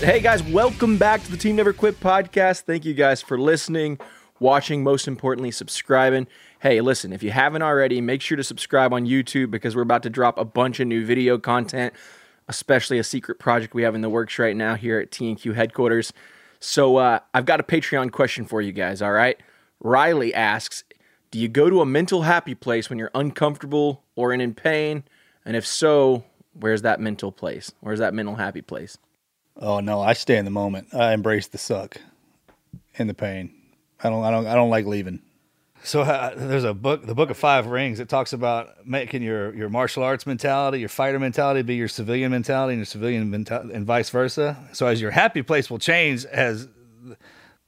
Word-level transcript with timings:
Hey 0.00 0.20
guys, 0.20 0.44
welcome 0.44 0.96
back 0.96 1.24
to 1.24 1.30
the 1.32 1.36
Team 1.36 1.56
Never 1.56 1.72
Quit 1.72 1.98
podcast. 1.98 2.60
Thank 2.62 2.84
you 2.84 2.94
guys 2.94 3.20
for 3.20 3.36
listening, 3.36 3.98
watching, 4.38 4.84
most 4.84 5.08
importantly, 5.08 5.50
subscribing. 5.50 6.28
Hey, 6.60 6.80
listen, 6.80 7.12
if 7.12 7.24
you 7.24 7.32
haven't 7.32 7.62
already, 7.62 8.00
make 8.00 8.22
sure 8.22 8.36
to 8.36 8.44
subscribe 8.44 8.92
on 8.92 9.06
YouTube 9.06 9.50
because 9.50 9.74
we're 9.74 9.82
about 9.82 10.04
to 10.04 10.10
drop 10.10 10.38
a 10.38 10.44
bunch 10.44 10.78
of 10.78 10.86
new 10.86 11.04
video 11.04 11.36
content, 11.36 11.94
especially 12.46 13.00
a 13.00 13.02
secret 13.02 13.40
project 13.40 13.74
we 13.74 13.82
have 13.82 13.96
in 13.96 14.00
the 14.00 14.08
works 14.08 14.38
right 14.38 14.54
now 14.54 14.76
here 14.76 15.00
at 15.00 15.10
TNQ 15.10 15.56
headquarters. 15.56 16.12
So, 16.60 16.98
uh, 16.98 17.18
I've 17.34 17.44
got 17.44 17.58
a 17.58 17.64
Patreon 17.64 18.12
question 18.12 18.44
for 18.44 18.62
you 18.62 18.70
guys, 18.70 19.02
all 19.02 19.10
right? 19.10 19.36
Riley 19.80 20.32
asks 20.32 20.84
Do 21.32 21.40
you 21.40 21.48
go 21.48 21.68
to 21.68 21.80
a 21.80 21.86
mental 21.86 22.22
happy 22.22 22.54
place 22.54 22.88
when 22.88 23.00
you're 23.00 23.10
uncomfortable 23.16 24.04
or 24.14 24.32
in 24.32 24.54
pain? 24.54 25.02
And 25.44 25.56
if 25.56 25.66
so, 25.66 26.22
where's 26.52 26.82
that 26.82 27.00
mental 27.00 27.32
place? 27.32 27.72
Where's 27.80 27.98
that 27.98 28.14
mental 28.14 28.36
happy 28.36 28.62
place? 28.62 28.96
Oh 29.58 29.80
no, 29.80 30.00
I 30.00 30.12
stay 30.12 30.36
in 30.36 30.44
the 30.44 30.50
moment. 30.50 30.94
I 30.94 31.12
embrace 31.12 31.48
the 31.48 31.58
suck 31.58 32.00
and 32.96 33.08
the 33.08 33.14
pain. 33.14 33.50
I 34.02 34.10
don't 34.10 34.24
I 34.24 34.30
don't 34.30 34.46
I 34.46 34.54
don't 34.54 34.70
like 34.70 34.86
leaving. 34.86 35.20
So 35.84 36.02
uh, 36.02 36.34
there's 36.36 36.64
a 36.64 36.74
book, 36.74 37.06
the 37.06 37.14
Book 37.14 37.30
of 37.30 37.36
Five 37.36 37.66
Rings. 37.66 38.00
It 38.00 38.08
talks 38.08 38.32
about 38.32 38.86
making 38.86 39.22
your 39.22 39.54
your 39.54 39.68
martial 39.68 40.02
arts 40.02 40.26
mentality, 40.26 40.80
your 40.80 40.88
fighter 40.88 41.18
mentality, 41.18 41.62
be 41.62 41.76
your 41.76 41.88
civilian 41.88 42.30
mentality, 42.30 42.74
and 42.74 42.80
your 42.80 42.86
civilian 42.86 43.30
mentality, 43.30 43.74
and 43.74 43.86
vice 43.86 44.10
versa. 44.10 44.56
So 44.72 44.86
as 44.86 45.00
your 45.00 45.12
happy 45.12 45.42
place 45.42 45.70
will 45.70 45.78
change 45.78 46.24
as 46.26 46.68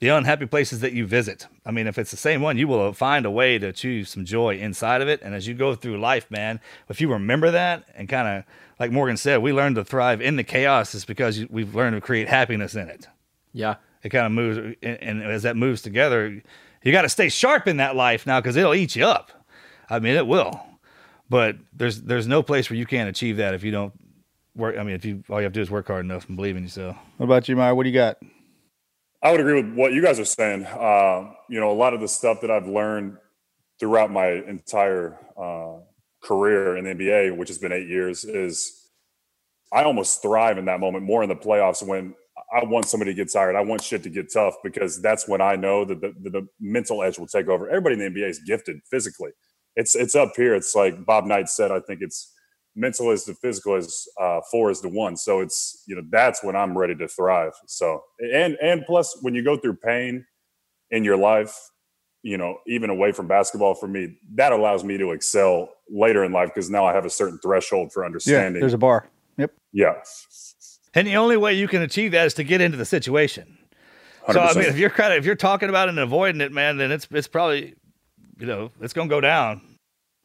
the 0.00 0.08
unhappy 0.08 0.46
places 0.46 0.80
that 0.80 0.92
you 0.92 1.06
visit. 1.06 1.46
I 1.64 1.72
mean, 1.72 1.86
if 1.86 1.98
it's 1.98 2.10
the 2.10 2.16
same 2.16 2.40
one, 2.40 2.56
you 2.56 2.66
will 2.66 2.92
find 2.94 3.26
a 3.26 3.30
way 3.30 3.58
to 3.58 3.66
achieve 3.66 4.08
some 4.08 4.24
joy 4.24 4.56
inside 4.56 5.02
of 5.02 5.08
it. 5.08 5.20
And 5.22 5.34
as 5.34 5.46
you 5.46 5.54
go 5.54 5.74
through 5.74 6.00
life, 6.00 6.30
man, 6.30 6.58
if 6.88 7.00
you 7.02 7.12
remember 7.12 7.50
that 7.50 7.84
and 7.94 8.08
kind 8.08 8.26
of 8.38 8.44
like 8.80 8.90
Morgan 8.90 9.18
said, 9.18 9.42
we 9.42 9.52
learn 9.52 9.74
to 9.74 9.84
thrive 9.84 10.22
in 10.22 10.36
the 10.36 10.42
chaos 10.42 10.94
is 10.94 11.04
because 11.04 11.44
we've 11.50 11.74
learned 11.74 11.96
to 11.96 12.00
create 12.00 12.28
happiness 12.28 12.74
in 12.74 12.88
it. 12.88 13.06
Yeah. 13.52 13.76
It 14.02 14.08
kind 14.08 14.24
of 14.24 14.32
moves, 14.32 14.76
and 14.82 15.22
as 15.22 15.42
that 15.42 15.54
moves 15.54 15.82
together, 15.82 16.42
you 16.82 16.90
got 16.90 17.02
to 17.02 17.10
stay 17.10 17.28
sharp 17.28 17.68
in 17.68 17.76
that 17.76 17.94
life 17.94 18.26
now 18.26 18.40
because 18.40 18.56
it'll 18.56 18.74
eat 18.74 18.96
you 18.96 19.04
up. 19.04 19.30
I 19.90 19.98
mean, 19.98 20.16
it 20.16 20.26
will. 20.26 20.58
But 21.28 21.56
there's 21.74 22.00
there's 22.00 22.26
no 22.26 22.42
place 22.42 22.70
where 22.70 22.78
you 22.78 22.86
can't 22.86 23.10
achieve 23.10 23.36
that 23.36 23.52
if 23.52 23.62
you 23.62 23.70
don't 23.70 23.92
work. 24.56 24.78
I 24.78 24.82
mean, 24.82 24.94
if 24.94 25.04
you 25.04 25.22
all 25.28 25.38
you 25.38 25.44
have 25.44 25.52
to 25.52 25.58
do 25.58 25.62
is 25.62 25.70
work 25.70 25.88
hard 25.88 26.04
enough 26.04 26.26
and 26.26 26.34
believe 26.34 26.56
in 26.56 26.62
yourself. 26.62 26.96
What 27.18 27.26
about 27.26 27.48
you, 27.48 27.56
Meyer? 27.56 27.74
What 27.74 27.82
do 27.82 27.90
you 27.90 27.94
got? 27.94 28.16
I 29.22 29.30
would 29.30 29.40
agree 29.40 29.62
with 29.62 29.74
what 29.74 29.92
you 29.92 30.02
guys 30.02 30.18
are 30.18 30.24
saying. 30.24 30.64
Uh, 30.64 31.32
you 31.50 31.60
know, 31.60 31.70
a 31.70 31.74
lot 31.74 31.92
of 31.92 32.00
the 32.00 32.08
stuff 32.08 32.40
that 32.40 32.50
I've 32.50 32.66
learned 32.66 33.18
throughout 33.78 34.10
my 34.10 34.28
entire 34.28 35.18
uh, 35.36 35.80
career 36.22 36.76
in 36.76 36.84
the 36.84 36.94
NBA, 36.94 37.36
which 37.36 37.48
has 37.48 37.58
been 37.58 37.72
eight 37.72 37.88
years, 37.88 38.24
is 38.24 38.88
I 39.72 39.84
almost 39.84 40.22
thrive 40.22 40.58
in 40.58 40.64
that 40.66 40.80
moment 40.80 41.04
more 41.04 41.22
in 41.22 41.28
the 41.28 41.36
playoffs 41.36 41.86
when 41.86 42.14
I 42.52 42.64
want 42.64 42.86
somebody 42.86 43.12
to 43.12 43.16
get 43.16 43.32
tired. 43.32 43.54
I 43.54 43.60
want 43.60 43.82
shit 43.82 44.02
to 44.02 44.10
get 44.10 44.32
tough 44.32 44.54
because 44.64 45.00
that's 45.00 45.28
when 45.28 45.40
I 45.40 45.56
know 45.56 45.84
that 45.84 46.00
the, 46.00 46.12
the, 46.20 46.30
the 46.30 46.48
mental 46.60 47.02
edge 47.02 47.18
will 47.18 47.26
take 47.26 47.48
over. 47.48 47.68
Everybody 47.68 47.94
in 47.94 48.12
the 48.12 48.20
NBA 48.20 48.28
is 48.28 48.40
gifted 48.40 48.80
physically. 48.90 49.30
It's 49.76 49.94
it's 49.94 50.14
up 50.16 50.32
here. 50.36 50.54
It's 50.54 50.74
like 50.74 51.04
Bob 51.06 51.24
Knight 51.26 51.48
said. 51.48 51.70
I 51.70 51.80
think 51.80 52.00
it's 52.02 52.34
mental 52.74 53.10
is 53.10 53.24
the 53.24 53.34
physical 53.34 53.76
is 53.76 54.08
uh, 54.20 54.40
four 54.50 54.70
is 54.70 54.80
the 54.80 54.88
one. 54.88 55.16
So 55.16 55.40
it's 55.40 55.84
you 55.86 55.94
know 55.94 56.02
that's 56.10 56.42
when 56.42 56.56
I'm 56.56 56.76
ready 56.76 56.96
to 56.96 57.06
thrive. 57.06 57.52
So 57.66 58.02
and 58.18 58.56
and 58.60 58.84
plus 58.84 59.16
when 59.22 59.34
you 59.34 59.44
go 59.44 59.56
through 59.56 59.76
pain 59.76 60.24
in 60.90 61.04
your 61.04 61.16
life, 61.16 61.56
you 62.22 62.36
know 62.36 62.58
even 62.66 62.90
away 62.90 63.12
from 63.12 63.26
basketball 63.26 63.74
for 63.74 63.88
me, 63.88 64.16
that 64.34 64.52
allows 64.52 64.84
me 64.84 64.98
to 64.98 65.12
excel 65.12 65.70
later 65.88 66.24
in 66.24 66.32
life 66.32 66.50
because 66.54 66.70
now 66.70 66.84
I 66.84 66.92
have 66.94 67.04
a 67.04 67.10
certain 67.10 67.38
threshold 67.38 67.92
for 67.92 68.04
understanding. 68.04 68.54
Yeah, 68.54 68.60
there's 68.60 68.74
a 68.74 68.78
bar. 68.78 69.08
Yep. 69.36 69.52
Yeah. 69.72 69.94
And 70.94 71.06
the 71.06 71.16
only 71.16 71.36
way 71.36 71.54
you 71.54 71.68
can 71.68 71.82
achieve 71.82 72.12
that 72.12 72.26
is 72.26 72.34
to 72.34 72.44
get 72.44 72.60
into 72.60 72.76
the 72.76 72.84
situation. 72.84 73.58
100%. 74.28 74.32
So 74.32 74.40
I 74.40 74.54
mean, 74.54 74.64
if 74.64 74.76
you're 74.76 74.90
kind 74.90 75.12
of 75.12 75.18
if 75.18 75.24
you're 75.24 75.34
talking 75.34 75.68
about 75.68 75.88
it 75.88 75.90
and 75.90 75.98
avoiding 75.98 76.40
it, 76.40 76.52
man, 76.52 76.76
then 76.76 76.90
it's 76.90 77.06
it's 77.10 77.28
probably 77.28 77.74
you 78.38 78.46
know 78.46 78.70
it's 78.80 78.92
going 78.92 79.08
to 79.08 79.14
go 79.14 79.20
down. 79.20 79.62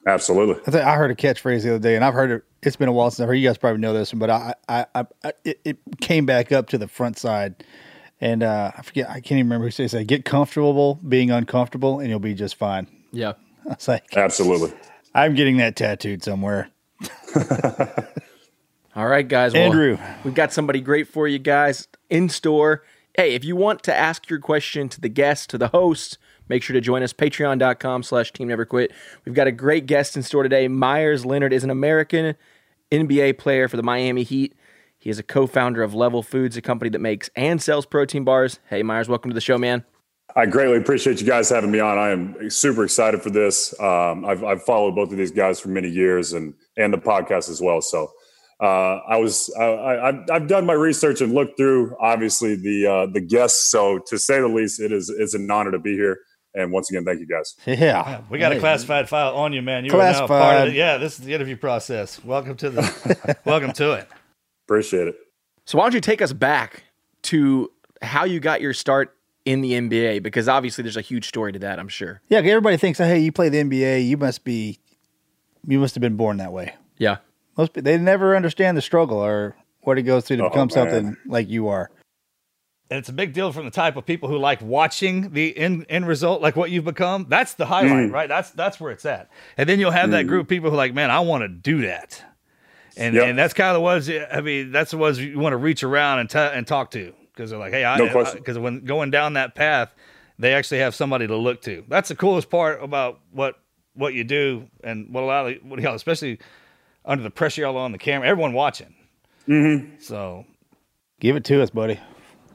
Absolutely. 0.07 0.55
I, 0.67 0.71
think 0.71 0.85
I 0.85 0.95
heard 0.95 1.09
a 1.09 1.15
catchphrase 1.15 1.63
the 1.63 1.71
other 1.71 1.79
day, 1.79 1.95
and 1.95 2.05
I've 2.05 2.13
heard 2.13 2.29
it. 2.29 2.43
It's 2.61 2.75
been 2.75 2.89
a 2.89 2.91
while 2.91 3.09
since 3.09 3.21
I've 3.21 3.27
heard. 3.27 3.35
You 3.35 3.47
guys 3.47 3.57
probably 3.57 3.81
know 3.81 3.93
this 3.93 4.13
one, 4.13 4.19
but 4.19 4.29
I, 4.29 4.53
I, 4.69 4.85
I, 4.93 5.05
I 5.23 5.33
it, 5.43 5.59
it, 5.65 5.77
came 5.99 6.27
back 6.27 6.51
up 6.51 6.67
to 6.69 6.77
the 6.77 6.87
front 6.87 7.17
side, 7.17 7.63
and 8.21 8.43
uh, 8.43 8.71
I 8.77 8.81
forget. 8.81 9.09
I 9.09 9.15
can't 9.15 9.33
even 9.33 9.47
remember 9.47 9.67
who 9.67 9.71
said. 9.71 9.91
Say, 9.91 10.03
get 10.03 10.25
comfortable 10.25 10.99
being 11.07 11.31
uncomfortable, 11.31 11.99
and 11.99 12.09
you'll 12.09 12.19
be 12.19 12.33
just 12.33 12.55
fine. 12.55 12.87
Yeah. 13.11 13.33
I 13.65 13.69
was 13.69 13.87
like, 13.87 14.15
absolutely. 14.15 14.73
I'm 15.13 15.33
getting 15.33 15.57
that 15.57 15.75
tattooed 15.75 16.23
somewhere. 16.23 16.69
All 18.95 19.07
right, 19.07 19.27
guys. 19.27 19.53
Well, 19.53 19.63
Andrew, 19.63 19.97
we've 20.23 20.33
got 20.33 20.53
somebody 20.53 20.79
great 20.81 21.07
for 21.07 21.27
you 21.27 21.39
guys 21.39 21.87
in 22.09 22.29
store. 22.29 22.83
Hey, 23.17 23.33
if 23.33 23.43
you 23.43 23.55
want 23.55 23.83
to 23.83 23.95
ask 23.95 24.29
your 24.29 24.39
question 24.39 24.87
to 24.89 25.01
the 25.01 25.09
guest, 25.09 25.49
to 25.49 25.57
the 25.57 25.69
host, 25.69 26.17
make 26.47 26.63
sure 26.63 26.73
to 26.73 26.81
join 26.81 27.03
us, 27.03 27.11
patreon.com 27.11 28.03
slash 28.03 28.31
team 28.31 28.47
never 28.47 28.65
quit. 28.65 28.91
We've 29.25 29.35
got 29.35 29.47
a 29.47 29.51
great 29.51 29.85
guest 29.85 30.15
in 30.15 30.23
store 30.23 30.43
today. 30.43 30.67
Meyers 30.67 31.25
Leonard 31.25 31.53
is 31.53 31.63
an 31.63 31.69
American 31.69 32.35
NBA 32.91 33.37
player 33.37 33.67
for 33.67 33.77
the 33.77 33.83
Miami 33.83 34.23
Heat. 34.23 34.53
He 35.05 35.11
is 35.11 35.19
a 35.19 35.23
co-founder 35.23 35.83
of 35.83 35.93
Level 35.93 36.23
Foods, 36.23 36.57
a 36.57 36.63
company 36.63 36.89
that 36.89 36.97
makes 36.97 37.29
and 37.35 37.61
sells 37.61 37.85
protein 37.85 38.23
bars. 38.23 38.59
Hey, 38.71 38.81
Meyers, 38.81 39.07
welcome 39.07 39.29
to 39.29 39.35
the 39.35 39.39
show, 39.39 39.55
man. 39.59 39.85
I 40.35 40.47
greatly 40.47 40.77
appreciate 40.77 41.21
you 41.21 41.27
guys 41.27 41.47
having 41.47 41.69
me 41.69 41.79
on. 41.79 41.99
I 41.99 42.09
am 42.09 42.49
super 42.49 42.83
excited 42.83 43.21
for 43.21 43.29
this. 43.29 43.79
Um, 43.79 44.25
I've, 44.25 44.43
I've 44.43 44.63
followed 44.63 44.95
both 44.95 45.11
of 45.11 45.17
these 45.19 45.29
guys 45.29 45.59
for 45.59 45.69
many 45.69 45.89
years 45.89 46.33
and 46.33 46.55
and 46.75 46.91
the 46.91 46.97
podcast 46.97 47.51
as 47.51 47.61
well. 47.61 47.81
So 47.81 48.09
uh, 48.59 48.97
I 49.07 49.17
was 49.17 49.53
I, 49.59 50.23
have 50.27 50.47
done 50.47 50.65
my 50.65 50.73
research 50.73 51.21
and 51.21 51.35
looked 51.35 51.55
through 51.55 51.95
obviously 52.01 52.55
the 52.55 52.87
uh, 52.87 53.05
the 53.05 53.21
guests. 53.21 53.69
So 53.69 53.99
to 54.07 54.17
say 54.17 54.41
the 54.41 54.47
least, 54.47 54.81
it 54.81 54.91
is 54.91 55.13
it's 55.15 55.35
an 55.35 55.51
honor 55.51 55.69
to 55.69 55.79
be 55.79 55.93
here. 55.93 56.17
And 56.55 56.71
once 56.71 56.89
again, 56.89 57.05
thank 57.05 57.19
you 57.19 57.27
guys. 57.27 57.53
Yeah, 57.67 58.21
we 58.31 58.39
got 58.39 58.53
hey. 58.53 58.57
a 58.57 58.59
classified 58.59 59.07
file 59.07 59.35
on 59.35 59.53
you, 59.53 59.61
man. 59.61 59.85
You 59.85 59.91
classified. 59.91 60.31
are 60.31 60.39
now 60.39 60.45
part 60.45 60.67
of 60.67 60.73
it. 60.73 60.77
Yeah, 60.77 60.97
this 60.97 61.19
is 61.19 61.25
the 61.25 61.35
interview 61.35 61.57
process. 61.57 62.23
Welcome 62.23 62.55
to 62.57 62.71
the 62.71 63.37
welcome 63.45 63.71
to 63.73 63.91
it. 63.91 64.09
Appreciate 64.65 65.07
it. 65.07 65.15
So 65.65 65.77
why 65.77 65.85
don't 65.85 65.93
you 65.93 66.01
take 66.01 66.21
us 66.21 66.33
back 66.33 66.83
to 67.23 67.71
how 68.01 68.23
you 68.23 68.39
got 68.39 68.61
your 68.61 68.73
start 68.73 69.15
in 69.45 69.61
the 69.61 69.73
NBA? 69.73 70.23
Because 70.23 70.47
obviously 70.47 70.83
there's 70.83 70.97
a 70.97 71.01
huge 71.01 71.27
story 71.27 71.51
to 71.53 71.59
that. 71.59 71.79
I'm 71.79 71.87
sure. 71.87 72.21
Yeah, 72.29 72.39
everybody 72.39 72.77
thinks, 72.77 72.99
hey, 72.99 73.19
you 73.19 73.31
play 73.31 73.49
the 73.49 73.63
NBA, 73.63 74.07
you 74.07 74.17
must 74.17 74.43
be, 74.43 74.79
you 75.67 75.79
must 75.79 75.95
have 75.95 76.01
been 76.01 76.17
born 76.17 76.37
that 76.37 76.51
way. 76.51 76.75
Yeah. 76.97 77.17
Most 77.57 77.73
they 77.73 77.97
never 77.97 78.35
understand 78.35 78.77
the 78.77 78.81
struggle 78.81 79.17
or 79.17 79.55
what 79.81 79.97
it 79.97 80.03
goes 80.03 80.25
through 80.25 80.37
to 80.37 80.45
oh, 80.45 80.49
become 80.49 80.67
man. 80.67 80.69
something 80.69 81.17
like 81.25 81.49
you 81.49 81.67
are. 81.67 81.89
And 82.89 82.99
it's 82.99 83.09
a 83.09 83.13
big 83.13 83.33
deal 83.33 83.51
from 83.51 83.65
the 83.65 83.71
type 83.71 83.95
of 83.95 84.05
people 84.05 84.29
who 84.29 84.37
like 84.37 84.61
watching 84.61 85.31
the 85.31 85.57
end, 85.57 85.87
end 85.89 86.07
result, 86.07 86.41
like 86.41 86.55
what 86.55 86.69
you've 86.69 86.85
become. 86.85 87.25
That's 87.29 87.55
the 87.55 87.65
highlight, 87.65 88.09
mm. 88.09 88.11
right? 88.11 88.29
That's 88.29 88.51
that's 88.51 88.79
where 88.79 88.91
it's 88.91 89.05
at. 89.05 89.29
And 89.57 89.67
then 89.67 89.79
you'll 89.79 89.91
have 89.91 90.09
mm. 90.09 90.13
that 90.13 90.27
group 90.27 90.43
of 90.43 90.47
people 90.47 90.69
who 90.69 90.75
are 90.75 90.77
like, 90.77 90.93
man, 90.93 91.09
I 91.09 91.21
want 91.21 91.41
to 91.43 91.47
do 91.47 91.81
that. 91.81 92.21
And 92.97 93.15
yep. 93.15 93.27
and 93.27 93.37
that's 93.37 93.53
kind 93.53 93.69
of 93.69 93.75
the 93.75 93.81
ones. 93.81 94.09
I 94.09 94.41
mean, 94.41 94.71
that's 94.71 94.91
the 94.91 94.97
ones 94.97 95.19
you 95.19 95.37
want 95.37 95.53
to 95.53 95.57
reach 95.57 95.83
around 95.83 96.19
and 96.19 96.29
t- 96.29 96.37
and 96.37 96.65
talk 96.65 96.91
to 96.91 97.13
because 97.33 97.49
they're 97.49 97.59
like, 97.59 97.73
hey, 97.73 97.83
I 97.83 97.97
know 97.97 98.07
because 98.07 98.55
no 98.55 98.61
when 98.61 98.85
going 98.85 99.11
down 99.11 99.33
that 99.33 99.55
path, 99.55 99.93
they 100.39 100.53
actually 100.53 100.79
have 100.79 100.95
somebody 100.95 101.27
to 101.27 101.35
look 101.35 101.61
to. 101.63 101.83
That's 101.87 102.09
the 102.09 102.15
coolest 102.15 102.49
part 102.49 102.81
about 102.81 103.19
what 103.31 103.59
what 103.93 104.13
you 104.13 104.23
do 104.23 104.67
and 104.83 105.13
what 105.13 105.23
a 105.23 105.25
lot 105.25 105.47
of 105.47 105.57
what 105.63 105.79
y'all, 105.79 105.95
especially 105.95 106.39
under 107.03 107.23
the 107.23 107.29
pressure 107.29 107.61
y'all 107.61 107.77
on 107.77 107.91
the 107.91 107.97
camera, 107.97 108.27
everyone 108.27 108.53
watching. 108.53 108.93
Mm-hmm. 109.47 109.95
So, 109.99 110.45
give 111.19 111.35
it 111.35 111.43
to 111.45 111.61
us, 111.61 111.69
buddy. 111.69 111.99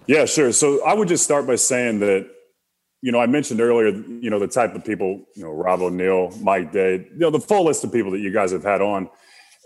Yeah, 0.07 0.25
sure. 0.25 0.53
So 0.53 0.85
I 0.85 0.95
would 0.95 1.09
just 1.09 1.25
start 1.25 1.47
by 1.47 1.55
saying 1.55 2.01
that, 2.01 2.29
you 3.01 3.13
know, 3.13 3.21
I 3.21 3.27
mentioned 3.27 3.61
earlier, 3.61 3.91
you 3.91 4.29
know, 4.29 4.39
the 4.39 4.49
type 4.49 4.75
of 4.75 4.85
people, 4.85 5.25
you 5.37 5.45
know, 5.45 5.51
Rob 5.51 5.81
O'Neill, 5.81 6.33
Mike 6.43 6.73
Day, 6.73 7.07
you 7.13 7.19
know, 7.19 7.31
the 7.31 7.41
full 7.41 7.65
list 7.65 7.85
of 7.85 7.93
people 7.93 8.11
that 8.11 8.19
you 8.19 8.33
guys 8.33 8.51
have 8.51 8.65
had 8.65 8.83
on. 8.83 9.09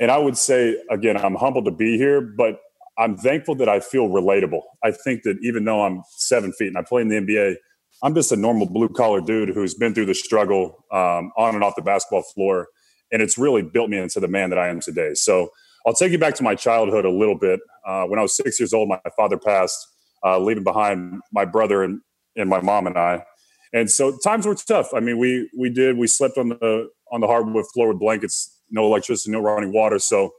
And 0.01 0.11
I 0.11 0.19
would 0.19 0.37
say, 0.37 0.77
again, 0.91 1.17
I'm 1.17 1.35
humbled 1.35 1.67
to 1.67 1.71
be 1.71 1.97
here, 1.97 2.21
but 2.21 2.59
I'm 2.99 3.17
thankful 3.17 3.55
that 3.57 3.69
I 3.69 3.81
feel 3.81 4.09
relatable. 4.09 4.61
I 4.83 4.91
think 4.91 5.23
that 5.23 5.39
even 5.43 5.65
though 5.65 5.83
I'm 5.83 6.03
seven 6.17 6.53
feet 6.53 6.69
and 6.69 6.79
I 6.79 6.83
play 6.83 7.03
in 7.03 7.09
the 7.09 7.17
NBA, 7.17 7.57
I'm 8.03 8.15
just 8.15 8.33
a 8.33 8.37
normal 8.37 8.67
blue 8.67 8.89
collar 8.89 9.21
dude 9.21 9.51
who's 9.51 9.75
been 9.75 9.95
through 9.95 10.07
the 10.07 10.15
struggle 10.15 10.85
um, 10.93 11.33
on 11.37 11.55
and 11.55 11.63
off 11.63 11.77
the 11.77 11.83
basketball 11.83 12.23
floor, 12.23 12.69
and 13.13 13.23
it's 13.23 13.39
really 13.39 13.63
built 13.63 13.89
me 13.89 13.99
into 13.99 14.21
the 14.21 14.29
man 14.29 14.51
that 14.51 14.59
I 14.59 14.69
am 14.69 14.81
today. 14.81 15.15
So 15.15 15.49
I'll 15.87 15.95
take 15.95 16.13
you 16.13 16.19
back 16.19 16.35
to 16.37 16.43
my 16.43 16.55
childhood 16.55 17.05
a 17.05 17.11
little 17.11 17.39
bit. 17.39 17.61
Uh, 17.87 18.05
when 18.05 18.19
I 18.19 18.23
was 18.23 18.37
six 18.37 18.59
years 18.59 18.73
old, 18.73 18.89
my 18.89 18.99
father 19.17 19.39
passed, 19.39 19.87
uh, 20.25 20.39
leaving 20.39 20.65
behind 20.65 21.21
my 21.33 21.45
brother 21.45 21.83
and, 21.83 22.01
and 22.37 22.49
my 22.49 22.61
mom 22.61 22.87
and 22.87 22.99
I. 22.99 23.25
And 23.73 23.91
so 23.91 24.17
times 24.23 24.47
were 24.47 24.55
tough. 24.55 24.95
I 24.95 25.01
mean, 25.01 25.19
we 25.19 25.51
we 25.59 25.69
did 25.69 25.99
we 25.99 26.07
slept 26.07 26.39
on 26.39 26.51
the 26.51 26.89
on 27.11 27.21
the 27.21 27.27
hardwood 27.27 27.67
floor 27.75 27.89
with 27.89 27.99
blankets, 27.99 28.54
no 28.75 28.85
electricity, 28.85 29.31
no 29.31 29.41
running 29.41 29.73
water. 29.73 29.99
So 29.99 30.35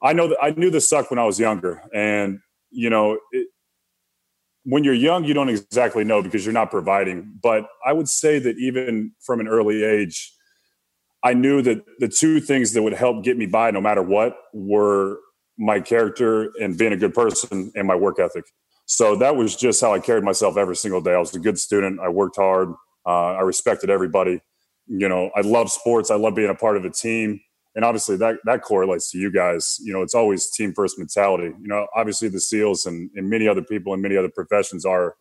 I 0.00 0.12
know 0.12 0.28
that 0.28 0.38
I 0.40 0.50
knew 0.50 0.70
this 0.70 0.88
sucked 0.88 1.10
when 1.10 1.18
I 1.18 1.24
was 1.24 1.38
younger, 1.38 1.82
and 1.92 2.38
you 2.70 2.88
know, 2.88 3.18
it, 3.32 3.48
when 4.64 4.84
you're 4.84 4.94
young, 4.94 5.24
you 5.24 5.34
don't 5.34 5.48
exactly 5.48 6.04
know 6.04 6.22
because 6.22 6.44
you're 6.44 6.54
not 6.54 6.70
providing. 6.70 7.38
But 7.42 7.66
I 7.84 7.92
would 7.92 8.08
say 8.08 8.38
that 8.38 8.56
even 8.58 9.12
from 9.20 9.40
an 9.40 9.48
early 9.48 9.82
age, 9.84 10.32
I 11.22 11.34
knew 11.34 11.62
that 11.62 11.84
the 11.98 12.08
two 12.08 12.40
things 12.40 12.72
that 12.72 12.82
would 12.82 12.94
help 12.94 13.24
get 13.24 13.36
me 13.36 13.46
by 13.46 13.70
no 13.70 13.80
matter 13.80 14.02
what 14.02 14.36
were 14.52 15.18
my 15.58 15.80
character 15.80 16.50
and 16.60 16.76
being 16.76 16.92
a 16.92 16.96
good 16.96 17.14
person 17.14 17.72
and 17.74 17.86
my 17.86 17.94
work 17.94 18.18
ethic. 18.18 18.44
So 18.86 19.16
that 19.16 19.36
was 19.36 19.56
just 19.56 19.80
how 19.80 19.94
I 19.94 20.00
carried 20.00 20.24
myself 20.24 20.56
every 20.56 20.76
single 20.76 21.00
day. 21.00 21.14
I 21.14 21.18
was 21.18 21.34
a 21.34 21.38
good 21.38 21.58
student. 21.58 22.00
I 22.00 22.08
worked 22.08 22.36
hard. 22.36 22.70
Uh, 23.06 23.34
I 23.34 23.40
respected 23.40 23.90
everybody. 23.90 24.40
You 24.86 25.08
know, 25.08 25.30
I 25.34 25.40
love 25.40 25.70
sports. 25.70 26.10
I 26.10 26.16
love 26.16 26.34
being 26.34 26.50
a 26.50 26.54
part 26.54 26.76
of 26.76 26.84
a 26.84 26.90
team. 26.90 27.40
And 27.74 27.84
obviously 27.84 28.16
that, 28.18 28.36
that 28.44 28.62
correlates 28.62 29.10
to 29.10 29.18
you 29.18 29.32
guys. 29.32 29.78
You 29.82 29.92
know, 29.92 30.02
it's 30.02 30.14
always 30.14 30.50
team 30.50 30.72
first 30.72 30.98
mentality. 30.98 31.52
You 31.60 31.68
know, 31.68 31.86
obviously 31.94 32.28
the 32.28 32.40
SEALs 32.40 32.86
and, 32.86 33.10
and 33.16 33.28
many 33.28 33.48
other 33.48 33.62
people 33.62 33.92
in 33.94 34.00
many 34.00 34.16
other 34.16 34.30
professions 34.30 34.84
are 34.84 35.16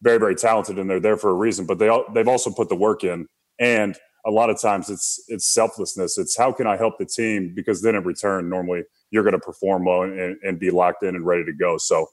very, 0.00 0.18
very 0.18 0.34
talented 0.34 0.78
and 0.78 0.88
they're 0.88 1.00
there 1.00 1.16
for 1.16 1.30
a 1.30 1.34
reason, 1.34 1.66
but 1.66 1.78
they, 1.78 1.88
all, 1.88 2.04
they've 2.14 2.28
also 2.28 2.50
put 2.50 2.68
the 2.68 2.76
work 2.76 3.04
in. 3.04 3.26
And 3.58 3.96
a 4.24 4.30
lot 4.30 4.48
of 4.48 4.60
times 4.60 4.88
it's, 4.88 5.22
it's 5.28 5.46
selflessness. 5.52 6.16
It's 6.16 6.36
how 6.36 6.52
can 6.52 6.66
I 6.66 6.76
help 6.76 6.98
the 6.98 7.06
team? 7.06 7.52
Because 7.54 7.82
then 7.82 7.94
in 7.94 8.04
return, 8.04 8.48
normally 8.48 8.84
you're 9.10 9.24
going 9.24 9.32
to 9.32 9.38
perform 9.38 9.84
well 9.84 10.02
and, 10.02 10.36
and 10.42 10.58
be 10.58 10.70
locked 10.70 11.02
in 11.02 11.14
and 11.14 11.26
ready 11.26 11.44
to 11.44 11.52
go. 11.52 11.76
So, 11.78 12.06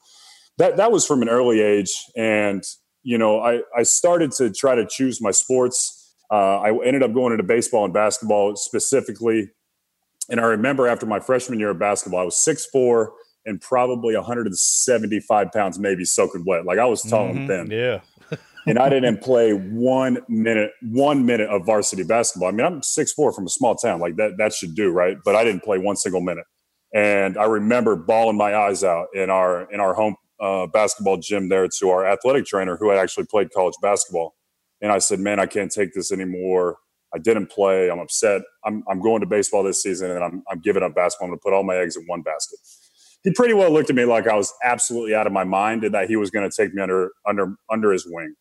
that 0.58 0.76
that 0.76 0.90
was 0.90 1.06
from 1.06 1.22
an 1.22 1.28
early 1.28 1.60
age, 1.60 1.92
and 2.16 2.62
you 3.02 3.18
know, 3.18 3.40
I 3.40 3.60
I 3.76 3.82
started 3.82 4.32
to 4.32 4.50
try 4.50 4.74
to 4.74 4.86
choose 4.86 5.20
my 5.20 5.30
sports. 5.30 6.14
Uh, 6.30 6.60
I 6.60 6.84
ended 6.84 7.02
up 7.02 7.12
going 7.14 7.32
into 7.32 7.44
baseball 7.44 7.84
and 7.84 7.94
basketball 7.94 8.56
specifically, 8.56 9.50
and 10.28 10.40
I 10.40 10.44
remember 10.44 10.88
after 10.88 11.06
my 11.06 11.20
freshman 11.20 11.58
year 11.58 11.70
of 11.70 11.78
basketball, 11.78 12.20
I 12.20 12.24
was 12.24 12.36
six 12.36 12.66
four 12.66 13.12
and 13.44 13.60
probably 13.60 14.14
175 14.16 15.52
pounds, 15.52 15.78
maybe 15.78 16.04
soaking 16.04 16.44
wet. 16.44 16.64
Like 16.64 16.78
I 16.78 16.84
was 16.84 17.02
tall 17.02 17.28
mm-hmm, 17.28 17.50
and 17.50 17.68
thin. 17.68 17.70
Yeah. 17.70 18.00
and 18.66 18.78
I 18.78 18.88
didn't 18.88 19.22
play 19.22 19.52
one 19.52 20.18
minute, 20.28 20.72
one 20.82 21.24
minute 21.24 21.48
of 21.48 21.64
varsity 21.64 22.02
basketball. 22.02 22.48
I 22.48 22.52
mean, 22.52 22.66
I'm 22.66 22.82
six 22.82 23.12
four 23.12 23.32
from 23.32 23.46
a 23.46 23.50
small 23.50 23.76
town, 23.76 24.00
like 24.00 24.16
that. 24.16 24.36
That 24.38 24.52
should 24.52 24.74
do 24.74 24.90
right, 24.90 25.16
but 25.24 25.36
I 25.36 25.44
didn't 25.44 25.62
play 25.62 25.78
one 25.78 25.96
single 25.96 26.20
minute. 26.20 26.44
And 26.92 27.38
I 27.38 27.44
remember 27.44 27.94
bawling 27.94 28.36
my 28.36 28.54
eyes 28.54 28.82
out 28.82 29.08
in 29.14 29.30
our 29.30 29.70
in 29.72 29.80
our 29.80 29.94
home 29.94 30.16
uh, 30.40 30.66
basketball 30.66 31.16
gym 31.18 31.48
there 31.48 31.68
to 31.78 31.90
our 31.90 32.06
athletic 32.06 32.46
trainer 32.46 32.76
who 32.76 32.90
had 32.90 32.98
actually 32.98 33.26
played 33.26 33.52
college 33.52 33.74
basketball. 33.80 34.34
And 34.80 34.92
I 34.92 34.98
said, 34.98 35.20
man, 35.20 35.40
I 35.40 35.46
can't 35.46 35.70
take 35.70 35.94
this 35.94 36.12
anymore. 36.12 36.78
I 37.16 37.18
didn't 37.18 37.46
play. 37.46 37.90
I'm 37.90 37.98
upset. 37.98 38.42
I'm, 38.62 38.84
I'm 38.90 39.00
going 39.00 39.20
to 39.20 39.26
baseball 39.26 39.62
this 39.62 39.82
season 39.82 40.10
and 40.10 40.22
I'm, 40.22 40.42
I'm 40.50 40.60
giving 40.60 40.82
up 40.82 40.94
basketball. 40.94 41.28
I'm 41.28 41.30
going 41.30 41.38
to 41.38 41.42
put 41.42 41.52
all 41.54 41.64
my 41.64 41.76
eggs 41.76 41.96
in 41.96 42.04
one 42.04 42.20
basket. 42.20 42.58
He 43.24 43.32
pretty 43.32 43.54
well 43.54 43.72
looked 43.72 43.88
at 43.88 43.96
me 43.96 44.04
like 44.04 44.28
I 44.28 44.36
was 44.36 44.52
absolutely 44.62 45.14
out 45.14 45.26
of 45.26 45.32
my 45.32 45.44
mind 45.44 45.82
and 45.82 45.94
that 45.94 46.08
he 46.08 46.16
was 46.16 46.30
going 46.30 46.48
to 46.48 46.54
take 46.54 46.74
me 46.74 46.82
under, 46.82 47.10
under, 47.26 47.56
under 47.70 47.90
his 47.90 48.06
wing. 48.06 48.34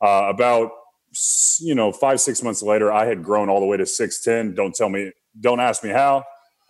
Uh, 0.00 0.28
about, 0.28 0.70
you 1.60 1.74
know, 1.74 1.92
five, 1.92 2.22
six 2.22 2.42
months 2.42 2.62
later, 2.62 2.90
I 2.90 3.04
had 3.04 3.22
grown 3.22 3.50
all 3.50 3.60
the 3.60 3.66
way 3.66 3.76
to 3.76 3.84
6'10. 3.84 4.56
Don't 4.56 4.74
tell 4.74 4.88
me, 4.88 5.12
don't 5.38 5.60
ask 5.60 5.84
me 5.84 5.90
how. 5.90 6.24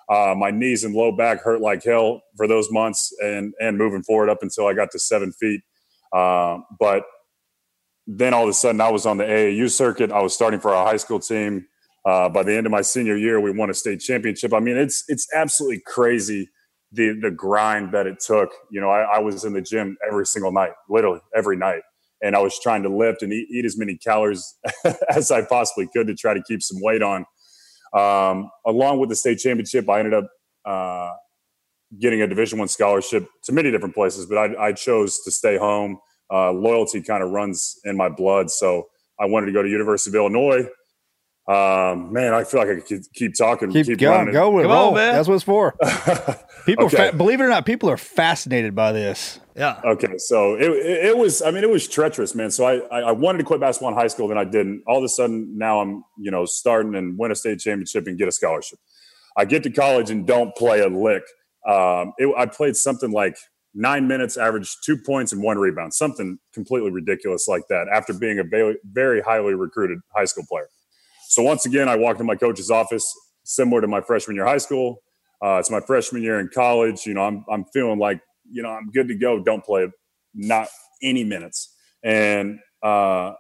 Uh, 0.09 0.35
my 0.37 0.51
knees 0.51 0.83
and 0.83 0.95
low 0.95 1.13
back 1.13 1.41
hurt 1.41 1.61
like 1.61 1.85
hell 1.85 2.21
for 2.37 2.49
those 2.49 2.71
months, 2.71 3.15
and 3.23 3.55
and 3.61 3.79
moving 3.79 4.03
forward 4.03 4.29
up 4.29 4.39
until 4.43 4.67
I 4.67 4.75
got 4.75 4.91
to 4.91 4.99
seven 4.99 5.33
feet. 5.33 5.63
Uh, 6.13 6.59
but 6.79 7.05
then 8.07 8.35
all 8.35 8.45
of 8.45 8.49
a 8.49 8.55
sudden, 8.55 8.81
I 8.81 8.91
was 8.91 9.07
on 9.07 9.19
the 9.19 9.25
AAU 9.25 9.71
circuit. 9.71 10.11
I 10.11 10.21
was 10.23 10.35
starting 10.35 10.61
for 10.61 10.75
our 10.75 10.87
high 10.87 10.97
school 10.97 11.21
team. 11.21 11.67
Uh, 12.05 12.29
by 12.29 12.43
the 12.43 12.53
end 12.53 12.67
of 12.67 12.73
my 12.73 12.83
senior 12.83 13.17
year, 13.17 13.41
we 13.41 13.53
won 13.53 13.71
a 13.71 13.75
state 13.75 14.01
championship. 14.01 14.53
I 14.53 14.59
mean, 14.59 14.77
it's 14.77 15.05
it's 15.09 15.29
absolutely 15.35 15.83
crazy 15.87 16.51
the 16.91 17.19
the 17.21 17.31
grind 17.31 17.93
that 17.93 18.07
it 18.07 18.19
took. 18.19 18.51
You 18.71 18.81
know, 18.81 18.91
I, 18.91 19.03
I 19.03 19.19
was 19.21 19.45
in 19.45 19.53
the 19.53 19.63
gym 19.63 19.97
every 20.07 20.27
single 20.27 20.53
night, 20.53 20.73
literally 20.89 21.21
every 21.35 21.57
night, 21.57 21.83
and 22.23 22.37
I 22.37 22.41
was 22.41 22.59
trying 22.59 22.83
to 22.83 22.89
lift 22.89 23.23
and 23.23 23.33
eat, 23.33 23.49
eat 23.51 23.65
as 23.65 23.79
many 23.79 23.97
calories 23.97 24.57
as 25.09 25.31
I 25.31 25.45
possibly 25.45 25.89
could 25.93 26.07
to 26.09 26.15
try 26.15 26.35
to 26.35 26.43
keep 26.43 26.63
some 26.63 26.79
weight 26.81 27.03
on. 27.03 27.25
Um, 27.95 28.51
along 28.67 29.01
with 29.01 29.09
the 29.09 29.17
state 29.17 29.39
championship, 29.39 29.89
I 29.89 30.01
ended 30.01 30.15
up 30.15 30.29
uh, 30.65 31.11
getting 31.99 32.23
a 32.23 32.27
Division 32.27 32.59
One 32.59 32.69
scholarship 32.69 33.27
to 33.45 33.53
many 33.53 33.71
different 33.71 33.95
places, 33.95 34.27
but 34.27 34.39
I, 34.39 34.69
I 34.69 34.73
chose 34.73 35.21
to 35.25 35.31
stay 35.31 35.57
home. 35.57 35.99
Uh, 36.33 36.51
loyalty 36.53 37.03
kind 37.03 37.23
of 37.23 37.31
runs 37.31 37.79
in 37.85 37.97
my 37.97 38.09
blood, 38.09 38.51
so 38.51 38.89
I 39.21 39.27
wanted 39.27 39.47
to 39.47 39.53
go 39.53 39.63
to 39.63 39.69
University 39.69 40.11
of 40.11 40.15
Illinois. 40.15 40.67
Um, 41.49 42.13
man, 42.13 42.33
I 42.33 42.45
feel 42.45 42.61
like 42.61 42.69
I 42.69 42.81
could 42.81 43.05
keep 43.15 43.35
talking. 43.37 43.73
Keep, 43.73 43.87
keep 43.87 43.99
going. 43.99 44.31
Go 44.31 44.51
with 44.51 44.65
Come 44.65 44.73
roll. 44.73 44.89
On, 44.91 44.95
man. 44.95 45.15
That's 45.15 45.27
what 45.27 45.35
it's 45.35 45.45
for. 45.45 45.73
people, 46.67 46.87
okay. 46.87 47.11
fa- 47.11 47.17
believe 47.17 47.41
it 47.41 47.45
or 47.45 47.49
not, 47.49 47.67
people 47.67 47.91
are 47.91 47.97
fascinated 47.97 48.77
by 48.77 48.93
this. 48.93 49.41
Yeah. 49.57 49.81
Okay. 49.85 50.19
So 50.19 50.55
it, 50.55 50.71
it, 50.71 51.07
it, 51.07 51.19
was, 51.19 51.43
I 51.43 51.51
mean, 51.51 51.65
it 51.65 51.71
was 51.71 51.89
treacherous, 51.89 52.37
man. 52.37 52.53
So 52.53 52.65
I, 52.65 53.01
I 53.01 53.13
wanted 53.13 53.39
to 53.39 53.45
quit 53.45 53.61
basketball 53.61 53.91
in 53.91 53.97
high 53.97 54.07
school, 54.07 54.29
then 54.29 54.39
I 54.39 54.45
didn't. 54.45 54.85
All 54.87 54.99
of 54.99 55.05
a 55.05 55.09
sudden, 55.09 55.59
now 55.59 55.81
I'm, 55.81 56.05
you 56.17 56.31
know, 56.31 56.45
starting 56.45 56.95
and 56.95 57.19
win 57.19 57.33
a 57.33 57.35
state 57.35 57.59
championship 57.59 58.07
and 58.07 58.17
get 58.17 58.29
a 58.29 58.33
scholarship. 58.33 58.79
I 59.37 59.45
get 59.45 59.65
to 59.65 59.71
college 59.71 60.11
and 60.11 60.27
don't 60.27 60.55
play 60.55 60.81
a 60.81 60.89
lick. 60.89 61.25
Um, 61.69 62.13
it, 62.19 62.33
I 62.37 62.47
played 62.47 62.77
something 62.77 63.11
like 63.11 63.37
nine 63.75 64.07
minutes, 64.07 64.37
averaged 64.37 64.79
two 64.85 64.97
points 64.97 65.33
and 65.33 65.43
one 65.43 65.59
rebound, 65.59 65.95
something 65.95 66.39
completely 66.53 66.91
ridiculous 66.91 67.49
like 67.49 67.63
that 67.69 67.89
after 67.93 68.13
being 68.13 68.39
a 68.39 68.77
very, 68.85 69.21
highly 69.23 69.55
recruited 69.55 69.99
high 70.15 70.27
school 70.27 70.45
player. 70.49 70.69
So 71.29 71.43
once 71.43 71.65
again, 71.65 71.89
I 71.89 71.97
walked 71.97 72.21
in 72.21 72.27
my 72.27 72.37
coach's 72.37 72.71
office, 72.71 73.11
similar 73.45 73.81
to 73.81 73.87
my 73.87 74.01
freshman 74.03 74.37
year 74.37 74.45
high 74.45 74.59
school. 74.59 74.99
Uh, 75.43 75.57
it's 75.59 75.71
my 75.71 75.81
freshman 75.81 76.23
year 76.23 76.39
in 76.39 76.49
college. 76.55 77.07
You 77.07 77.15
know, 77.15 77.23
I'm, 77.23 77.45
I'm 77.51 77.65
feeling 77.73 77.99
like 77.99 78.21
you 78.51 78.63
know, 78.63 78.71
I'm 78.71 78.91
good 78.91 79.09
to 79.09 79.15
go. 79.15 79.43
Don't 79.43 79.65
play 79.65 79.89
not 80.35 80.69
any 81.03 81.25
minutes. 81.25 81.75
And 82.03 82.59
uh, 82.83 83.33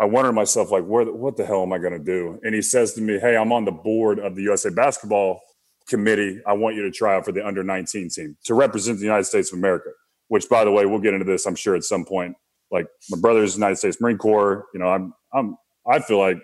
I 0.00 0.04
wonder 0.04 0.32
myself, 0.32 0.70
like, 0.70 0.84
where, 0.84 1.04
what 1.04 1.36
the 1.36 1.46
hell 1.46 1.62
am 1.62 1.72
I 1.72 1.78
going 1.78 1.92
to 1.92 1.98
do? 1.98 2.38
And 2.44 2.54
he 2.54 2.62
says 2.62 2.94
to 2.94 3.00
me, 3.00 3.18
Hey, 3.18 3.36
I'm 3.36 3.52
on 3.52 3.64
the 3.64 3.72
board 3.72 4.18
of 4.18 4.36
the 4.36 4.42
USA 4.42 4.70
basketball 4.70 5.40
committee. 5.88 6.40
I 6.46 6.52
want 6.52 6.76
you 6.76 6.82
to 6.82 6.90
try 6.90 7.16
out 7.16 7.24
for 7.24 7.32
the 7.32 7.46
under 7.46 7.62
19 7.62 8.10
team 8.10 8.36
to 8.44 8.54
represent 8.54 8.98
the 8.98 9.04
United 9.04 9.24
States 9.24 9.52
of 9.52 9.58
America, 9.58 9.90
which, 10.28 10.48
by 10.48 10.64
the 10.64 10.70
way, 10.70 10.86
we'll 10.86 11.00
get 11.00 11.14
into 11.14 11.24
this, 11.24 11.46
I'm 11.46 11.54
sure, 11.54 11.74
at 11.74 11.84
some 11.84 12.04
point. 12.04 12.36
Like, 12.70 12.86
my 13.10 13.18
brother's 13.18 13.54
United 13.54 13.76
States 13.76 14.00
Marine 14.00 14.18
Corps. 14.18 14.66
You 14.74 14.80
know, 14.80 14.88
I'm, 14.88 15.14
I'm, 15.32 15.56
I 15.86 16.00
feel 16.00 16.18
like, 16.18 16.38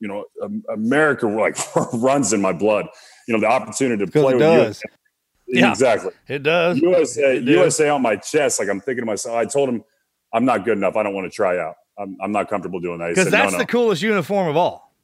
you 0.00 0.08
know, 0.08 0.24
America 0.72 1.26
like 1.26 1.56
runs 1.94 2.32
in 2.32 2.40
my 2.40 2.52
blood. 2.52 2.86
You 3.26 3.34
know, 3.34 3.40
the 3.40 3.48
opportunity 3.48 4.04
to 4.04 4.10
play 4.10 4.34
with 4.34 4.38
does. 4.38 4.82
you 4.84 5.60
yeah, 5.60 5.70
exactly. 5.70 6.12
It 6.28 6.42
does. 6.42 6.78
USA, 6.78 7.36
it 7.36 7.44
USA 7.44 7.88
on 7.88 8.02
my 8.02 8.16
chest. 8.16 8.58
Like 8.58 8.68
I'm 8.68 8.80
thinking 8.80 9.02
to 9.02 9.06
myself, 9.06 9.36
I 9.36 9.44
told 9.44 9.68
him, 9.68 9.84
I'm 10.32 10.44
not 10.44 10.64
good 10.64 10.78
enough. 10.78 10.96
I 10.96 11.02
don't 11.02 11.14
want 11.14 11.30
to 11.30 11.34
try 11.34 11.58
out. 11.58 11.74
I'm, 11.98 12.16
I'm 12.22 12.32
not 12.32 12.48
comfortable 12.48 12.80
doing 12.80 12.98
that. 12.98 13.10
Because 13.10 13.30
that's 13.30 13.52
no, 13.52 13.58
the 13.58 13.66
coolest 13.66 14.02
uniform 14.02 14.48
of 14.48 14.56
all. 14.56 14.94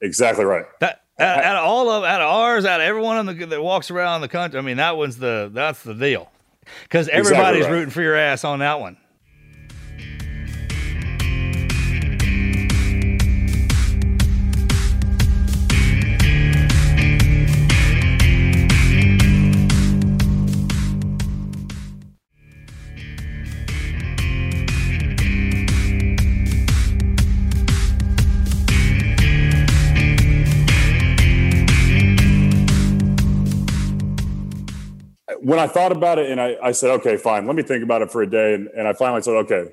Exactly 0.00 0.44
right. 0.44 0.64
That 0.80 1.03
out, 1.18 1.44
out, 1.44 1.56
of 1.56 1.64
all 1.64 1.90
of 1.90 2.04
out 2.04 2.20
of 2.20 2.28
ours, 2.28 2.64
out 2.64 2.80
of 2.80 2.86
everyone 2.86 3.26
the, 3.26 3.46
that 3.46 3.62
walks 3.62 3.90
around 3.90 4.20
the 4.20 4.28
country. 4.28 4.58
I 4.58 4.62
mean, 4.62 4.78
that 4.78 4.96
one's 4.96 5.16
the 5.16 5.50
that's 5.52 5.82
the 5.82 5.94
deal. 5.94 6.30
Because 6.82 7.08
everybody's 7.08 7.30
exactly 7.32 7.62
right. 7.62 7.70
rooting 7.70 7.90
for 7.90 8.02
your 8.02 8.16
ass 8.16 8.44
on 8.44 8.60
that 8.60 8.80
one. 8.80 8.96
When 35.44 35.58
I 35.58 35.66
thought 35.66 35.92
about 35.92 36.18
it 36.18 36.30
and 36.30 36.40
I, 36.40 36.56
I 36.62 36.72
said, 36.72 36.90
okay, 37.00 37.18
fine, 37.18 37.46
let 37.46 37.54
me 37.54 37.62
think 37.62 37.84
about 37.84 38.00
it 38.00 38.10
for 38.10 38.22
a 38.22 38.26
day. 38.26 38.54
And, 38.54 38.68
and 38.68 38.88
I 38.88 38.94
finally 38.94 39.20
said, 39.20 39.34
okay, 39.34 39.68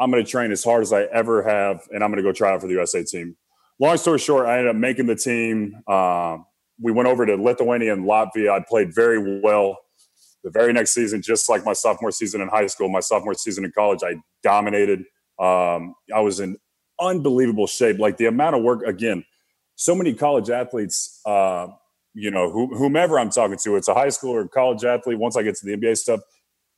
I'm 0.00 0.10
going 0.10 0.24
to 0.24 0.30
train 0.30 0.50
as 0.50 0.64
hard 0.64 0.82
as 0.82 0.92
I 0.92 1.02
ever 1.02 1.42
have, 1.42 1.86
and 1.90 2.02
I'm 2.02 2.10
going 2.10 2.16
to 2.16 2.22
go 2.22 2.32
try 2.32 2.52
out 2.52 2.62
for 2.62 2.66
the 2.66 2.72
USA 2.72 3.04
team. 3.04 3.36
Long 3.78 3.98
story 3.98 4.18
short, 4.18 4.46
I 4.46 4.58
ended 4.58 4.70
up 4.70 4.76
making 4.76 5.06
the 5.06 5.14
team. 5.14 5.74
Um, 5.86 6.46
we 6.80 6.92
went 6.92 7.08
over 7.08 7.26
to 7.26 7.36
Lithuania 7.36 7.92
and 7.92 8.06
Latvia. 8.06 8.50
I 8.50 8.64
played 8.66 8.94
very 8.94 9.40
well. 9.40 9.76
The 10.44 10.50
very 10.50 10.72
next 10.72 10.92
season, 10.92 11.20
just 11.20 11.48
like 11.48 11.64
my 11.64 11.74
sophomore 11.74 12.10
season 12.10 12.40
in 12.40 12.48
high 12.48 12.66
school, 12.66 12.88
my 12.88 13.00
sophomore 13.00 13.34
season 13.34 13.64
in 13.66 13.72
college, 13.72 14.00
I 14.02 14.16
dominated. 14.42 15.00
Um, 15.38 15.94
I 16.12 16.20
was 16.20 16.40
in 16.40 16.56
unbelievable 16.98 17.66
shape. 17.66 17.98
Like 17.98 18.16
the 18.16 18.26
amount 18.26 18.56
of 18.56 18.62
work, 18.62 18.82
again, 18.82 19.24
so 19.76 19.94
many 19.94 20.14
college 20.14 20.48
athletes, 20.48 21.20
uh, 21.26 21.68
you 22.14 22.30
know, 22.30 22.50
whomever 22.50 23.18
I'm 23.18 23.30
talking 23.30 23.58
to, 23.64 23.76
it's 23.76 23.88
a 23.88 23.94
high 23.94 24.10
school 24.10 24.32
or 24.32 24.46
college 24.46 24.84
athlete. 24.84 25.18
Once 25.18 25.36
I 25.36 25.42
get 25.42 25.56
to 25.56 25.66
the 25.66 25.76
NBA 25.76 25.96
stuff, 25.96 26.20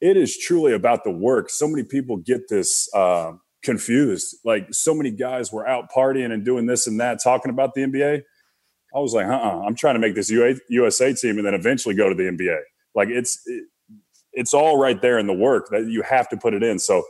it 0.01 0.17
is 0.17 0.37
truly 0.37 0.73
about 0.73 1.05
the 1.05 1.11
work. 1.11 1.51
So 1.51 1.67
many 1.67 1.83
people 1.83 2.19
get 2.19 2.49
this 2.49 2.89
uh, 2.95 3.33
confused. 3.63 4.37
Like 4.45 4.69
so 4.73 4.95
many 4.95 5.11
guys 5.11 5.53
were 5.53 5.67
out 5.67 5.87
partying 5.95 6.33
and 6.33 6.45
doing 6.45 6.67
this 6.67 6.87
and 6.87 7.01
that, 7.01 7.19
talking 7.23 7.51
about 7.51 7.75
the 7.75 7.83
NBA. 7.83 8.23
I 8.95 8.99
was 8.99 9.13
like, 9.13 9.27
uh-uh, 9.27 9.63
I'm 9.67 9.75
trying 9.75 9.95
to 9.95 10.01
make 10.01 10.15
this 10.15 10.31
USA 10.31 11.13
team 11.15 11.39
and 11.39 11.47
then 11.47 11.55
eventually 11.55 11.97
go 11.97 12.09
to 12.09 12.15
the 12.15 12.25
NBA. 12.25 12.59
Like 12.95 13.09
it's 13.09 13.41
it, 13.47 13.65
it's 14.33 14.55
all 14.55 14.79
right 14.79 15.01
there 15.01 15.19
in 15.19 15.27
the 15.27 15.33
work 15.33 15.69
that 15.71 15.87
you 15.87 16.03
have 16.03 16.29
to 16.29 16.37
put 16.37 16.55
it 16.55 16.63
in. 16.63 16.79
So 16.79 17.03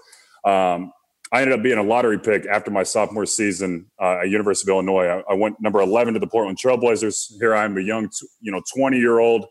um, 0.44 0.92
I 1.32 1.40
ended 1.40 1.58
up 1.58 1.62
being 1.62 1.78
a 1.78 1.82
lottery 1.82 2.18
pick 2.18 2.46
after 2.46 2.70
my 2.70 2.82
sophomore 2.82 3.26
season 3.26 3.86
uh, 4.00 4.18
at 4.22 4.28
University 4.28 4.70
of 4.70 4.74
Illinois. 4.74 5.06
I, 5.06 5.32
I, 5.32 5.34
went 5.34 5.60
number 5.60 5.80
11 5.80 6.14
to 6.14 6.20
the 6.20 6.26
Portland 6.26 6.58
Trailblazers. 6.58 7.32
Here 7.40 7.54
I 7.54 7.64
am, 7.64 7.76
a 7.76 7.80
young, 7.80 8.08
you 8.40 8.52
know, 8.52 8.62
20 8.74 8.98
year 8.98 9.18
old 9.18 9.46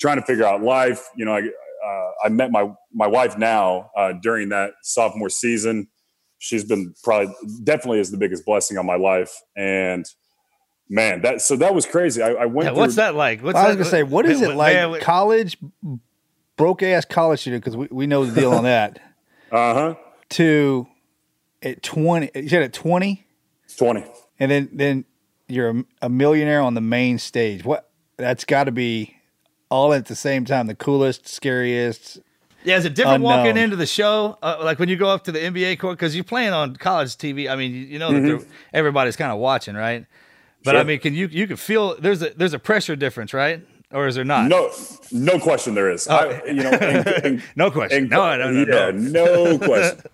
trying 0.00 0.16
to 0.16 0.24
figure 0.24 0.44
out 0.44 0.62
life. 0.62 1.06
You 1.16 1.26
know, 1.26 1.34
I, 1.34 1.40
uh, 1.40 2.10
I 2.24 2.28
met 2.30 2.50
my, 2.50 2.70
my 2.92 3.06
wife 3.06 3.38
now 3.38 3.90
uh, 3.96 4.14
during 4.22 4.48
that 4.48 4.72
sophomore 4.82 5.28
season. 5.28 5.88
She's 6.38 6.64
been 6.64 6.94
probably 7.02 7.34
definitely 7.64 8.00
is 8.00 8.10
the 8.10 8.16
biggest 8.16 8.44
blessing 8.44 8.78
on 8.78 8.86
my 8.86 8.96
life. 8.96 9.32
And 9.56 10.06
man, 10.88 11.22
that, 11.22 11.40
so 11.42 11.56
that 11.56 11.74
was 11.74 11.84
crazy. 11.84 12.22
I, 12.22 12.30
I 12.30 12.46
went, 12.46 12.66
yeah, 12.66 12.70
through, 12.70 12.80
what's 12.80 12.96
that 12.96 13.14
like? 13.14 13.42
What's 13.42 13.56
I 13.56 13.68
was 13.68 13.76
that, 13.76 13.82
gonna 13.82 13.90
say, 13.90 14.02
what 14.02 14.24
is 14.24 14.40
it 14.40 14.54
like? 14.54 14.74
man, 14.74 15.00
college 15.00 15.58
broke 16.56 16.82
ass 16.82 17.04
college 17.04 17.40
student 17.40 17.62
because 17.62 17.76
we, 17.76 17.88
we 17.90 18.06
know 18.06 18.24
the 18.24 18.40
deal 18.40 18.52
on 18.52 18.64
that. 18.64 19.00
Uh 19.50 19.72
huh. 19.72 19.94
To 20.28 20.86
at 21.62 21.82
twenty, 21.82 22.30
you 22.34 22.48
said 22.48 22.62
at 22.62 22.72
twenty, 22.72 23.26
20. 23.76 24.04
and 24.38 24.50
then 24.50 24.68
then 24.72 25.04
you're 25.48 25.70
a, 25.70 25.84
a 26.02 26.08
millionaire 26.08 26.60
on 26.60 26.74
the 26.74 26.80
main 26.80 27.18
stage. 27.18 27.64
What 27.64 27.90
that's 28.16 28.44
got 28.44 28.64
to 28.64 28.72
be 28.72 29.16
all 29.70 29.92
at 29.92 30.06
the 30.06 30.16
same 30.16 30.44
time. 30.44 30.66
The 30.66 30.74
coolest, 30.74 31.26
scariest. 31.28 32.20
Yeah, 32.64 32.76
is 32.76 32.84
it 32.84 32.94
different 32.94 33.22
Unknown. 33.24 33.38
walking 33.44 33.56
into 33.56 33.76
the 33.76 33.86
show, 33.86 34.36
uh, 34.42 34.58
like 34.62 34.78
when 34.80 34.88
you 34.88 34.96
go 34.96 35.08
up 35.08 35.24
to 35.24 35.32
the 35.32 35.38
NBA 35.38 35.78
court 35.78 35.96
because 35.96 36.14
you're 36.14 36.24
playing 36.24 36.52
on 36.52 36.74
college 36.76 37.16
TV? 37.16 37.48
I 37.48 37.54
mean, 37.56 37.72
you, 37.72 37.80
you 37.82 37.98
know 37.98 38.12
that 38.12 38.20
they're- 38.20 38.46
everybody's 38.74 39.16
kind 39.16 39.30
of 39.32 39.38
watching, 39.38 39.74
right? 39.76 40.04
But 40.64 40.76
I 40.76 40.82
mean, 40.82 40.98
can 40.98 41.14
you 41.14 41.28
you 41.30 41.46
can 41.46 41.56
feel 41.56 41.96
there's 42.00 42.20
a 42.20 42.30
there's 42.30 42.52
a 42.54 42.58
pressure 42.58 42.96
difference, 42.96 43.32
right? 43.32 43.62
Or 43.92 44.06
is 44.06 44.16
there 44.16 44.24
not? 44.24 44.48
No, 44.48 44.70
no 45.12 45.38
question 45.38 45.74
there 45.74 45.90
is. 45.90 46.08
I, 46.08 46.42
you 46.44 46.54
know, 46.64 46.70
in- 46.72 47.24
in- 47.24 47.42
no 47.56 47.70
question. 47.70 48.04
in- 48.04 48.08
no, 48.10 48.36
no, 48.36 48.50
no, 48.50 48.60
yeah, 48.60 48.90
no. 48.92 49.52
no 49.52 49.58
question. 49.58 50.00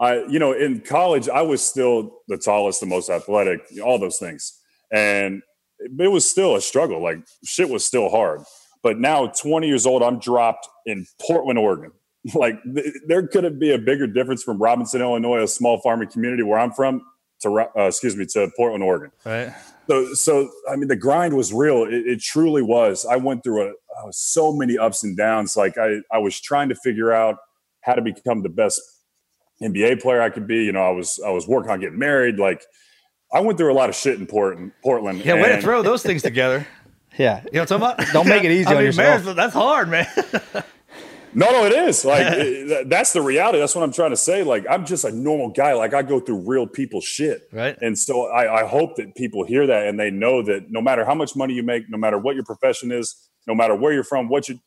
I, 0.00 0.24
you 0.24 0.38
know, 0.38 0.52
in 0.52 0.80
college, 0.80 1.28
I 1.28 1.42
was 1.42 1.64
still 1.64 2.20
the 2.26 2.38
tallest, 2.38 2.80
the 2.80 2.86
most 2.86 3.10
athletic, 3.10 3.60
all 3.84 3.98
those 3.98 4.18
things, 4.18 4.58
and 4.90 5.42
it 5.78 6.10
was 6.10 6.28
still 6.28 6.56
a 6.56 6.60
struggle. 6.60 7.02
Like 7.02 7.18
shit 7.44 7.68
was 7.68 7.84
still 7.84 8.08
hard. 8.08 8.40
But 8.82 8.98
now, 8.98 9.26
20 9.26 9.68
years 9.68 9.84
old, 9.84 10.02
I'm 10.02 10.18
dropped 10.18 10.66
in 10.86 11.06
Portland, 11.20 11.58
Oregon. 11.58 11.92
Like 12.34 12.62
th- 12.74 12.92
there 13.06 13.26
couldn't 13.26 13.58
be 13.58 13.72
a 13.72 13.78
bigger 13.78 14.06
difference 14.06 14.42
from 14.42 14.58
Robinson, 14.58 15.00
Illinois, 15.00 15.42
a 15.42 15.48
small 15.48 15.80
farming 15.80 16.10
community 16.10 16.42
where 16.42 16.58
I'm 16.58 16.70
from, 16.70 17.00
to 17.40 17.60
uh, 17.74 17.86
excuse 17.86 18.14
me, 18.14 18.26
to 18.34 18.50
Portland, 18.58 18.84
Oregon. 18.84 19.10
Right. 19.24 19.54
So, 19.88 20.12
so 20.12 20.50
I 20.70 20.76
mean, 20.76 20.88
the 20.88 20.96
grind 20.96 21.34
was 21.34 21.50
real. 21.54 21.84
It, 21.84 22.06
it 22.06 22.20
truly 22.20 22.60
was. 22.60 23.06
I 23.06 23.16
went 23.16 23.42
through 23.42 23.68
a, 23.68 23.70
uh, 23.70 24.10
so 24.10 24.52
many 24.52 24.76
ups 24.76 25.02
and 25.02 25.16
downs. 25.16 25.56
Like 25.56 25.78
I, 25.78 26.00
I 26.12 26.18
was 26.18 26.38
trying 26.38 26.68
to 26.68 26.74
figure 26.74 27.10
out 27.10 27.38
how 27.80 27.94
to 27.94 28.02
become 28.02 28.42
the 28.42 28.50
best 28.50 28.82
NBA 29.62 30.00
player 30.02 30.20
I 30.22 30.30
could 30.30 30.46
be. 30.46 30.64
You 30.64 30.72
know, 30.72 30.82
I 30.82 30.90
was, 30.90 31.20
I 31.24 31.30
was 31.30 31.46
working 31.48 31.70
on 31.70 31.80
getting 31.80 31.98
married. 31.98 32.38
Like 32.38 32.62
I 33.32 33.40
went 33.40 33.58
through 33.58 33.72
a 33.72 33.74
lot 33.74 33.88
of 33.88 33.94
shit 33.94 34.18
in 34.18 34.26
Portland. 34.26 34.72
Portland. 34.82 35.24
Yeah, 35.24 35.34
way 35.34 35.50
to 35.50 35.60
throw 35.62 35.82
those 35.82 36.02
things 36.02 36.22
together. 36.22 36.66
Yeah, 37.18 37.42
You 37.46 37.50
know 37.54 37.60
what 37.62 37.72
I'm 37.72 37.80
talking 37.80 38.04
about? 38.04 38.12
Don't 38.12 38.28
make 38.28 38.44
it 38.44 38.52
easy 38.52 38.66
I 38.68 38.70
on 38.70 38.76
mean, 38.76 38.86
yourself. 38.86 39.24
marriage, 39.24 39.36
that's 39.36 39.52
hard, 39.52 39.88
man. 39.90 40.06
No, 41.32 41.48
no, 41.50 41.64
it 41.64 41.72
is. 41.72 42.04
Like 42.04 42.26
it- 42.28 42.88
that's 42.88 43.12
the 43.12 43.22
reality. 43.22 43.58
That's 43.60 43.74
what 43.74 43.84
I'm 43.84 43.92
trying 43.92 44.10
to 44.10 44.16
say. 44.16 44.42
Like 44.42 44.64
I'm 44.68 44.84
just 44.84 45.04
a 45.04 45.12
normal 45.12 45.50
guy. 45.50 45.74
Like 45.74 45.94
I 45.94 46.02
go 46.02 46.18
through 46.18 46.44
real 46.48 46.66
people 46.66 47.00
shit. 47.00 47.42
Right. 47.52 47.76
And 47.80 47.96
so 47.96 48.26
I, 48.26 48.62
I 48.62 48.66
hope 48.66 48.96
that 48.96 49.14
people 49.14 49.44
hear 49.44 49.66
that 49.66 49.86
and 49.86 49.98
they 49.98 50.10
know 50.10 50.42
that 50.42 50.70
no 50.70 50.80
matter 50.80 51.04
how 51.04 51.14
much 51.14 51.36
money 51.36 51.54
you 51.54 51.62
make, 51.62 51.88
no 51.88 51.98
matter 51.98 52.18
what 52.18 52.34
your 52.34 52.44
profession 52.44 52.90
is, 52.90 53.28
no 53.46 53.54
matter 53.54 53.76
where 53.76 53.92
you're 53.92 54.02
from, 54.04 54.28
what 54.28 54.48
you 54.48 54.58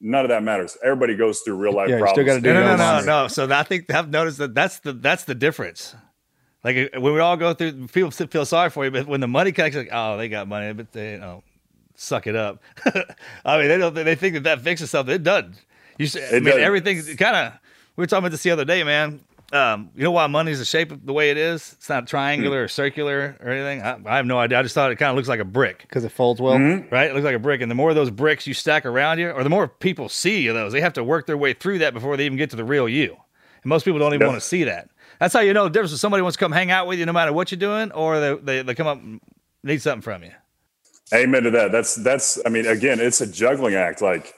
none 0.00 0.24
of 0.24 0.28
that 0.30 0.42
matters. 0.42 0.76
Everybody 0.82 1.16
goes 1.16 1.40
through 1.40 1.56
real 1.56 1.72
life 1.74 1.88
Yeah, 1.88 1.96
you 1.98 2.06
still 2.06 2.14
problems. 2.14 2.26
gotta 2.28 2.40
do 2.40 2.52
no, 2.54 2.60
no, 2.60 2.76
no, 2.76 3.00
no, 3.00 3.04
no. 3.22 3.28
So 3.28 3.50
I 3.50 3.62
think 3.62 3.92
I've 3.92 4.10
noticed 4.10 4.38
that 4.38 4.54
that's 4.54 4.78
the 4.80 4.92
that's 4.92 5.24
the 5.24 5.34
difference. 5.34 5.94
Like 6.62 6.76
uh, 6.94 7.00
when 7.00 7.12
we 7.14 7.20
all 7.20 7.36
go 7.36 7.52
through, 7.54 7.88
people 7.88 8.10
feel 8.10 8.46
sorry 8.46 8.70
for 8.70 8.84
you, 8.84 8.90
but 8.90 9.06
when 9.06 9.20
the 9.20 9.28
money 9.28 9.52
comes, 9.52 9.74
like, 9.76 9.90
oh, 9.92 10.16
they 10.16 10.28
got 10.28 10.48
money, 10.48 10.72
but 10.72 10.92
they, 10.92 11.12
you 11.12 11.18
know, 11.18 11.42
suck 11.94 12.26
it 12.26 12.34
up. 12.36 12.62
I 13.44 13.58
mean, 13.58 13.68
they 13.68 13.76
don't. 13.78 13.94
They 13.94 14.14
think 14.14 14.34
that 14.34 14.44
that 14.44 14.60
fixes 14.62 14.90
something. 14.90 15.14
It 15.14 15.22
doesn't. 15.22 15.56
You, 15.98 16.06
s- 16.06 16.16
I 16.16 16.20
It 16.20 16.32
mean, 16.34 16.44
doesn't. 16.44 16.60
everything's 16.62 17.14
kind 17.16 17.36
of. 17.36 17.52
We 17.96 18.02
were 18.02 18.06
talking 18.06 18.20
about 18.24 18.30
this 18.32 18.42
the 18.42 18.50
other 18.50 18.64
day, 18.64 18.82
man. 18.82 19.20
Um, 19.54 19.90
you 19.94 20.02
know 20.02 20.10
why 20.10 20.26
money's 20.26 20.58
the 20.58 20.64
shape 20.64 20.90
of 20.90 21.06
the 21.06 21.12
way 21.12 21.30
it 21.30 21.36
is? 21.36 21.74
It's 21.78 21.88
not 21.88 22.08
triangular 22.08 22.64
or 22.64 22.68
circular 22.68 23.36
or 23.40 23.50
anything. 23.50 23.82
I, 23.82 24.00
I 24.04 24.16
have 24.16 24.26
no 24.26 24.36
idea. 24.36 24.58
I 24.58 24.62
just 24.64 24.74
thought 24.74 24.90
it 24.90 24.96
kind 24.96 25.10
of 25.10 25.16
looks 25.16 25.28
like 25.28 25.38
a 25.38 25.44
brick. 25.44 25.82
because 25.82 26.02
it 26.04 26.10
folds 26.10 26.40
well. 26.40 26.58
right? 26.58 27.08
It 27.08 27.14
looks 27.14 27.24
like 27.24 27.36
a 27.36 27.38
brick, 27.38 27.60
and 27.60 27.70
the 27.70 27.74
more 27.76 27.90
of 27.90 27.94
those 27.96 28.10
bricks 28.10 28.48
you 28.48 28.54
stack 28.54 28.84
around 28.84 29.20
you, 29.20 29.30
or 29.30 29.44
the 29.44 29.50
more 29.50 29.68
people 29.68 30.08
see 30.08 30.48
of 30.48 30.56
those, 30.56 30.72
they 30.72 30.80
have 30.80 30.94
to 30.94 31.04
work 31.04 31.26
their 31.26 31.36
way 31.38 31.52
through 31.52 31.78
that 31.78 31.94
before 31.94 32.16
they 32.16 32.26
even 32.26 32.36
get 32.36 32.50
to 32.50 32.56
the 32.56 32.64
real 32.64 32.88
you. 32.88 33.12
And 33.62 33.66
most 33.68 33.84
people 33.84 34.00
don't 34.00 34.12
even 34.12 34.22
Yeah. 34.22 34.32
want 34.32 34.40
to 34.42 34.46
see 34.46 34.64
that. 34.64 34.88
That's 35.20 35.32
how 35.32 35.40
you 35.40 35.52
know 35.54 35.64
the 35.64 35.70
difference. 35.70 35.92
If 35.92 36.00
somebody 36.00 36.22
wants 36.22 36.36
to 36.36 36.40
come 36.44 36.50
hang 36.50 36.72
out 36.72 36.88
with 36.88 36.98
you, 36.98 37.06
no 37.06 37.12
matter 37.12 37.32
what 37.32 37.52
you're 37.52 37.58
doing, 37.60 37.92
or 37.92 38.18
they 38.18 38.34
they, 38.34 38.62
they 38.62 38.74
come 38.74 38.88
up 38.88 39.00
and 39.00 39.20
need 39.62 39.80
something 39.80 40.02
from 40.02 40.24
you. 40.24 40.32
Amen 41.14 41.44
to 41.44 41.50
that. 41.52 41.70
That's 41.70 41.94
that's. 41.94 42.40
I 42.44 42.48
mean, 42.48 42.66
again, 42.66 42.98
it's 42.98 43.20
a 43.20 43.26
juggling 43.30 43.76
act. 43.76 44.02
Like 44.02 44.34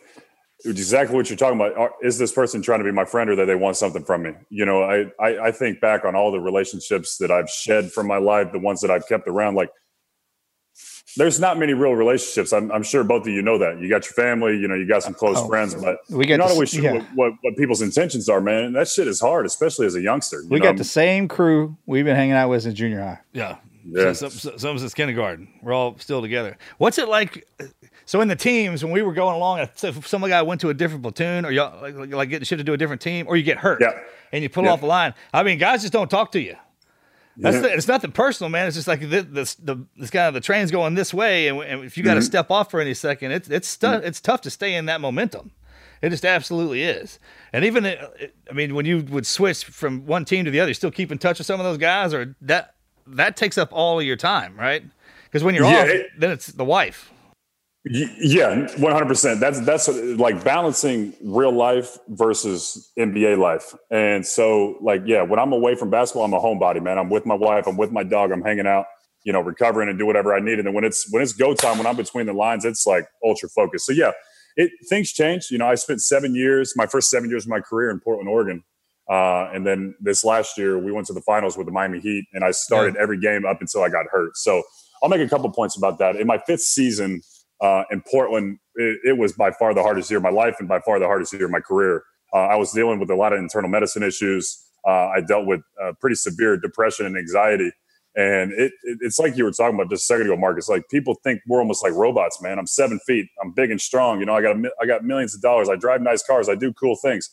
exactly 0.66 1.16
what 1.16 1.30
you're 1.30 1.36
talking 1.36 1.60
about. 1.60 1.92
Is 2.02 2.18
this 2.18 2.32
person 2.32 2.62
trying 2.62 2.80
to 2.80 2.84
be 2.84 2.92
my 2.92 3.04
friend, 3.04 3.30
or 3.30 3.36
that 3.36 3.46
they 3.46 3.54
want 3.54 3.76
something 3.76 4.04
from 4.04 4.22
me? 4.22 4.32
You 4.50 4.66
know, 4.66 4.82
I, 4.82 5.06
I 5.20 5.46
I 5.46 5.52
think 5.52 5.80
back 5.80 6.04
on 6.04 6.14
all 6.14 6.30
the 6.32 6.40
relationships 6.40 7.18
that 7.18 7.30
I've 7.30 7.48
shed 7.48 7.92
from 7.92 8.06
my 8.06 8.18
life, 8.18 8.52
the 8.52 8.58
ones 8.58 8.80
that 8.82 8.90
I've 8.90 9.06
kept 9.08 9.28
around. 9.28 9.54
Like, 9.54 9.70
there's 11.16 11.40
not 11.40 11.58
many 11.58 11.72
real 11.72 11.92
relationships. 11.94 12.52
I'm, 12.52 12.70
I'm 12.70 12.82
sure 12.82 13.02
both 13.02 13.22
of 13.22 13.28
you 13.28 13.40
know 13.40 13.56
that. 13.58 13.80
You 13.80 13.88
got 13.88 14.04
your 14.04 14.12
family. 14.12 14.58
You 14.58 14.68
know, 14.68 14.74
you 14.74 14.86
got 14.86 15.02
some 15.02 15.14
close 15.14 15.38
Oh, 15.38 15.48
friends, 15.48 15.74
but 15.74 15.98
we 16.10 16.26
you're 16.26 16.36
got 16.36 16.44
not 16.44 16.52
always 16.52 16.70
sure 16.70 16.82
yeah. 16.82 16.92
what, 16.92 17.06
what 17.14 17.32
what 17.40 17.56
people's 17.56 17.80
intentions 17.82 18.28
are, 18.28 18.40
man. 18.40 18.64
And 18.64 18.76
that 18.76 18.88
shit 18.88 19.08
is 19.08 19.20
hard, 19.20 19.46
especially 19.46 19.86
as 19.86 19.94
a 19.94 20.00
youngster. 20.00 20.42
you 20.42 20.48
We 20.48 20.58
know? 20.58 20.66
got 20.66 20.76
the 20.76 20.84
same 20.84 21.28
crew 21.28 21.76
we've 21.86 22.04
been 22.04 22.16
hanging 22.16 22.34
out 22.34 22.50
with 22.50 22.62
since 22.64 22.74
junior 22.74 23.00
high. 23.00 23.20
Yeah. 23.32 23.56
Yeah. 23.88 24.12
So, 24.14 24.28
some, 24.28 24.58
some 24.58 24.78
since 24.78 24.94
kindergarten. 24.94 25.48
We're 25.62 25.72
all 25.72 25.96
still 25.98 26.20
together. 26.20 26.58
What's 26.78 26.98
it 26.98 27.08
like? 27.08 27.46
So 28.06 28.20
in 28.20 28.28
the 28.28 28.36
teams, 28.36 28.84
when 28.84 28.92
we 28.92 29.02
were 29.02 29.12
going 29.12 29.34
along, 29.34 29.58
if 29.82 30.06
some 30.06 30.22
guy 30.22 30.40
went 30.42 30.60
to 30.62 30.70
a 30.70 30.74
different 30.74 31.02
platoon, 31.02 31.44
or 31.44 31.50
y'all 31.50 31.82
like, 31.82 32.12
like, 32.12 32.28
getting 32.30 32.44
shit 32.44 32.64
to 32.64 32.72
a 32.72 32.76
different 32.76 33.02
team, 33.02 33.26
or 33.28 33.36
you 33.36 33.42
get 33.42 33.58
hurt, 33.58 33.80
Yeah. 33.80 33.98
and 34.32 34.42
you 34.42 34.48
pull 34.48 34.64
Yeah. 34.64 34.70
off 34.70 34.80
the 34.80 34.86
line. 34.86 35.12
I 35.34 35.42
mean, 35.42 35.58
guys 35.58 35.82
just 35.82 35.92
don't 35.92 36.08
talk 36.10 36.30
to 36.32 36.40
you. 36.40 36.54
That's 37.36 37.56
Yeah. 37.56 37.62
the, 37.62 37.74
it's 37.74 37.88
nothing 37.88 38.12
personal, 38.12 38.48
man. 38.48 38.66
It's 38.68 38.76
just 38.76 38.88
like 38.88 39.00
the, 39.00 39.06
the, 39.22 39.54
the 39.62 39.84
this 39.96 40.10
kind 40.10 40.28
of 40.28 40.34
the 40.34 40.40
train's 40.40 40.70
going 40.70 40.94
this 40.94 41.12
way, 41.12 41.48
and, 41.48 41.60
and 41.60 41.84
if 41.84 41.98
you 41.98 42.04
got 42.04 42.14
to 42.14 42.20
mm-hmm. 42.20 42.26
step 42.26 42.50
off 42.50 42.70
for 42.70 42.80
any 42.80 42.94
second, 42.94 43.32
it's 43.32 43.50
it's 43.50 43.68
stu- 43.68 43.88
mm-hmm. 43.88 44.06
it's 44.06 44.20
tough 44.20 44.40
to 44.42 44.50
stay 44.50 44.74
in 44.74 44.86
that 44.86 45.00
momentum. 45.00 45.50
It 46.00 46.10
just 46.10 46.24
absolutely 46.24 46.82
is. 46.82 47.18
And 47.52 47.64
even 47.64 47.84
it, 47.84 47.98
it- 48.20 48.34
I 48.48 48.54
mean, 48.54 48.74
when 48.74 48.86
you 48.86 49.02
would 49.10 49.26
switch 49.26 49.64
from 49.64 50.06
one 50.06 50.24
team 50.24 50.44
to 50.44 50.50
the 50.50 50.60
other, 50.60 50.70
you 50.70 50.74
still 50.74 50.90
keep 50.92 51.10
in 51.10 51.18
touch 51.18 51.38
with 51.38 51.46
some 51.46 51.58
of 51.58 51.64
those 51.66 51.78
guys, 51.78 52.14
or 52.14 52.36
that 52.42 52.74
that 53.08 53.36
takes 53.36 53.58
up 53.58 53.70
all 53.72 53.98
of 53.98 54.06
your 54.06 54.16
time, 54.16 54.56
right? 54.56 54.84
Because 55.24 55.42
when 55.42 55.54
you're 55.56 55.64
Yeah, 55.64 55.82
off, 55.82 55.88
it- 55.88 56.10
then 56.18 56.30
it's 56.30 56.46
the 56.46 56.64
wife. 56.64 57.10
Yeah, 57.88 58.66
one 58.78 58.92
hundred 58.92 59.06
percent. 59.06 59.38
That's 59.38 59.60
that's 59.60 59.88
like 59.88 60.42
balancing 60.42 61.14
real 61.22 61.52
life 61.52 61.98
versus 62.08 62.90
NBA 62.98 63.38
life. 63.38 63.74
And 63.92 64.26
so, 64.26 64.76
like, 64.80 65.02
yeah, 65.06 65.22
when 65.22 65.38
I'm 65.38 65.52
away 65.52 65.76
from 65.76 65.90
basketball, 65.90 66.24
I'm 66.24 66.34
a 66.34 66.40
homebody, 66.40 66.82
man. 66.82 66.98
I'm 66.98 67.10
with 67.10 67.26
my 67.26 67.36
wife. 67.36 67.68
I'm 67.68 67.76
with 67.76 67.92
my 67.92 68.02
dog. 68.02 68.32
I'm 68.32 68.42
hanging 68.42 68.66
out, 68.66 68.86
you 69.22 69.32
know, 69.32 69.40
recovering 69.40 69.88
and 69.88 69.96
do 69.96 70.04
whatever 70.04 70.34
I 70.34 70.40
need. 70.40 70.58
And 70.58 70.66
then 70.66 70.74
when 70.74 70.82
it's 70.82 71.06
when 71.12 71.22
it's 71.22 71.32
go 71.32 71.54
time, 71.54 71.78
when 71.78 71.86
I'm 71.86 71.94
between 71.94 72.26
the 72.26 72.32
lines, 72.32 72.64
it's 72.64 72.86
like 72.86 73.06
ultra 73.24 73.48
focused. 73.50 73.86
So 73.86 73.92
yeah, 73.92 74.10
it 74.56 74.72
things 74.88 75.12
change. 75.12 75.46
You 75.52 75.58
know, 75.58 75.68
I 75.68 75.76
spent 75.76 76.00
seven 76.00 76.34
years, 76.34 76.72
my 76.74 76.86
first 76.86 77.08
seven 77.08 77.30
years 77.30 77.44
of 77.44 77.50
my 77.50 77.60
career 77.60 77.90
in 77.90 78.00
Portland, 78.00 78.28
Oregon. 78.28 78.64
Uh, 79.08 79.48
and 79.54 79.64
then 79.64 79.94
this 80.00 80.24
last 80.24 80.58
year, 80.58 80.76
we 80.76 80.90
went 80.90 81.06
to 81.06 81.12
the 81.12 81.20
finals 81.20 81.56
with 81.56 81.66
the 81.66 81.72
Miami 81.72 82.00
Heat, 82.00 82.24
and 82.32 82.42
I 82.42 82.50
started 82.50 82.96
every 82.96 83.20
game 83.20 83.44
up 83.46 83.60
until 83.60 83.84
I 83.84 83.88
got 83.88 84.06
hurt. 84.10 84.36
So 84.36 84.64
I'll 85.00 85.08
make 85.08 85.20
a 85.20 85.28
couple 85.28 85.48
points 85.52 85.76
about 85.76 86.00
that. 86.00 86.16
In 86.16 86.26
my 86.26 86.38
fifth 86.38 86.62
season 86.62 87.20
uh, 87.60 87.84
in 87.90 88.02
Portland, 88.10 88.58
it, 88.74 88.98
it 89.04 89.18
was 89.18 89.32
by 89.32 89.50
far 89.50 89.74
the 89.74 89.82
hardest 89.82 90.10
year 90.10 90.18
of 90.18 90.22
my 90.22 90.30
life 90.30 90.56
and 90.58 90.68
by 90.68 90.80
far 90.80 90.98
the 90.98 91.06
hardest 91.06 91.32
year 91.32 91.46
of 91.46 91.50
my 91.50 91.60
career. 91.60 92.02
Uh, 92.32 92.46
I 92.46 92.56
was 92.56 92.72
dealing 92.72 92.98
with 92.98 93.10
a 93.10 93.14
lot 93.14 93.32
of 93.32 93.38
internal 93.38 93.70
medicine 93.70 94.02
issues. 94.02 94.62
Uh, 94.86 95.08
I 95.08 95.20
dealt 95.26 95.46
with 95.46 95.60
uh, 95.82 95.92
pretty 96.00 96.16
severe 96.16 96.56
depression 96.56 97.06
and 97.06 97.16
anxiety. 97.16 97.72
And 98.16 98.52
it, 98.52 98.72
it, 98.84 98.98
it's 99.02 99.18
like 99.18 99.36
you 99.36 99.44
were 99.44 99.52
talking 99.52 99.74
about 99.74 99.90
just 99.90 100.04
a 100.04 100.06
second 100.06 100.26
ago, 100.26 100.36
Marcus. 100.36 100.68
Like 100.68 100.88
people 100.90 101.16
think 101.22 101.40
we're 101.46 101.60
almost 101.60 101.82
like 101.82 101.92
robots, 101.92 102.40
man. 102.40 102.58
I'm 102.58 102.66
seven 102.66 102.98
feet. 103.06 103.26
I'm 103.42 103.52
big 103.52 103.70
and 103.70 103.80
strong. 103.80 104.20
You 104.20 104.26
know, 104.26 104.34
I 104.34 104.42
got 104.42 104.56
I 104.80 104.86
got 104.86 105.04
millions 105.04 105.34
of 105.34 105.42
dollars. 105.42 105.68
I 105.68 105.76
drive 105.76 106.00
nice 106.00 106.22
cars. 106.22 106.48
I 106.48 106.54
do 106.54 106.72
cool 106.72 106.96
things. 106.96 107.28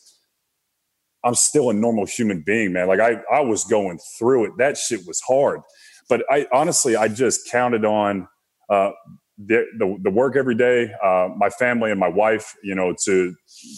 I'm 1.24 1.34
still 1.34 1.70
a 1.70 1.72
normal 1.72 2.04
human 2.04 2.42
being, 2.44 2.74
man. 2.74 2.86
Like 2.86 3.00
I, 3.00 3.22
I 3.32 3.40
was 3.40 3.64
going 3.64 3.98
through 4.18 4.44
it. 4.44 4.52
That 4.58 4.76
shit 4.76 5.06
was 5.06 5.22
hard. 5.22 5.60
But 6.08 6.22
I 6.30 6.46
honestly, 6.52 6.96
I 6.96 7.08
just 7.08 7.50
counted 7.50 7.86
on 7.86 8.28
uh, 8.68 8.90
the, 9.38 9.66
the, 9.78 9.96
the 10.02 10.10
work 10.10 10.36
every 10.36 10.54
day, 10.54 10.92
uh, 11.02 11.28
my 11.36 11.50
family 11.50 11.90
and 11.90 11.98
my 11.98 12.08
wife, 12.08 12.54
you 12.62 12.74
know, 12.74 12.94
to 13.04 13.34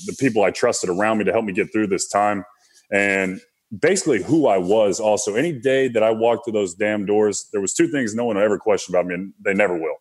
the 0.06 0.16
people 0.18 0.44
I 0.44 0.50
trusted 0.50 0.90
around 0.90 1.18
me 1.18 1.24
to 1.24 1.32
help 1.32 1.44
me 1.44 1.52
get 1.52 1.72
through 1.72 1.88
this 1.88 2.08
time. 2.08 2.44
And 2.92 3.40
basically 3.76 4.22
who 4.22 4.46
I 4.46 4.58
was 4.58 5.00
also. 5.00 5.34
Any 5.34 5.52
day 5.52 5.88
that 5.88 6.02
I 6.02 6.10
walked 6.10 6.44
through 6.44 6.52
those 6.52 6.74
damn 6.74 7.06
doors, 7.06 7.48
there 7.52 7.60
was 7.60 7.74
two 7.74 7.88
things 7.88 8.14
no 8.14 8.24
one 8.24 8.36
ever 8.36 8.58
question 8.58 8.94
about 8.94 9.06
me, 9.06 9.14
and 9.14 9.32
they 9.44 9.54
never 9.54 9.76
will. 9.76 9.96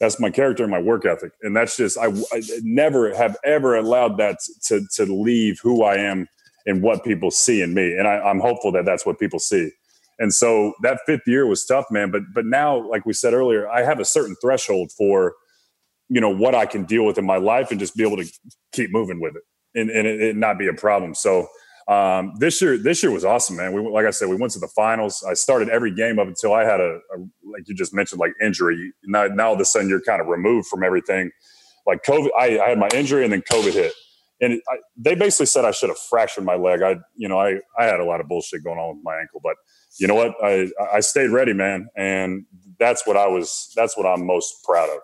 That's 0.00 0.20
my 0.20 0.30
character 0.30 0.62
and 0.62 0.70
my 0.70 0.80
work 0.80 1.06
ethic, 1.06 1.32
and 1.42 1.56
that's 1.56 1.76
just 1.76 1.96
I, 1.96 2.08
I 2.32 2.42
never 2.62 3.14
have 3.14 3.36
ever 3.44 3.76
allowed 3.76 4.18
that 4.18 4.38
to 4.66 4.82
to 4.96 5.04
leave 5.06 5.58
who 5.62 5.84
I 5.84 5.96
am 5.96 6.28
and 6.66 6.82
what 6.82 7.04
people 7.04 7.30
see 7.30 7.62
in 7.62 7.72
me, 7.72 7.96
and 7.96 8.06
I, 8.06 8.18
I'm 8.18 8.40
hopeful 8.40 8.72
that 8.72 8.84
that's 8.84 9.06
what 9.06 9.18
people 9.18 9.38
see. 9.38 9.70
And 10.18 10.32
so 10.32 10.72
that 10.82 11.00
fifth 11.06 11.26
year 11.26 11.46
was 11.46 11.64
tough, 11.66 11.86
man. 11.90 12.10
But 12.10 12.22
but 12.34 12.46
now, 12.46 12.88
like 12.88 13.04
we 13.04 13.12
said 13.12 13.34
earlier, 13.34 13.68
I 13.68 13.82
have 13.82 14.00
a 14.00 14.04
certain 14.04 14.36
threshold 14.40 14.90
for 14.96 15.34
you 16.08 16.20
know 16.20 16.30
what 16.30 16.54
I 16.54 16.66
can 16.66 16.84
deal 16.84 17.04
with 17.04 17.18
in 17.18 17.26
my 17.26 17.36
life 17.36 17.70
and 17.70 17.80
just 17.80 17.96
be 17.96 18.04
able 18.04 18.16
to 18.16 18.26
keep 18.72 18.92
moving 18.92 19.20
with 19.20 19.34
it 19.36 19.42
and, 19.76 19.90
and 19.90 20.06
it, 20.06 20.20
it 20.20 20.36
not 20.36 20.58
be 20.58 20.66
a 20.66 20.72
problem. 20.72 21.14
So 21.14 21.46
um, 21.86 22.32
this 22.38 22.60
year, 22.60 22.76
this 22.76 23.02
year 23.02 23.12
was 23.12 23.24
awesome, 23.24 23.56
man. 23.56 23.72
We 23.72 23.80
like 23.88 24.06
I 24.06 24.10
said, 24.10 24.28
we 24.28 24.36
went 24.36 24.52
to 24.54 24.58
the 24.58 24.70
finals. 24.74 25.24
I 25.28 25.34
started 25.34 25.68
every 25.68 25.94
game 25.94 26.18
up 26.18 26.26
until 26.26 26.52
I 26.52 26.64
had 26.64 26.80
a, 26.80 26.98
a 27.14 27.18
like 27.44 27.68
you 27.68 27.74
just 27.74 27.94
mentioned, 27.94 28.18
like 28.18 28.32
injury. 28.42 28.92
Now, 29.04 29.26
now 29.26 29.48
all 29.48 29.54
of 29.54 29.60
a 29.60 29.64
sudden 29.64 29.88
you're 29.88 30.00
kind 30.00 30.20
of 30.20 30.26
removed 30.26 30.66
from 30.66 30.82
everything. 30.82 31.30
Like 31.86 32.02
COVID, 32.02 32.30
I, 32.36 32.58
I 32.58 32.68
had 32.70 32.78
my 32.78 32.88
injury 32.92 33.22
and 33.22 33.32
then 33.32 33.42
COVID 33.42 33.72
hit, 33.72 33.92
and 34.40 34.54
it, 34.54 34.62
I, 34.68 34.76
they 34.96 35.14
basically 35.14 35.46
said 35.46 35.64
I 35.64 35.70
should 35.70 35.88
have 35.88 35.98
fractured 35.98 36.44
my 36.44 36.56
leg. 36.56 36.82
I, 36.82 36.96
you 37.14 37.28
know, 37.28 37.38
I 37.38 37.60
I 37.78 37.84
had 37.84 38.00
a 38.00 38.04
lot 38.04 38.20
of 38.20 38.28
bullshit 38.28 38.64
going 38.64 38.78
on 38.78 38.96
with 38.96 39.04
my 39.04 39.16
ankle, 39.18 39.40
but 39.42 39.56
you 39.98 40.06
know 40.06 40.14
what? 40.14 40.34
I 40.42 40.68
I 40.92 41.00
stayed 41.00 41.30
ready, 41.30 41.52
man, 41.52 41.88
and 41.96 42.44
that's 42.78 43.06
what 43.06 43.16
I 43.16 43.26
was. 43.26 43.72
That's 43.76 43.96
what 43.96 44.06
I'm 44.06 44.26
most 44.26 44.64
proud 44.64 44.88
of. 44.90 44.98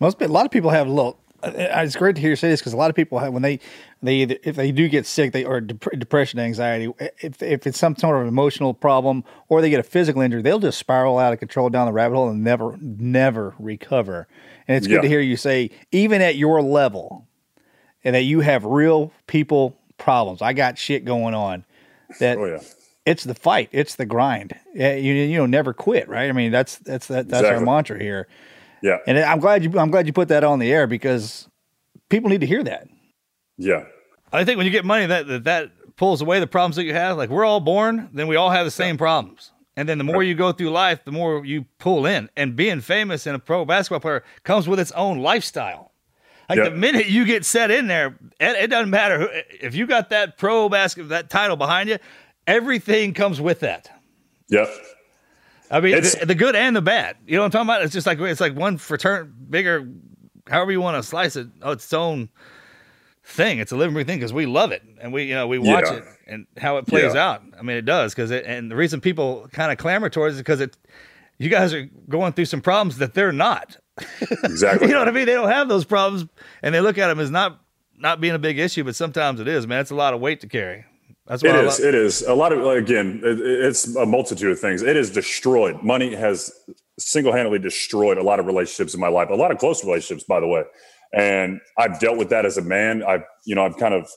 Most 0.00 0.22
a 0.22 0.28
lot 0.28 0.44
of 0.44 0.50
people 0.50 0.70
have 0.70 0.86
a 0.86 0.90
little 0.90 1.20
uh, 1.42 1.52
it's 1.54 1.94
great 1.94 2.16
to 2.16 2.20
hear 2.20 2.30
you 2.30 2.36
say 2.36 2.48
this 2.48 2.60
because 2.60 2.72
a 2.72 2.76
lot 2.76 2.90
of 2.90 2.96
people 2.96 3.18
have, 3.18 3.32
when 3.32 3.42
they 3.42 3.60
they 4.02 4.22
if 4.22 4.56
they 4.56 4.72
do 4.72 4.88
get 4.88 5.06
sick 5.06 5.32
they 5.32 5.44
or 5.44 5.60
dep- 5.60 5.98
depression 5.98 6.40
anxiety 6.40 6.92
if 7.20 7.40
if 7.42 7.66
it's 7.66 7.78
some 7.78 7.94
sort 7.94 8.20
of 8.20 8.26
emotional 8.26 8.74
problem 8.74 9.22
or 9.48 9.60
they 9.60 9.70
get 9.70 9.78
a 9.78 9.84
physical 9.84 10.20
injury 10.20 10.42
they'll 10.42 10.58
just 10.58 10.78
spiral 10.78 11.18
out 11.18 11.32
of 11.32 11.38
control 11.38 11.68
down 11.68 11.86
the 11.86 11.92
rabbit 11.92 12.16
hole 12.16 12.28
and 12.28 12.42
never 12.42 12.76
never 12.80 13.54
recover 13.60 14.26
and 14.66 14.76
it's 14.76 14.88
good 14.88 14.96
yeah. 14.96 15.02
to 15.02 15.08
hear 15.08 15.20
you 15.20 15.36
say 15.36 15.70
even 15.92 16.20
at 16.20 16.34
your 16.34 16.60
level 16.60 17.27
and 18.04 18.14
that 18.14 18.22
you 18.22 18.40
have 18.40 18.64
real 18.64 19.12
people 19.26 19.76
problems 19.98 20.42
I 20.42 20.52
got 20.52 20.78
shit 20.78 21.04
going 21.04 21.34
on 21.34 21.64
that 22.20 22.38
oh, 22.38 22.44
yeah. 22.44 22.60
it's 23.04 23.24
the 23.24 23.34
fight 23.34 23.68
it's 23.72 23.96
the 23.96 24.06
grind 24.06 24.54
you 24.74 24.82
you 24.82 25.36
know 25.36 25.46
never 25.46 25.72
quit 25.72 26.08
right 26.08 26.28
I 26.28 26.32
mean 26.32 26.52
that's 26.52 26.76
that's 26.76 27.08
that, 27.08 27.28
that's 27.28 27.42
exactly. 27.42 27.58
our 27.58 27.64
mantra 27.64 28.00
here 28.00 28.28
yeah. 28.82 28.98
And 29.06 29.18
I'm 29.18 29.40
glad 29.40 29.64
you 29.64 29.78
I'm 29.78 29.90
glad 29.90 30.06
you 30.06 30.12
put 30.12 30.28
that 30.28 30.44
on 30.44 30.58
the 30.58 30.72
air 30.72 30.86
because 30.86 31.48
people 32.08 32.30
need 32.30 32.40
to 32.40 32.46
hear 32.46 32.62
that. 32.64 32.88
Yeah. 33.56 33.84
I 34.32 34.44
think 34.44 34.56
when 34.56 34.66
you 34.66 34.72
get 34.72 34.84
money 34.84 35.06
that 35.06 35.26
that, 35.26 35.44
that 35.44 35.96
pulls 35.96 36.22
away 36.22 36.40
the 36.40 36.46
problems 36.46 36.76
that 36.76 36.84
you 36.84 36.94
have, 36.94 37.16
like 37.16 37.30
we're 37.30 37.44
all 37.44 37.60
born, 37.60 38.08
then 38.12 38.28
we 38.28 38.36
all 38.36 38.50
have 38.50 38.64
the 38.64 38.70
same 38.70 38.94
yeah. 38.94 38.98
problems. 38.98 39.52
And 39.76 39.88
then 39.88 39.98
the 39.98 40.04
more 40.04 40.24
you 40.24 40.34
go 40.34 40.50
through 40.50 40.70
life, 40.70 41.04
the 41.04 41.12
more 41.12 41.44
you 41.46 41.66
pull 41.78 42.04
in. 42.04 42.30
And 42.36 42.56
being 42.56 42.80
famous 42.80 43.26
and 43.26 43.36
a 43.36 43.38
pro 43.38 43.64
basketball 43.64 44.00
player 44.00 44.24
comes 44.42 44.68
with 44.68 44.80
its 44.80 44.90
own 44.92 45.18
lifestyle. 45.18 45.87
Like 46.48 46.64
the 46.64 46.70
minute 46.70 47.06
you 47.06 47.24
get 47.24 47.44
set 47.44 47.70
in 47.70 47.88
there, 47.88 48.18
it, 48.40 48.56
it 48.56 48.66
doesn't 48.68 48.90
matter 48.90 49.18
who, 49.18 49.28
if 49.60 49.74
you 49.74 49.86
got 49.86 50.10
that 50.10 50.38
pro 50.38 50.68
basketball 50.68 51.10
that 51.10 51.28
title 51.28 51.56
behind 51.56 51.90
you, 51.90 51.98
everything 52.46 53.12
comes 53.12 53.40
with 53.40 53.60
that. 53.60 53.90
Yep. 54.48 54.68
I 55.70 55.80
mean, 55.80 56.00
the, 56.00 56.24
the, 56.26 56.34
good 56.34 56.56
and 56.56 56.74
the 56.74 56.80
bad. 56.80 57.16
You 57.26 57.36
know 57.36 57.42
what 57.42 57.46
I'm 57.46 57.50
talking 57.50 57.66
about? 57.66 57.82
It's 57.82 57.92
just 57.92 58.06
like 58.06 58.18
it's 58.20 58.40
like 58.40 58.56
one 58.56 58.78
fraternity, 58.78 59.30
bigger, 59.50 59.86
however 60.48 60.72
you 60.72 60.80
want 60.80 60.96
to 60.96 61.06
slice 61.06 61.36
it. 61.36 61.48
Oh, 61.60 61.72
it's 61.72 61.84
its 61.84 61.92
own 61.92 62.30
thing. 63.22 63.58
It's 63.58 63.72
a 63.72 63.76
living 63.76 63.94
thing 64.06 64.18
because 64.18 64.32
we 64.32 64.46
love 64.46 64.72
it 64.72 64.82
and 65.00 65.12
we 65.12 65.24
you 65.24 65.34
know 65.34 65.46
we 65.46 65.58
watch 65.58 65.84
yeah. 65.86 65.96
it 65.96 66.04
and 66.26 66.46
how 66.56 66.78
it 66.78 66.86
plays 66.86 67.14
yeah. 67.14 67.28
out. 67.28 67.42
I 67.58 67.62
mean, 67.62 67.76
it 67.76 67.84
does 67.84 68.14
because 68.14 68.30
it 68.30 68.44
and 68.46 68.70
the 68.70 68.76
reason 68.76 69.00
people 69.00 69.46
kind 69.52 69.70
of 69.70 69.76
clamor 69.76 70.08
towards 70.08 70.36
it 70.36 70.38
because 70.38 70.60
it 70.62 70.76
you 71.38 71.50
guys 71.50 71.74
are 71.74 71.88
going 72.08 72.32
through 72.32 72.46
some 72.46 72.62
problems 72.62 72.98
that 72.98 73.14
they're 73.14 73.32
not. 73.32 73.76
Exactly. 74.20 74.88
you 74.88 74.94
know 74.94 75.00
what 75.00 75.08
I 75.08 75.12
mean? 75.12 75.26
They 75.26 75.34
don't 75.34 75.50
have 75.50 75.68
those 75.68 75.84
problems 75.84 76.28
and 76.62 76.74
they 76.74 76.80
look 76.80 76.98
at 76.98 77.08
them 77.08 77.20
as 77.20 77.30
not 77.30 77.60
not 78.00 78.20
being 78.20 78.34
a 78.34 78.38
big 78.38 78.58
issue, 78.58 78.84
but 78.84 78.94
sometimes 78.94 79.40
it 79.40 79.48
is. 79.48 79.66
Man, 79.66 79.80
it's 79.80 79.90
a 79.90 79.94
lot 79.94 80.14
of 80.14 80.20
weight 80.20 80.40
to 80.40 80.46
carry. 80.46 80.84
That's 81.26 81.42
what 81.42 81.56
it 81.56 81.64
is. 81.64 81.80
It 81.80 81.94
is 81.94 82.22
a 82.22 82.34
lot 82.34 82.52
of 82.52 82.64
again. 82.66 83.20
It, 83.22 83.38
it's 83.40 83.94
a 83.96 84.06
multitude 84.06 84.50
of 84.50 84.58
things. 84.58 84.82
It 84.82 84.96
is 84.96 85.10
destroyed. 85.10 85.82
Money 85.82 86.14
has 86.14 86.50
single-handedly 86.98 87.58
destroyed 87.58 88.16
a 88.16 88.22
lot 88.22 88.40
of 88.40 88.46
relationships 88.46 88.94
in 88.94 89.00
my 89.00 89.08
life. 89.08 89.28
A 89.28 89.34
lot 89.34 89.50
of 89.50 89.58
close 89.58 89.84
relationships, 89.84 90.24
by 90.24 90.40
the 90.40 90.46
way. 90.46 90.64
And 91.12 91.60
I've 91.76 92.00
dealt 92.00 92.16
with 92.16 92.30
that 92.30 92.46
as 92.46 92.56
a 92.56 92.62
man. 92.62 93.02
I've 93.02 93.24
you 93.44 93.54
know 93.54 93.64
I've 93.64 93.76
kind 93.76 93.94
of 93.94 94.08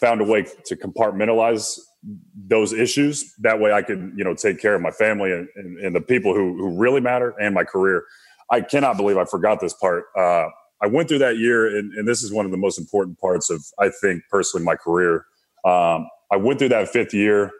found 0.00 0.20
a 0.20 0.24
way 0.24 0.46
to 0.66 0.76
compartmentalize 0.76 1.78
those 2.34 2.72
issues. 2.72 3.34
That 3.38 3.60
way, 3.60 3.72
I 3.72 3.82
can 3.82 4.12
you 4.16 4.24
know 4.24 4.34
take 4.34 4.60
care 4.60 4.74
of 4.74 4.82
my 4.82 4.90
family 4.90 5.32
and, 5.32 5.48
and, 5.54 5.78
and 5.78 5.94
the 5.94 6.00
people 6.00 6.34
who 6.34 6.56
who 6.56 6.76
really 6.76 7.00
matter 7.00 7.34
and 7.40 7.54
my 7.54 7.64
career. 7.64 8.04
I 8.50 8.60
cannot 8.60 8.96
believe 8.96 9.18
I 9.18 9.24
forgot 9.24 9.60
this 9.60 9.74
part. 9.74 10.04
Uh, 10.16 10.48
I 10.80 10.86
went 10.86 11.08
through 11.08 11.18
that 11.18 11.38
year, 11.38 11.76
and, 11.76 11.92
and, 11.94 12.06
this 12.06 12.22
is 12.22 12.32
one 12.32 12.44
of 12.44 12.50
the 12.52 12.56
most 12.56 12.78
important 12.78 13.18
parts 13.18 13.50
of 13.50 13.64
I 13.78 13.90
think 14.00 14.22
personally 14.30 14.64
my 14.64 14.76
career. 14.76 15.24
Um, 15.64 16.06
I 16.30 16.36
went 16.36 16.58
through 16.58 16.68
that 16.70 16.88
fifth 16.88 17.12
year 17.12 17.50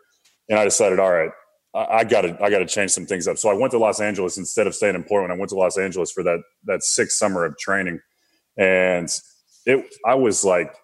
and 0.48 0.58
I 0.58 0.64
decided, 0.64 0.98
all 0.98 1.12
right, 1.12 1.30
I 1.74 2.04
got 2.04 2.22
to 2.22 2.36
I 2.42 2.50
got 2.50 2.58
to 2.60 2.66
change 2.66 2.90
some 2.90 3.06
things 3.06 3.28
up. 3.28 3.38
So 3.38 3.50
I 3.50 3.54
went 3.54 3.72
to 3.72 3.78
Los 3.78 4.00
Angeles 4.00 4.38
instead 4.38 4.66
of 4.66 4.74
staying 4.74 4.94
in 4.94 5.04
Portland. 5.04 5.32
I 5.32 5.36
went 5.36 5.50
to 5.50 5.56
Los 5.56 5.76
Angeles 5.76 6.10
for 6.10 6.22
that 6.22 6.40
that 6.64 6.82
sixth 6.82 7.18
summer 7.18 7.44
of 7.44 7.56
training, 7.58 8.00
and 8.56 9.08
it 9.66 9.94
I 10.06 10.14
was 10.14 10.44
like 10.44 10.74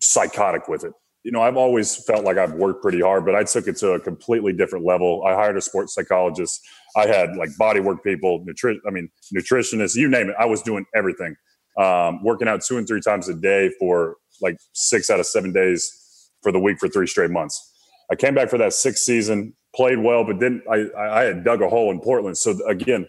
psychotic 0.00 0.68
with 0.68 0.84
it. 0.84 0.92
You 1.22 1.32
know, 1.32 1.42
I've 1.42 1.56
always 1.56 1.96
felt 2.04 2.24
like 2.24 2.38
I've 2.38 2.52
worked 2.52 2.82
pretty 2.82 3.00
hard, 3.00 3.26
but 3.26 3.34
I 3.34 3.44
took 3.44 3.66
it 3.66 3.76
to 3.78 3.92
a 3.92 4.00
completely 4.00 4.52
different 4.52 4.84
level. 4.84 5.24
I 5.24 5.34
hired 5.34 5.56
a 5.56 5.60
sports 5.60 5.94
psychologist. 5.94 6.60
I 6.96 7.06
had 7.06 7.36
like 7.36 7.50
body 7.58 7.80
work 7.80 8.02
people, 8.02 8.42
nutrition. 8.44 8.80
I 8.86 8.90
mean, 8.90 9.08
nutritionists, 9.34 9.94
you 9.94 10.08
name 10.08 10.30
it. 10.30 10.36
I 10.38 10.46
was 10.46 10.62
doing 10.62 10.86
everything, 10.94 11.36
um, 11.78 12.22
working 12.24 12.48
out 12.48 12.62
two 12.62 12.78
and 12.78 12.86
three 12.86 13.00
times 13.00 13.28
a 13.28 13.34
day 13.34 13.70
for 13.78 14.16
like 14.40 14.56
six 14.72 15.10
out 15.10 15.20
of 15.20 15.26
seven 15.26 15.52
days 15.52 16.30
for 16.42 16.50
the 16.52 16.58
week 16.58 16.78
for 16.78 16.88
three 16.88 17.06
straight 17.06 17.30
months. 17.30 17.72
I 18.10 18.14
came 18.14 18.34
back 18.34 18.48
for 18.48 18.58
that 18.58 18.72
sixth 18.72 19.04
season, 19.04 19.54
played 19.74 19.98
well, 19.98 20.24
but 20.24 20.40
then 20.40 20.62
I, 20.70 20.86
I 20.98 21.22
had 21.24 21.44
dug 21.44 21.60
a 21.60 21.68
hole 21.68 21.90
in 21.90 22.00
Portland. 22.00 22.38
So 22.38 22.58
again, 22.66 23.06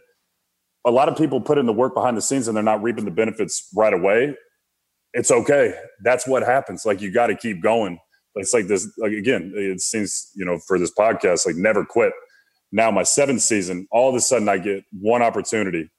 a 0.85 0.91
lot 0.91 1.07
of 1.07 1.17
people 1.17 1.39
put 1.39 1.57
in 1.57 1.65
the 1.65 1.73
work 1.73 1.93
behind 1.93 2.17
the 2.17 2.21
scenes 2.21 2.47
and 2.47 2.55
they're 2.55 2.63
not 2.63 2.81
reaping 2.81 3.05
the 3.05 3.11
benefits 3.11 3.69
right 3.75 3.93
away. 3.93 4.35
It's 5.13 5.31
okay. 5.31 5.73
That's 6.03 6.27
what 6.27 6.43
happens. 6.43 6.85
Like 6.85 7.01
you 7.01 7.11
got 7.11 7.27
to 7.27 7.35
keep 7.35 7.61
going. 7.61 7.99
It's 8.35 8.53
like 8.53 8.67
this. 8.67 8.87
Like 8.97 9.13
again, 9.13 9.51
it 9.55 9.81
seems 9.81 10.31
you 10.35 10.45
know 10.45 10.59
for 10.67 10.77
this 10.77 10.91
podcast, 10.93 11.45
like 11.45 11.55
never 11.55 11.83
quit. 11.83 12.13
Now 12.71 12.91
my 12.91 13.03
seventh 13.03 13.41
season, 13.41 13.87
all 13.91 14.09
of 14.09 14.15
a 14.15 14.19
sudden 14.19 14.49
I 14.49 14.57
get 14.57 14.83
one 14.91 15.21
opportunity. 15.21 15.89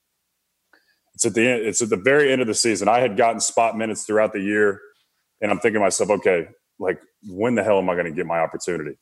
It's 1.15 1.25
at 1.25 1.35
the 1.35 1.49
end. 1.49 1.63
It's 1.67 1.83
at 1.83 1.89
the 1.89 1.97
very 1.97 2.33
end 2.33 2.41
of 2.41 2.47
the 2.47 2.55
season. 2.55 2.89
I 2.89 3.01
had 3.01 3.17
gotten 3.17 3.41
spot 3.41 3.77
minutes 3.77 4.05
throughout 4.05 4.33
the 4.33 4.41
year, 4.41 4.81
and 5.41 5.51
I'm 5.51 5.59
thinking 5.59 5.81
to 5.81 5.81
myself, 5.81 6.11
okay, 6.11 6.49
like 6.79 7.01
when 7.27 7.55
the 7.55 7.65
hell 7.65 7.79
am 7.79 7.91
I 7.91 7.95
going 7.95 8.07
to 8.07 8.13
get 8.13 8.27
my 8.27 8.39
opportunity? 8.39 8.97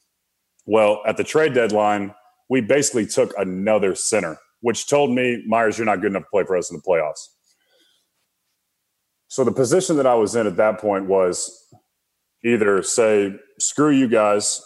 Well, 0.64 1.02
at 1.07 1.16
the 1.16 1.24
trade 1.24 1.52
deadline, 1.55 2.14
we 2.48 2.61
basically 2.61 3.07
took 3.07 3.35
another 3.38 3.94
center, 3.94 4.38
which 4.61 4.88
told 4.88 5.11
me, 5.11 5.44
Meyers, 5.46 5.76
you're 5.76 5.85
not 5.85 6.00
good 6.00 6.12
enough 6.12 6.22
to 6.22 6.29
play 6.31 6.44
for 6.44 6.57
us 6.57 6.70
in 6.70 6.76
the 6.76 6.83
playoffs. 6.83 7.29
So 9.29 9.44
the 9.44 9.52
position 9.52 9.96
that 9.96 10.07
I 10.07 10.14
was 10.14 10.37
in 10.37 10.46
at 10.46 10.57
that 10.57 10.79
point 10.79 11.07
was 11.07 11.68
either 12.44 12.83
say, 12.83 13.35
screw 13.59 13.90
you 13.90 14.09
guys. 14.09 14.62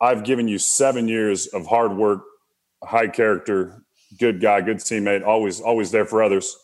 I've 0.00 0.24
given 0.24 0.48
you 0.48 0.58
seven 0.58 1.06
years 1.06 1.46
of 1.48 1.66
hard 1.66 1.96
work, 1.96 2.22
high 2.84 3.08
character, 3.08 3.82
good 4.18 4.40
guy, 4.40 4.60
good 4.60 4.78
teammate, 4.78 5.26
always, 5.26 5.60
always 5.60 5.90
there 5.90 6.04
for 6.06 6.22
others. 6.22 6.56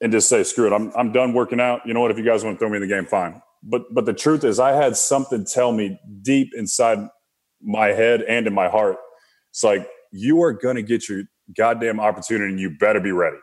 And 0.00 0.12
just 0.12 0.28
say, 0.28 0.44
screw 0.44 0.66
it. 0.66 0.72
I'm, 0.72 0.92
I'm 0.96 1.12
done 1.12 1.32
working 1.32 1.60
out. 1.60 1.80
You 1.84 1.94
know 1.94 2.00
what? 2.00 2.10
If 2.10 2.18
you 2.18 2.24
guys 2.24 2.44
want 2.44 2.56
to 2.56 2.58
throw 2.58 2.68
me 2.68 2.76
in 2.76 2.82
the 2.82 2.88
game, 2.88 3.04
fine 3.04 3.42
but 3.62 3.82
but 3.92 4.04
the 4.04 4.12
truth 4.12 4.44
is 4.44 4.58
i 4.58 4.72
had 4.72 4.96
something 4.96 5.44
tell 5.44 5.72
me 5.72 5.98
deep 6.22 6.52
inside 6.54 6.98
my 7.62 7.88
head 7.88 8.22
and 8.22 8.46
in 8.46 8.54
my 8.54 8.68
heart 8.68 8.96
it's 9.50 9.64
like 9.64 9.88
you 10.12 10.42
are 10.42 10.52
going 10.52 10.76
to 10.76 10.82
get 10.82 11.08
your 11.08 11.22
goddamn 11.56 11.98
opportunity 11.98 12.50
and 12.50 12.60
you 12.60 12.70
better 12.78 13.00
be 13.00 13.12
ready 13.12 13.36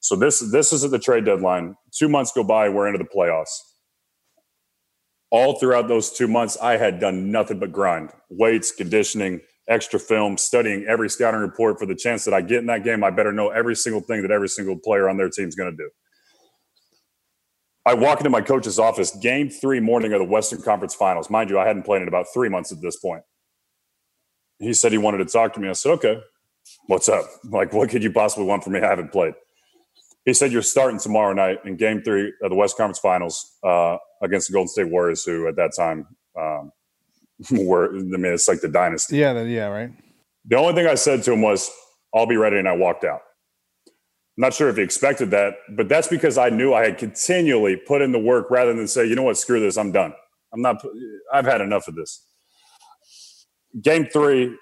so 0.00 0.16
this 0.16 0.40
this 0.50 0.72
is 0.72 0.84
at 0.84 0.90
the 0.90 0.98
trade 0.98 1.24
deadline 1.24 1.76
two 1.92 2.08
months 2.08 2.32
go 2.32 2.42
by 2.42 2.68
we're 2.68 2.86
into 2.86 2.98
the 2.98 3.04
playoffs 3.04 3.60
all 5.30 5.58
throughout 5.58 5.88
those 5.88 6.10
two 6.10 6.28
months 6.28 6.56
i 6.62 6.76
had 6.76 6.98
done 6.98 7.30
nothing 7.30 7.58
but 7.58 7.72
grind 7.72 8.10
weights 8.30 8.72
conditioning 8.72 9.40
extra 9.68 9.98
film 9.98 10.36
studying 10.36 10.84
every 10.86 11.08
scouting 11.08 11.40
report 11.40 11.78
for 11.78 11.86
the 11.86 11.94
chance 11.94 12.24
that 12.24 12.34
i 12.34 12.40
get 12.40 12.58
in 12.58 12.66
that 12.66 12.84
game 12.84 13.04
i 13.04 13.10
better 13.10 13.32
know 13.32 13.48
every 13.50 13.76
single 13.76 14.00
thing 14.00 14.22
that 14.22 14.30
every 14.30 14.48
single 14.48 14.76
player 14.76 15.08
on 15.08 15.16
their 15.16 15.28
team 15.28 15.48
is 15.48 15.54
going 15.54 15.70
to 15.70 15.76
do 15.76 15.88
I 17.84 17.94
walk 17.94 18.18
into 18.18 18.30
my 18.30 18.40
coach's 18.40 18.78
office, 18.78 19.10
game 19.16 19.50
three 19.50 19.80
morning 19.80 20.12
of 20.12 20.20
the 20.20 20.24
Western 20.24 20.62
Conference 20.62 20.94
Finals. 20.94 21.28
Mind 21.28 21.50
you, 21.50 21.58
I 21.58 21.66
hadn't 21.66 21.82
played 21.82 22.00
in 22.00 22.06
about 22.06 22.26
three 22.32 22.48
months 22.48 22.70
at 22.70 22.80
this 22.80 22.96
point. 22.96 23.24
He 24.60 24.72
said 24.72 24.92
he 24.92 24.98
wanted 24.98 25.18
to 25.18 25.24
talk 25.24 25.52
to 25.54 25.60
me. 25.60 25.68
I 25.68 25.72
said, 25.72 25.90
okay, 25.92 26.20
what's 26.86 27.08
up? 27.08 27.24
Like, 27.44 27.72
what 27.72 27.90
could 27.90 28.04
you 28.04 28.12
possibly 28.12 28.46
want 28.46 28.62
from 28.62 28.74
me? 28.74 28.80
I 28.80 28.88
haven't 28.88 29.10
played. 29.10 29.34
He 30.24 30.32
said, 30.32 30.52
you're 30.52 30.62
starting 30.62 31.00
tomorrow 31.00 31.32
night 31.32 31.58
in 31.64 31.76
game 31.76 32.02
three 32.02 32.32
of 32.42 32.50
the 32.50 32.56
West 32.56 32.76
Conference 32.76 33.00
Finals 33.00 33.56
uh, 33.64 33.96
against 34.22 34.46
the 34.46 34.52
Golden 34.52 34.68
State 34.68 34.88
Warriors, 34.88 35.24
who 35.24 35.48
at 35.48 35.56
that 35.56 35.72
time 35.76 36.06
um, 36.38 36.70
were, 37.50 37.94
I 37.94 38.00
mean, 38.00 38.32
it's 38.32 38.48
like 38.48 38.60
the 38.60 38.68
dynasty. 38.68 39.16
Yeah, 39.16 39.32
the, 39.32 39.44
yeah, 39.44 39.66
right. 39.66 39.90
The 40.46 40.56
only 40.56 40.74
thing 40.74 40.86
I 40.86 40.94
said 40.94 41.22
to 41.24 41.32
him 41.32 41.42
was, 41.42 41.70
I'll 42.14 42.26
be 42.26 42.36
ready. 42.36 42.58
And 42.58 42.68
I 42.68 42.76
walked 42.76 43.04
out. 43.04 43.20
I'm 44.36 44.42
not 44.42 44.54
sure 44.54 44.68
if 44.68 44.76
he 44.76 44.82
expected 44.82 45.30
that, 45.32 45.54
but 45.76 45.88
that's 45.88 46.08
because 46.08 46.38
I 46.38 46.48
knew 46.48 46.72
I 46.72 46.84
had 46.84 46.96
continually 46.96 47.76
put 47.76 48.00
in 48.00 48.12
the 48.12 48.18
work 48.18 48.50
rather 48.50 48.72
than 48.72 48.88
say, 48.88 49.06
you 49.06 49.14
know 49.14 49.22
what, 49.22 49.36
screw 49.36 49.60
this, 49.60 49.76
I'm 49.76 49.92
done. 49.92 50.14
I'm 50.54 50.62
not, 50.62 50.82
I've 51.32 51.44
had 51.44 51.60
enough 51.60 51.86
of 51.86 51.94
this. 51.94 52.26
Game 53.82 54.06
three, 54.06 54.56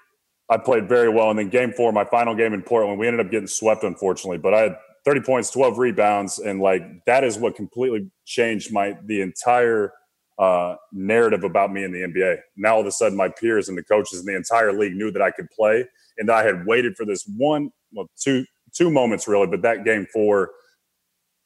I 0.49 0.57
played 0.57 0.89
very 0.89 1.07
well. 1.07 1.29
And 1.29 1.39
then 1.39 1.49
game 1.49 1.71
four, 1.71 1.93
my 1.93 2.03
final 2.03 2.35
game 2.35 2.53
in 2.53 2.61
Portland, 2.61 2.99
we 2.99 3.07
ended 3.07 3.25
up 3.25 3.31
getting 3.31 3.47
swept, 3.47 3.83
unfortunately, 3.83 4.37
but 4.37 4.53
I 4.53 4.59
had 4.59 4.77
30 5.05 5.21
points, 5.21 5.49
12 5.51 5.77
rebounds. 5.77 6.39
And 6.39 6.59
like, 6.59 6.83
that 7.05 7.23
is 7.23 7.37
what 7.37 7.55
completely 7.55 8.11
changed 8.25 8.73
my, 8.73 8.97
the 9.05 9.21
entire 9.21 9.93
uh, 10.41 10.75
narrative 10.91 11.43
about 11.43 11.71
me 11.71 11.83
in 11.83 11.91
the 11.91 11.99
NBA. 11.99 12.39
Now, 12.57 12.73
all 12.73 12.81
of 12.81 12.87
a 12.87 12.91
sudden, 12.91 13.15
my 13.15 13.29
peers 13.29 13.69
and 13.69 13.77
the 13.77 13.83
coaches 13.83 14.19
in 14.19 14.25
the 14.25 14.35
entire 14.35 14.73
league 14.73 14.95
knew 14.95 15.11
that 15.11 15.21
I 15.21 15.29
could 15.29 15.47
play. 15.51 15.85
And 16.17 16.31
I 16.31 16.43
had 16.43 16.65
waited 16.65 16.97
for 16.97 17.05
this 17.05 17.23
one, 17.37 17.71
well, 17.93 18.09
two, 18.19 18.45
two 18.73 18.89
moments 18.89 19.27
really, 19.27 19.45
but 19.45 19.61
that 19.61 19.85
game 19.85 20.07
four 20.11 20.49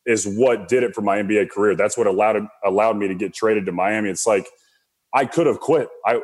is 0.05 0.25
what 0.25 0.69
did 0.69 0.83
it 0.83 0.95
for 0.95 1.01
my 1.01 1.17
NBA 1.17 1.49
career. 1.49 1.75
That's 1.75 1.97
what 1.97 2.07
allowed 2.07 2.37
allowed 2.63 2.97
me 2.97 3.07
to 3.09 3.15
get 3.15 3.33
traded 3.33 3.65
to 3.65 3.71
Miami. 3.73 4.09
It's 4.09 4.25
like 4.25 4.47
I 5.13 5.25
could 5.25 5.47
have 5.47 5.59
quit. 5.59 5.89
I, 6.05 6.21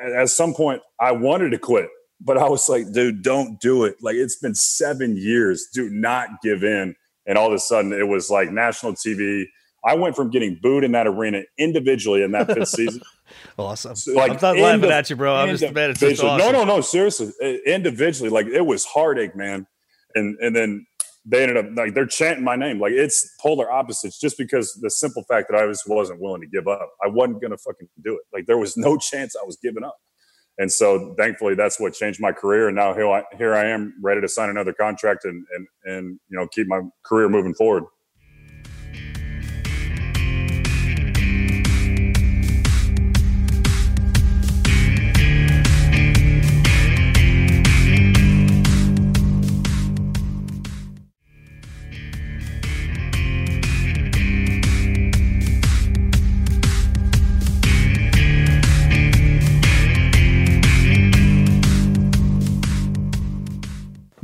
I 0.00 0.20
at 0.22 0.30
some 0.30 0.54
point 0.54 0.80
I 1.00 1.12
wanted 1.12 1.50
to 1.50 1.58
quit, 1.58 1.88
but 2.20 2.38
I 2.38 2.48
was 2.48 2.68
like, 2.68 2.90
dude, 2.92 3.22
don't 3.22 3.60
do 3.60 3.84
it. 3.84 3.96
Like 4.00 4.14
it's 4.14 4.36
been 4.36 4.54
seven 4.54 5.16
years. 5.16 5.68
Do 5.74 5.90
not 5.90 6.40
give 6.42 6.64
in. 6.64 6.94
And 7.26 7.36
all 7.36 7.48
of 7.48 7.54
a 7.54 7.58
sudden, 7.58 7.92
it 7.92 8.06
was 8.06 8.30
like 8.30 8.50
national 8.50 8.94
TV. 8.94 9.46
I 9.86 9.94
went 9.94 10.16
from 10.16 10.30
getting 10.30 10.58
booed 10.62 10.84
in 10.84 10.92
that 10.92 11.06
arena 11.06 11.42
individually 11.58 12.22
in 12.22 12.32
that 12.32 12.46
fifth 12.46 12.68
season. 12.68 13.02
awesome. 13.58 13.94
So 13.96 14.12
like, 14.14 14.32
I'm 14.32 14.38
not 14.40 14.56
laughing 14.56 14.90
at 14.90 15.10
you, 15.10 15.16
bro. 15.16 15.34
I'm 15.34 15.54
just 15.54 15.74
mad. 15.74 15.94
Just 15.96 16.22
awesome. 16.22 16.38
No, 16.38 16.50
no, 16.50 16.64
no. 16.64 16.80
Seriously, 16.80 17.32
individually, 17.66 18.30
like 18.30 18.46
it 18.46 18.62
was 18.62 18.84
heartache, 18.84 19.36
man 19.36 19.66
and 20.14 20.36
and 20.40 20.54
then 20.54 20.86
they 21.26 21.42
ended 21.42 21.56
up 21.56 21.66
like 21.76 21.94
they're 21.94 22.06
chanting 22.06 22.44
my 22.44 22.56
name 22.56 22.78
like 22.78 22.92
it's 22.92 23.28
polar 23.40 23.70
opposites 23.70 24.18
just 24.18 24.36
because 24.36 24.78
the 24.82 24.90
simple 24.90 25.24
fact 25.24 25.48
that 25.50 25.60
I 25.60 25.66
just 25.66 25.88
wasn't 25.88 26.20
willing 26.20 26.42
to 26.42 26.46
give 26.46 26.68
up. 26.68 26.90
I 27.02 27.08
wasn't 27.08 27.40
gonna 27.40 27.56
fucking 27.56 27.88
do 28.02 28.14
it. 28.14 28.22
Like 28.32 28.46
there 28.46 28.58
was 28.58 28.76
no 28.76 28.96
chance 29.10 29.34
I 29.40 29.44
was 29.44 29.56
giving 29.62 29.84
up. 29.84 29.96
And 30.56 30.70
so 30.70 31.14
thankfully 31.18 31.54
that's 31.54 31.80
what 31.80 31.94
changed 31.94 32.20
my 32.20 32.32
career. 32.32 32.68
And 32.68 32.76
now 32.76 32.94
here 32.94 33.08
I 33.08 33.24
here 33.36 33.54
I 33.54 33.66
am 33.66 33.94
ready 34.02 34.20
to 34.20 34.28
sign 34.28 34.50
another 34.50 34.72
contract 34.72 35.24
and 35.24 35.46
and 35.54 35.66
and 35.84 36.20
you 36.28 36.38
know 36.38 36.46
keep 36.48 36.66
my 36.68 36.82
career 37.04 37.28
moving 37.28 37.54
forward. 37.54 37.84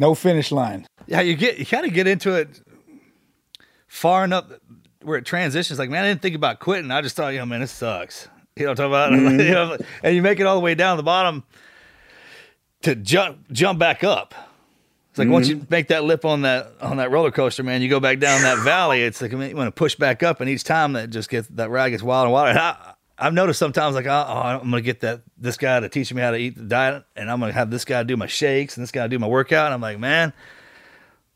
No 0.01 0.15
finish 0.15 0.51
line. 0.51 0.87
Yeah, 1.07 1.21
you 1.21 1.37
get 1.37 1.59
you 1.59 1.67
kind 1.67 1.85
of 1.85 1.93
get 1.93 2.07
into 2.07 2.35
it 2.35 2.63
far 3.87 4.25
enough 4.25 4.47
where 5.03 5.19
it 5.19 5.27
transitions. 5.27 5.79
Like, 5.79 5.91
man, 5.91 6.07
I 6.07 6.09
didn't 6.09 6.23
think 6.23 6.35
about 6.35 6.59
quitting. 6.59 6.91
I 6.91 7.03
just 7.03 7.17
thought, 7.17 7.35
you 7.35 7.39
know, 7.39 7.45
man, 7.45 7.61
this 7.61 7.71
sucks. 7.71 8.27
You 8.57 8.65
know 8.65 8.71
what 8.71 8.81
I'm 8.81 8.91
talking 8.91 9.19
about? 9.19 9.31
Mm-hmm. 9.31 9.41
you 9.41 9.51
know, 9.51 9.77
and 10.03 10.17
you 10.17 10.23
make 10.23 10.41
it 10.41 10.47
all 10.47 10.55
the 10.55 10.63
way 10.63 10.75
down 10.75 10.97
the 10.97 11.03
bottom 11.03 11.45
to 12.81 12.95
jump 12.95 13.53
jump 13.53 13.79
back 13.79 14.03
up. 14.03 14.35
It's 15.11 15.19
like 15.19 15.27
mm-hmm. 15.27 15.35
once 15.35 15.49
you 15.49 15.67
make 15.69 15.89
that 15.89 16.05
lip 16.05 16.25
on 16.25 16.43
that 16.43 16.73
on 16.81 16.97
that 16.97 17.11
roller 17.11 17.31
coaster, 17.31 17.63
man, 17.63 17.83
you 17.83 17.91
go 17.91 18.01
back 18.01 18.21
down 18.21 18.41
that 18.41 18.65
valley. 18.65 19.03
It's 19.03 19.21
like 19.21 19.33
you 19.33 19.37
want 19.37 19.69
to 19.69 19.71
push 19.71 19.97
back 19.97 20.23
up, 20.23 20.41
and 20.41 20.49
each 20.49 20.65
time 20.65 20.95
that 20.95 21.11
just 21.11 21.29
gets 21.29 21.47
that 21.49 21.69
ride 21.69 21.91
gets 21.91 22.03
wilder 22.03 22.29
and 22.29 22.33
wilder. 22.33 22.59
I, 22.59 22.90
I've 23.21 23.35
noticed 23.35 23.59
sometimes 23.59 23.95
like, 23.95 24.07
oh, 24.07 24.11
I'm 24.11 24.71
gonna 24.71 24.81
get 24.81 25.01
that 25.01 25.23
this 25.37 25.57
guy 25.57 25.79
to 25.81 25.89
teach 25.89 26.13
me 26.13 26.23
how 26.23 26.31
to 26.31 26.39
eat 26.39 26.57
the 26.57 26.63
diet, 26.63 27.05
and 27.15 27.31
I'm 27.31 27.41
gonna 27.41 27.53
have 27.53 27.71
this 27.71 27.85
guy 27.85 28.03
do 28.03 28.17
my 28.17 28.27
shakes 28.27 28.77
and 28.77 28.83
this 28.83 28.91
guy 28.91 29.07
do 29.09 29.19
my 29.19 29.27
workout. 29.27 29.67
And 29.67 29.75
I'm 29.75 29.81
like, 29.81 29.99
man, 29.99 30.33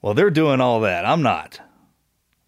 well, 0.00 0.14
they're 0.14 0.30
doing 0.30 0.60
all 0.60 0.80
that. 0.80 1.04
I'm 1.04 1.22
not. 1.22 1.60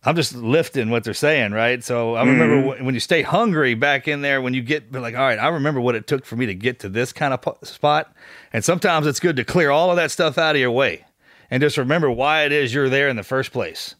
I'm 0.04 0.14
just 0.14 0.36
lifting 0.36 0.88
what 0.90 1.02
they're 1.02 1.14
saying, 1.14 1.50
right? 1.50 1.82
So 1.82 2.14
I 2.14 2.24
remember 2.24 2.74
mm-hmm. 2.74 2.84
when 2.84 2.94
you 2.94 3.00
stay 3.00 3.22
hungry 3.22 3.74
back 3.74 4.06
in 4.06 4.22
there, 4.22 4.40
when 4.40 4.54
you 4.54 4.62
get 4.62 4.92
like, 4.92 5.16
all 5.16 5.20
right, 5.20 5.38
I 5.38 5.48
remember 5.48 5.80
what 5.80 5.96
it 5.96 6.06
took 6.06 6.24
for 6.24 6.36
me 6.36 6.46
to 6.46 6.54
get 6.54 6.78
to 6.80 6.88
this 6.88 7.12
kind 7.12 7.34
of 7.34 7.58
spot. 7.66 8.14
And 8.52 8.64
sometimes 8.64 9.08
it's 9.08 9.18
good 9.18 9.34
to 9.34 9.44
clear 9.44 9.70
all 9.70 9.90
of 9.90 9.96
that 9.96 10.12
stuff 10.12 10.38
out 10.38 10.54
of 10.54 10.60
your 10.60 10.70
way 10.70 11.04
and 11.50 11.60
just 11.60 11.76
remember 11.76 12.08
why 12.08 12.44
it 12.44 12.52
is 12.52 12.72
you're 12.72 12.88
there 12.88 13.08
in 13.08 13.16
the 13.16 13.24
first 13.24 13.52
place 13.52 13.95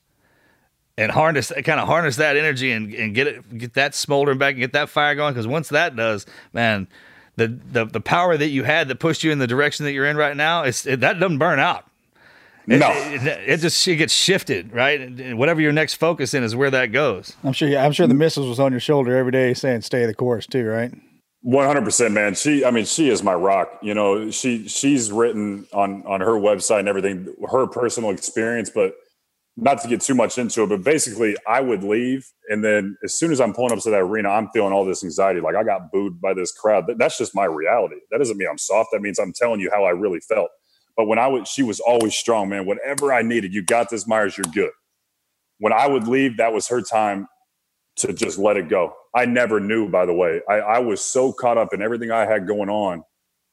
and 0.99 1.13
harness 1.13 1.53
kind 1.65 1.81
of 1.81 1.87
harness 1.87 2.17
that 2.17 2.37
energy 2.37 2.73
and, 2.73 2.93
and 2.95 3.15
get 3.15 3.27
it 3.27 3.59
get 3.59 3.75
that 3.75 3.95
smoldering 3.95 4.39
back 4.39 4.53
and 4.53 4.61
get 4.61 4.73
that 4.73 4.89
fire 4.89 5.15
going 5.15 5.33
because 5.33 5.47
once 5.47 5.69
that 5.69 5.95
does 5.97 6.27
man 6.53 6.89
the, 7.37 7.49
the 7.73 7.85
the 7.85 8.01
power 8.01 8.37
that 8.37 8.49
you 8.49 8.65
had 8.65 8.89
that 8.89 8.99
pushed 8.99 9.23
you 9.23 9.31
in 9.31 9.39
the 9.39 9.47
direction 9.47 9.85
that 9.85 9.93
you're 9.93 10.07
in 10.07 10.17
right 10.17 10.37
now 10.37 10.63
it's 10.63 10.87
it, 10.87 11.01
that 11.01 11.21
doesn't 11.21 11.39
burn 11.39 11.59
out 11.59 11.87
it, 12.69 12.79
no, 12.79 12.91
it, 12.91 13.25
it, 13.49 13.61
just 13.61 13.87
it 13.87 13.95
gets 13.95 14.13
shifted, 14.13 14.73
right? 14.73 15.01
And 15.01 15.39
whatever 15.39 15.61
your 15.61 15.71
next 15.71 15.95
focus 15.95 16.35
in 16.35 16.43
is 16.43 16.57
where 16.57 16.71
that 16.73 16.87
goes. 16.87 17.37
I'm 17.45 17.53
sure. 17.53 17.69
yeah, 17.69 17.85
I'm 17.85 17.93
sure 17.93 18.09
the 18.09 18.15
missus 18.15 18.45
was 18.45 18.59
on 18.59 18.73
your 18.73 18.81
shoulder 18.81 19.17
every 19.17 19.31
day, 19.31 19.55
saying 19.55 19.83
"Stay 19.83 20.05
the 20.05 20.15
course," 20.15 20.49
too, 20.49 20.67
right? 20.67 20.93
One 21.43 21.65
hundred 21.65 21.85
percent, 21.85 22.13
man. 22.13 22.35
She, 22.35 22.65
I 22.65 22.73
mean, 22.73 22.85
she 22.85 23.09
is 23.09 23.23
my 23.23 23.35
rock. 23.35 23.79
You 23.83 23.95
know, 23.95 24.33
she 24.33 24.67
she's 24.67 25.13
written 25.13 25.69
on 25.73 26.05
on 26.07 26.21
her 26.21 26.33
website 26.33 26.81
and 26.81 26.89
everything, 26.89 27.33
her 27.49 27.69
personal 27.69 28.11
experience, 28.11 28.69
but 28.69 28.97
not 29.57 29.81
to 29.83 29.89
get 29.89 30.03
too 30.03 30.15
much 30.15 30.39
into 30.39 30.63
it, 30.63 30.69
but 30.69 30.85
basically, 30.85 31.37
I 31.47 31.61
would 31.61 31.83
leave, 31.85 32.31
and 32.51 32.65
then 32.65 32.97
as 33.05 33.15
soon 33.15 33.33
as 33.33 33.41
I'm 33.41 33.55
pulling 33.55 33.73
up 33.73 33.81
to 33.81 33.91
that 33.91 34.01
arena, 34.03 34.31
I'm 34.31 34.49
feeling 34.51 34.73
all 34.73 34.85
this 34.85 35.05
anxiety. 35.05 35.41
Like 35.41 35.57
I 35.57 35.65
got 35.65 35.93
booed 35.93 36.21
by 36.21 36.35
this 36.35 36.53
crowd. 36.53 36.87
That's 36.99 37.19
just 37.19 37.35
my 37.35 37.47
reality. 37.47 37.97
That 38.11 38.19
doesn't 38.19 38.37
mean 38.37 38.49
I'm 38.51 38.59
soft. 38.59 38.91
That 38.93 39.03
means 39.03 39.19
I'm 39.19 39.33
telling 39.33 39.61
you 39.61 39.71
how 39.73 39.85
I 39.85 39.91
really 39.91 40.21
felt. 40.21 40.51
But 40.97 41.07
when 41.07 41.19
I 41.19 41.29
would, 41.29 41.49
she 41.49 41.63
was 41.63 41.81
always 41.81 42.15
strong, 42.17 42.51
man. 42.51 42.67
Whatever 42.67 43.13
I 43.13 43.23
needed, 43.23 43.55
you 43.55 43.63
got 43.63 43.91
this, 43.91 44.07
Meyers. 44.07 44.37
You're 44.39 44.53
good. 44.53 44.73
When 45.59 45.73
I 45.73 45.89
would 45.89 46.09
leave, 46.09 46.39
that 46.39 46.53
was 46.53 46.69
her 46.69 46.83
time 46.83 47.29
to 47.99 48.13
just 48.13 48.39
let 48.39 48.57
it 48.57 48.69
go. 48.69 48.95
I 49.15 49.27
never 49.27 49.61
knew, 49.61 49.89
by 49.89 50.07
the 50.07 50.15
way. 50.15 50.43
I, 50.49 50.55
I 50.57 50.79
was 50.81 51.03
so 51.03 51.33
caught 51.33 51.59
up 51.59 51.75
in 51.75 51.83
everything 51.83 52.11
I 52.11 52.27
had 52.27 52.47
going 52.47 52.71
on 52.71 53.05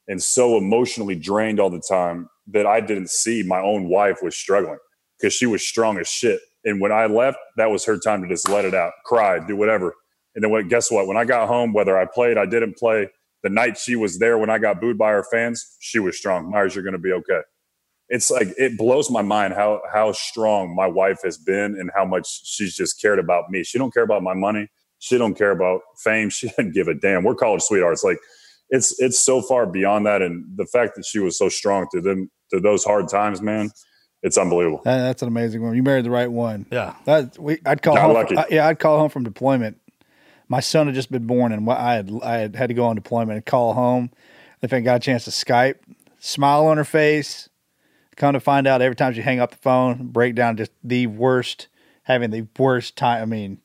and 0.08 0.22
so 0.22 0.58
emotionally 0.58 1.16
drained 1.16 1.60
all 1.60 1.70
the 1.70 1.82
time 1.86 2.28
that 2.48 2.66
I 2.66 2.80
didn't 2.80 3.10
see 3.10 3.42
my 3.42 3.60
own 3.60 3.88
wife 3.88 4.18
was 4.22 4.36
struggling 4.36 4.78
because 5.18 5.32
she 5.32 5.46
was 5.46 5.66
strong 5.66 5.98
as 5.98 6.08
shit. 6.08 6.40
And 6.64 6.80
when 6.80 6.92
I 6.92 7.06
left, 7.06 7.38
that 7.56 7.70
was 7.70 7.84
her 7.84 7.98
time 7.98 8.22
to 8.22 8.28
just 8.28 8.48
let 8.48 8.64
it 8.64 8.74
out, 8.74 8.92
cry, 9.04 9.38
do 9.46 9.56
whatever. 9.56 9.94
And 10.34 10.42
then 10.42 10.68
guess 10.68 10.90
what? 10.90 11.06
When 11.06 11.16
I 11.16 11.24
got 11.24 11.48
home, 11.48 11.72
whether 11.72 11.98
I 11.98 12.06
played, 12.06 12.38
I 12.38 12.46
didn't 12.46 12.76
play, 12.76 13.08
the 13.42 13.50
night 13.50 13.76
she 13.76 13.94
was 13.94 14.18
there 14.18 14.38
when 14.38 14.50
I 14.50 14.58
got 14.58 14.80
booed 14.80 14.98
by 14.98 15.12
her 15.12 15.22
fans, 15.22 15.76
she 15.78 15.98
was 15.98 16.16
strong. 16.16 16.50
Meyers, 16.50 16.74
you're 16.74 16.82
going 16.82 16.94
to 16.94 16.98
be 16.98 17.12
okay. 17.12 17.40
It's 18.08 18.30
like 18.30 18.48
it 18.58 18.76
blows 18.76 19.10
my 19.10 19.22
mind 19.22 19.54
how 19.54 19.80
how 19.92 20.12
strong 20.12 20.74
my 20.74 20.86
wife 20.86 21.20
has 21.24 21.38
been 21.38 21.78
and 21.78 21.90
how 21.94 22.04
much 22.04 22.26
she's 22.44 22.74
just 22.74 23.00
cared 23.00 23.18
about 23.18 23.50
me. 23.50 23.62
She 23.62 23.78
don't 23.78 23.92
care 23.94 24.02
about 24.02 24.22
my 24.22 24.34
money. 24.34 24.68
She 24.98 25.18
don't 25.18 25.36
care 25.36 25.50
about 25.50 25.80
fame. 26.02 26.30
She 26.30 26.48
didn't 26.48 26.72
give 26.72 26.88
a 26.88 26.94
damn. 26.94 27.24
We're 27.24 27.34
college 27.34 27.62
sweethearts. 27.62 28.04
Like 28.04 28.18
it's 28.70 28.98
it's 29.00 29.18
so 29.18 29.40
far 29.42 29.66
beyond 29.66 30.06
that. 30.06 30.22
And 30.22 30.44
the 30.56 30.66
fact 30.66 30.96
that 30.96 31.04
she 31.04 31.18
was 31.18 31.38
so 31.38 31.48
strong 31.48 31.86
through 31.90 32.02
them 32.02 32.30
through 32.50 32.60
those 32.60 32.84
hard 32.84 33.08
times, 33.08 33.40
man, 33.42 33.70
it's 34.24 34.38
unbelievable. 34.38 34.80
That, 34.84 35.02
that's 35.02 35.20
an 35.22 35.28
amazing 35.28 35.62
one. 35.62 35.76
You 35.76 35.82
married 35.82 36.06
the 36.06 36.10
right 36.10 36.32
one. 36.32 36.64
Yeah. 36.72 36.94
That 37.04 37.38
we 37.38 37.58
I'd 37.66 37.82
call 37.82 37.94
Not 37.94 38.04
home. 38.04 38.14
Lucky. 38.14 38.34
From, 38.34 38.44
yeah, 38.50 38.66
I'd 38.66 38.78
call 38.78 38.98
home 38.98 39.10
from 39.10 39.22
deployment. 39.22 39.78
My 40.48 40.60
son 40.60 40.86
had 40.86 40.94
just 40.94 41.12
been 41.12 41.26
born, 41.26 41.52
and 41.52 41.70
I 41.70 41.94
had 41.94 42.10
I 42.22 42.38
had 42.38 42.56
had 42.56 42.68
to 42.68 42.74
go 42.74 42.86
on 42.86 42.96
deployment 42.96 43.36
and 43.36 43.46
call 43.46 43.74
home. 43.74 44.10
If 44.62 44.72
I 44.72 44.80
got 44.80 44.96
a 44.96 44.98
chance 44.98 45.26
to 45.26 45.30
Skype, 45.30 45.76
smile 46.18 46.66
on 46.66 46.78
her 46.78 46.84
face. 46.84 47.50
Come 48.16 48.32
to 48.32 48.40
find 48.40 48.66
out, 48.66 48.80
every 48.80 48.94
time 48.94 49.12
she 49.12 49.20
hang 49.20 49.40
up 49.40 49.50
the 49.50 49.56
phone, 49.56 50.06
break 50.06 50.34
down 50.36 50.56
just 50.56 50.70
the 50.82 51.06
worst, 51.08 51.68
having 52.04 52.30
the 52.30 52.46
worst 52.58 52.96
time. 52.96 53.22
I 53.22 53.26
mean, 53.26 53.60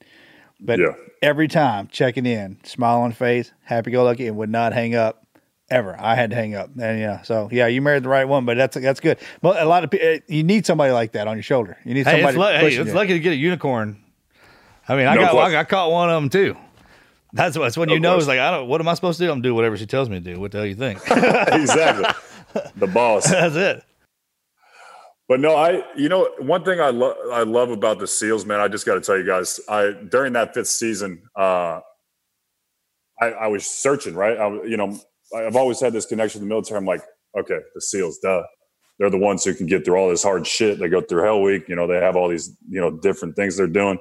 but 0.59 0.79
yeah. 0.79 0.93
every 1.21 1.47
time 1.47 1.87
checking 1.87 2.25
in, 2.25 2.57
smile 2.63 3.01
on 3.01 3.11
face, 3.11 3.53
happy 3.63 3.91
go 3.91 4.03
lucky, 4.03 4.27
and 4.27 4.35
would 4.37 4.49
not 4.49 4.73
hang 4.73 4.95
up 4.95 5.25
ever. 5.69 5.95
I 5.99 6.15
had 6.15 6.29
to 6.31 6.35
hang 6.35 6.55
up, 6.55 6.69
and 6.79 6.99
yeah, 6.99 7.21
so 7.21 7.49
yeah, 7.51 7.67
you 7.67 7.81
married 7.81 8.03
the 8.03 8.09
right 8.09 8.25
one, 8.27 8.45
but 8.45 8.57
that's 8.57 8.75
that's 8.77 8.99
good. 8.99 9.17
But 9.41 9.61
a 9.61 9.65
lot 9.65 9.83
of 9.83 9.91
people, 9.91 10.19
you 10.27 10.43
need 10.43 10.65
somebody 10.65 10.91
like 10.91 11.13
that 11.13 11.27
on 11.27 11.35
your 11.35 11.43
shoulder. 11.43 11.77
You 11.85 11.93
need 11.93 12.05
somebody. 12.05 12.37
Hey, 12.37 12.67
it's, 12.67 12.75
hey, 12.75 12.81
it's 12.81 12.93
lucky 12.93 13.13
to 13.13 13.19
get 13.19 13.33
a 13.33 13.37
unicorn 13.37 14.03
I 14.89 14.95
mean, 14.95 15.05
I 15.05 15.13
No 15.15 15.21
got 15.21 15.31
question. 15.31 15.59
I 15.59 15.63
caught 15.65 15.91
one 15.91 16.09
of 16.09 16.19
them 16.19 16.29
too. 16.29 16.57
That's 17.31 17.55
that's 17.55 17.77
when 17.77 17.89
No 17.89 17.93
you 17.93 17.99
know 17.99 18.15
it's 18.17 18.25
question. 18.25 18.41
like 18.41 18.53
I 18.53 18.57
don't. 18.57 18.67
What 18.67 18.81
am 18.81 18.87
I 18.87 18.95
supposed 18.95 19.19
to 19.19 19.25
do? 19.25 19.29
I'm 19.29 19.35
gonna 19.37 19.43
do 19.43 19.53
whatever 19.55 19.77
she 19.77 19.85
tells 19.85 20.09
me 20.09 20.19
to 20.19 20.33
do. 20.33 20.39
What 20.39 20.51
the 20.51 20.57
hell 20.57 20.65
you 20.65 20.73
think? 20.73 20.99
exactly. 21.07 22.05
The 22.75 22.87
boss. 22.87 23.25
that's 23.29 23.55
it. 23.55 23.83
But 25.27 25.39
no, 25.39 25.55
I 25.55 25.83
you 25.95 26.09
know 26.09 26.27
one 26.39 26.65
thing 26.65 26.81
I 26.81 26.89
love 26.89 27.15
I 27.31 27.43
love 27.43 27.69
about 27.69 27.99
the 27.99 28.07
Seals, 28.07 28.47
man. 28.47 28.59
I 28.59 28.67
just 28.67 28.87
got 28.87 28.95
to 28.95 29.01
tell 29.01 29.15
you 29.15 29.27
guys, 29.27 29.59
I 29.69 29.91
during 29.91 30.33
that 30.33 30.55
fifth 30.55 30.69
season, 30.69 31.21
uh, 31.35 31.81
I, 33.21 33.27
I 33.27 33.47
was 33.47 33.67
searching, 33.67 34.15
right? 34.15 34.39
I, 34.39 34.47
was- 34.47 34.67
you 34.67 34.75
know, 34.77 34.97
I've 35.35 35.55
always 35.55 35.79
had 35.79 35.93
this 35.93 36.05
connection 36.05 36.41
to 36.41 36.45
the 36.45 36.49
military. 36.49 36.77
I'm 36.77 36.85
like, 36.85 37.01
okay, 37.37 37.59
the 37.75 37.81
Seals, 37.81 38.19
duh. 38.19 38.43
They're 38.99 39.09
the 39.09 39.17
ones 39.17 39.45
who 39.45 39.53
can 39.53 39.65
get 39.65 39.85
through 39.85 39.95
all 39.95 40.09
this 40.09 40.23
hard 40.23 40.45
shit. 40.45 40.77
They 40.79 40.89
go 40.89 41.01
through 41.01 41.23
Hell 41.23 41.41
Week. 41.41 41.69
You 41.69 41.75
know, 41.75 41.87
they 41.87 41.95
have 41.95 42.17
all 42.17 42.27
these 42.27 42.51
you 42.69 42.81
know 42.81 42.91
different 42.91 43.35
things 43.35 43.55
they're 43.55 43.67
doing. 43.67 43.97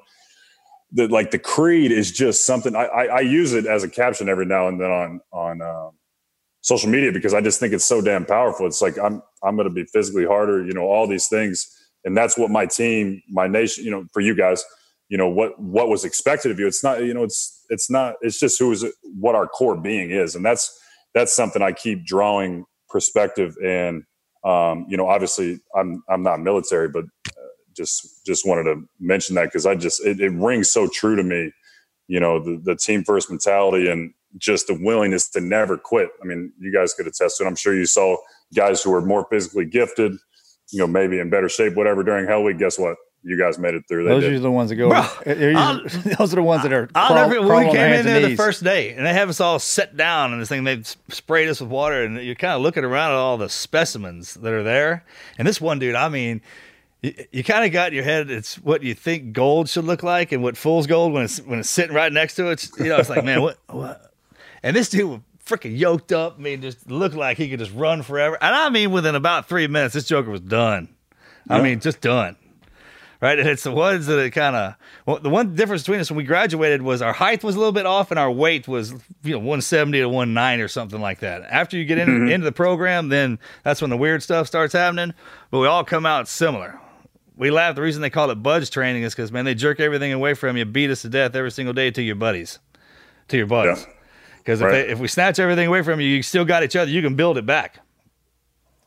The 0.93 1.07
like 1.07 1.31
the 1.31 1.38
creed 1.38 1.93
is 1.93 2.11
just 2.11 2.45
something 2.45 2.75
I, 2.75 2.85
I, 2.87 3.05
I 3.05 3.21
use 3.21 3.53
it 3.53 3.67
as 3.67 3.85
a 3.85 3.88
caption 3.88 4.29
every 4.29 4.47
now 4.47 4.67
and 4.69 4.81
then 4.81 4.91
on 4.91 5.21
on 5.33 5.62
um, 5.62 5.91
social 6.62 6.91
media 6.91 7.12
because 7.12 7.35
I 7.35 7.41
just 7.41 7.61
think 7.61 7.73
it's 7.73 7.85
so 7.85 8.01
damn 8.01 8.25
powerful. 8.27 8.67
It's 8.67 8.83
like 8.83 8.99
I'm 8.99 9.23
I'm 9.43 9.57
going 9.57 9.69
to 9.69 9.75
be 9.75 9.85
physically 9.85 10.27
harder, 10.27 10.64
you 10.64 10.73
know, 10.73 10.83
all 10.83 11.07
these 11.07 11.29
things, 11.29 11.67
and 12.05 12.17
that's 12.17 12.37
what 12.37 12.51
my 12.51 12.67
team, 12.67 13.23
my 13.31 13.47
nation, 13.47 13.85
you 13.85 13.91
know, 13.93 14.05
for 14.12 14.21
you 14.21 14.35
guys, 14.35 14.64
you 15.09 15.17
know, 15.19 15.29
what 15.29 15.61
what 15.61 15.88
was 15.88 16.05
expected 16.05 16.51
of 16.51 16.59
you. 16.59 16.67
It's 16.67 16.83
not, 16.83 17.05
you 17.05 17.14
know, 17.14 17.23
it's 17.23 17.64
it's 17.71 17.91
not. 17.91 18.17
It's 18.21 18.41
just 18.41 18.59
who 18.59 18.73
is 18.73 18.85
what 19.21 19.35
our 19.37 19.47
core 19.47 19.77
being 19.77 20.11
is, 20.11 20.35
and 20.35 20.45
that's 20.45 20.77
that's 21.14 21.35
something 21.35 21.62
I 21.62 21.73
keep 21.73 22.07
drawing 22.07 22.64
perspective 22.88 23.57
and. 23.64 24.05
Um, 24.44 24.87
you 24.88 24.97
know, 24.97 25.09
obviously, 25.09 25.61
I'm 25.75 26.03
I'm 26.09 26.23
not 26.23 26.40
military, 26.40 26.88
but 26.88 27.05
uh, 27.05 27.42
just 27.77 28.25
just 28.27 28.47
wanted 28.47 28.64
to 28.64 28.83
mention 29.01 29.35
that 29.37 29.47
because 29.47 29.66
I 29.66 29.75
just 29.75 30.05
it, 30.07 30.21
it 30.21 30.31
rings 30.33 30.71
so 30.71 30.88
true 30.88 31.16
to 31.16 31.23
me. 31.25 31.53
You 32.09 32.21
know, 32.21 32.40
the 32.42 32.61
the 32.64 32.77
team 32.77 33.05
first 33.05 33.31
mentality 33.31 33.88
and 33.90 34.14
just 34.38 34.68
the 34.68 34.75
willingness 34.75 35.29
to 35.31 35.40
never 35.40 35.77
quit. 35.79 36.11
I 36.23 36.27
mean, 36.27 36.53
you 36.61 36.73
guys 36.73 36.94
could 36.94 37.07
attest 37.07 37.38
to 37.38 37.44
it. 37.44 37.47
I'm 37.49 37.57
sure 37.57 37.75
you 37.75 37.87
saw 37.87 38.16
guys 38.55 38.83
who 38.83 38.90
were 38.90 39.03
more 39.03 39.27
physically 39.31 39.66
gifted, 39.66 40.12
you 40.73 40.81
know, 40.81 40.87
maybe 40.87 41.18
in 41.18 41.31
better 41.31 41.49
shape, 41.49 41.75
whatever 41.77 42.03
during 42.05 42.27
Hell 42.27 42.44
Week. 42.44 42.59
Guess 42.59 42.79
what? 42.79 42.97
You 43.29 43.37
guys 43.37 43.59
made 43.59 43.75
it 43.75 43.87
through. 43.87 44.05
They 44.05 44.09
Those 44.11 44.23
did. 44.23 44.33
are 44.37 44.38
the 44.38 44.51
ones 44.51 44.71
that 44.71 44.77
go. 44.77 44.88
Bro, 44.88 45.05
usually- 45.27 46.14
those 46.19 46.33
are 46.33 46.37
the 46.37 46.43
ones 46.43 46.62
that 46.62 46.73
are. 46.73 46.88
I'll 46.95 47.09
crawl- 47.09 47.29
never. 47.29 47.47
crawl 47.47 47.59
we 47.59 47.73
came 47.73 47.93
in 47.93 48.07
there 48.07 48.27
the 48.27 48.37
first 48.37 48.64
day, 48.64 48.95
and 48.95 49.05
they 49.05 49.12
have 49.12 49.29
us 49.29 49.38
all 49.38 49.59
set 49.59 49.99
down 49.99 50.33
in 50.33 50.38
this 50.38 50.49
thing. 50.49 50.64
They 50.64 50.83
sprayed 51.11 51.47
us 51.51 51.61
with 51.61 51.69
water, 51.69 52.05
and 52.05 52.17
you're 52.23 52.35
kind 52.35 52.55
of 52.55 52.62
looking 52.62 52.85
around 52.85 53.11
at 53.11 53.17
all 53.17 53.37
the 53.37 53.51
specimens 53.51 54.33
that 54.33 54.51
are 54.51 54.62
there. 54.62 55.05
And 55.37 55.47
this 55.47 55.61
one 55.61 55.79
dude, 55.79 55.95
I 55.95 56.09
mean, 56.09 56.41
you, 57.03 57.12
you 57.31 57.45
kind 57.45 57.67
of 57.67 57.71
got 57.73 57.88
in 57.88 57.97
your 57.97 58.05
head 58.05 58.31
it's 58.31 58.55
what 58.57 58.83
you 58.83 58.95
think 58.95 59.35
gold 59.35 59.69
should 59.69 59.85
look 59.85 60.03
like, 60.03 60.33
and 60.33 60.43
what 60.43 60.57
fool's 60.57 60.87
gold 60.87 61.12
when 61.12 61.25
it's 61.25 61.38
when 61.43 61.59
it's 61.59 61.69
sitting 61.69 61.95
right 61.95 62.11
next 62.11 62.37
to 62.37 62.49
it. 62.49 62.67
You 62.79 62.87
know, 62.87 62.97
it's 62.97 63.11
like, 63.11 63.27
man, 63.27 63.43
what 63.43 63.59
what? 63.69 64.11
And 64.62 64.75
this 64.75 64.88
dude 64.88 65.05
was 65.11 65.21
freaking 65.45 65.79
yoked 65.79 66.12
up. 66.12 66.37
I 66.38 66.41
mean, 66.41 66.62
just 66.62 66.91
looked 66.91 67.14
like 67.14 67.37
he 67.37 67.51
could 67.51 67.59
just 67.59 67.75
run 67.75 68.01
forever. 68.01 68.38
And 68.41 68.55
I 68.55 68.71
mean, 68.71 68.91
within 68.91 69.14
about 69.14 69.51
three 69.51 69.67
minutes, 69.67 69.93
this 69.93 70.05
Joker 70.07 70.31
was 70.31 70.41
done. 70.41 70.88
I 71.51 71.61
mean, 71.61 71.81
just 71.81 72.01
done 72.01 72.37
right? 73.21 73.39
And 73.39 73.49
it's 73.49 73.63
the 73.63 73.73
ones 73.73 74.07
that 74.07 74.19
it 74.19 74.31
kind 74.31 74.57
of 74.57 74.75
well, 75.07 75.19
the 75.19 75.31
one 75.31 75.55
difference 75.55 75.83
between 75.83 76.01
us 76.01 76.11
when 76.11 76.17
we 76.17 76.25
graduated 76.25 76.83
was 76.83 77.03
our 77.03 77.13
height 77.13 77.43
was 77.43 77.57
a 77.57 77.59
little 77.59 77.73
bit 77.73 77.87
off 77.87 78.11
and 78.11 78.19
our 78.19 78.31
weight 78.31 78.69
was 78.69 78.93
you 79.23 79.33
know 79.33 79.39
170 79.39 80.01
to 80.01 80.27
19 80.27 80.65
or 80.65 80.69
something 80.69 81.01
like 81.01 81.21
that. 81.21 81.43
After 81.43 81.77
you 81.77 81.85
get 81.85 81.99
in, 81.99 82.09
mm-hmm. 82.09 82.29
into 82.29 82.45
the 82.45 82.53
program, 82.53 83.09
then 83.09 83.39
that's 83.65 83.81
when 83.81 83.91
the 83.91 83.97
weird 83.97 84.23
stuff 84.23 84.47
starts 84.47 84.73
happening. 84.73 85.15
But 85.51 85.61
we 85.61 85.67
all 85.67 85.85
come 85.85 86.07
out 86.07 86.29
similar. 86.29 86.79
We 87.37 87.51
laugh. 87.51 87.77
The 87.77 87.83
reason 87.83 88.03
they 88.03 88.11
call 88.11 88.31
it 88.31 88.43
BUD/S 88.43 88.71
training 88.71 89.03
is 89.03 89.15
because 89.15 89.31
man, 89.31 89.45
they 89.45 89.55
jerk 89.55 89.81
everything 89.81 90.13
away 90.13 90.35
from 90.35 90.57
you, 90.57 90.65
beat 90.65 90.91
us 90.91 91.03
to 91.03 91.09
death 91.09 91.35
every 91.37 91.51
single 91.51 91.73
day 91.73 91.91
to 91.91 92.03
your 92.03 92.17
buddies, 92.17 92.59
to 93.29 93.37
your 93.37 93.47
buds. 93.47 93.83
Yeah. 93.83 93.93
Because 94.39 94.61
if, 94.63 94.67
Right. 94.67 94.89
if 94.89 94.99
we 94.99 95.09
snatch 95.09 95.39
everything 95.39 95.67
away 95.69 95.83
from 95.83 96.01
you, 96.01 96.09
you 96.09 96.23
still 96.23 96.45
got 96.45 96.63
each 96.63 96.75
other. 96.75 96.91
You 96.91 97.03
can 97.03 97.17
build 97.17 97.37
it 97.37 97.45
back. 97.47 97.81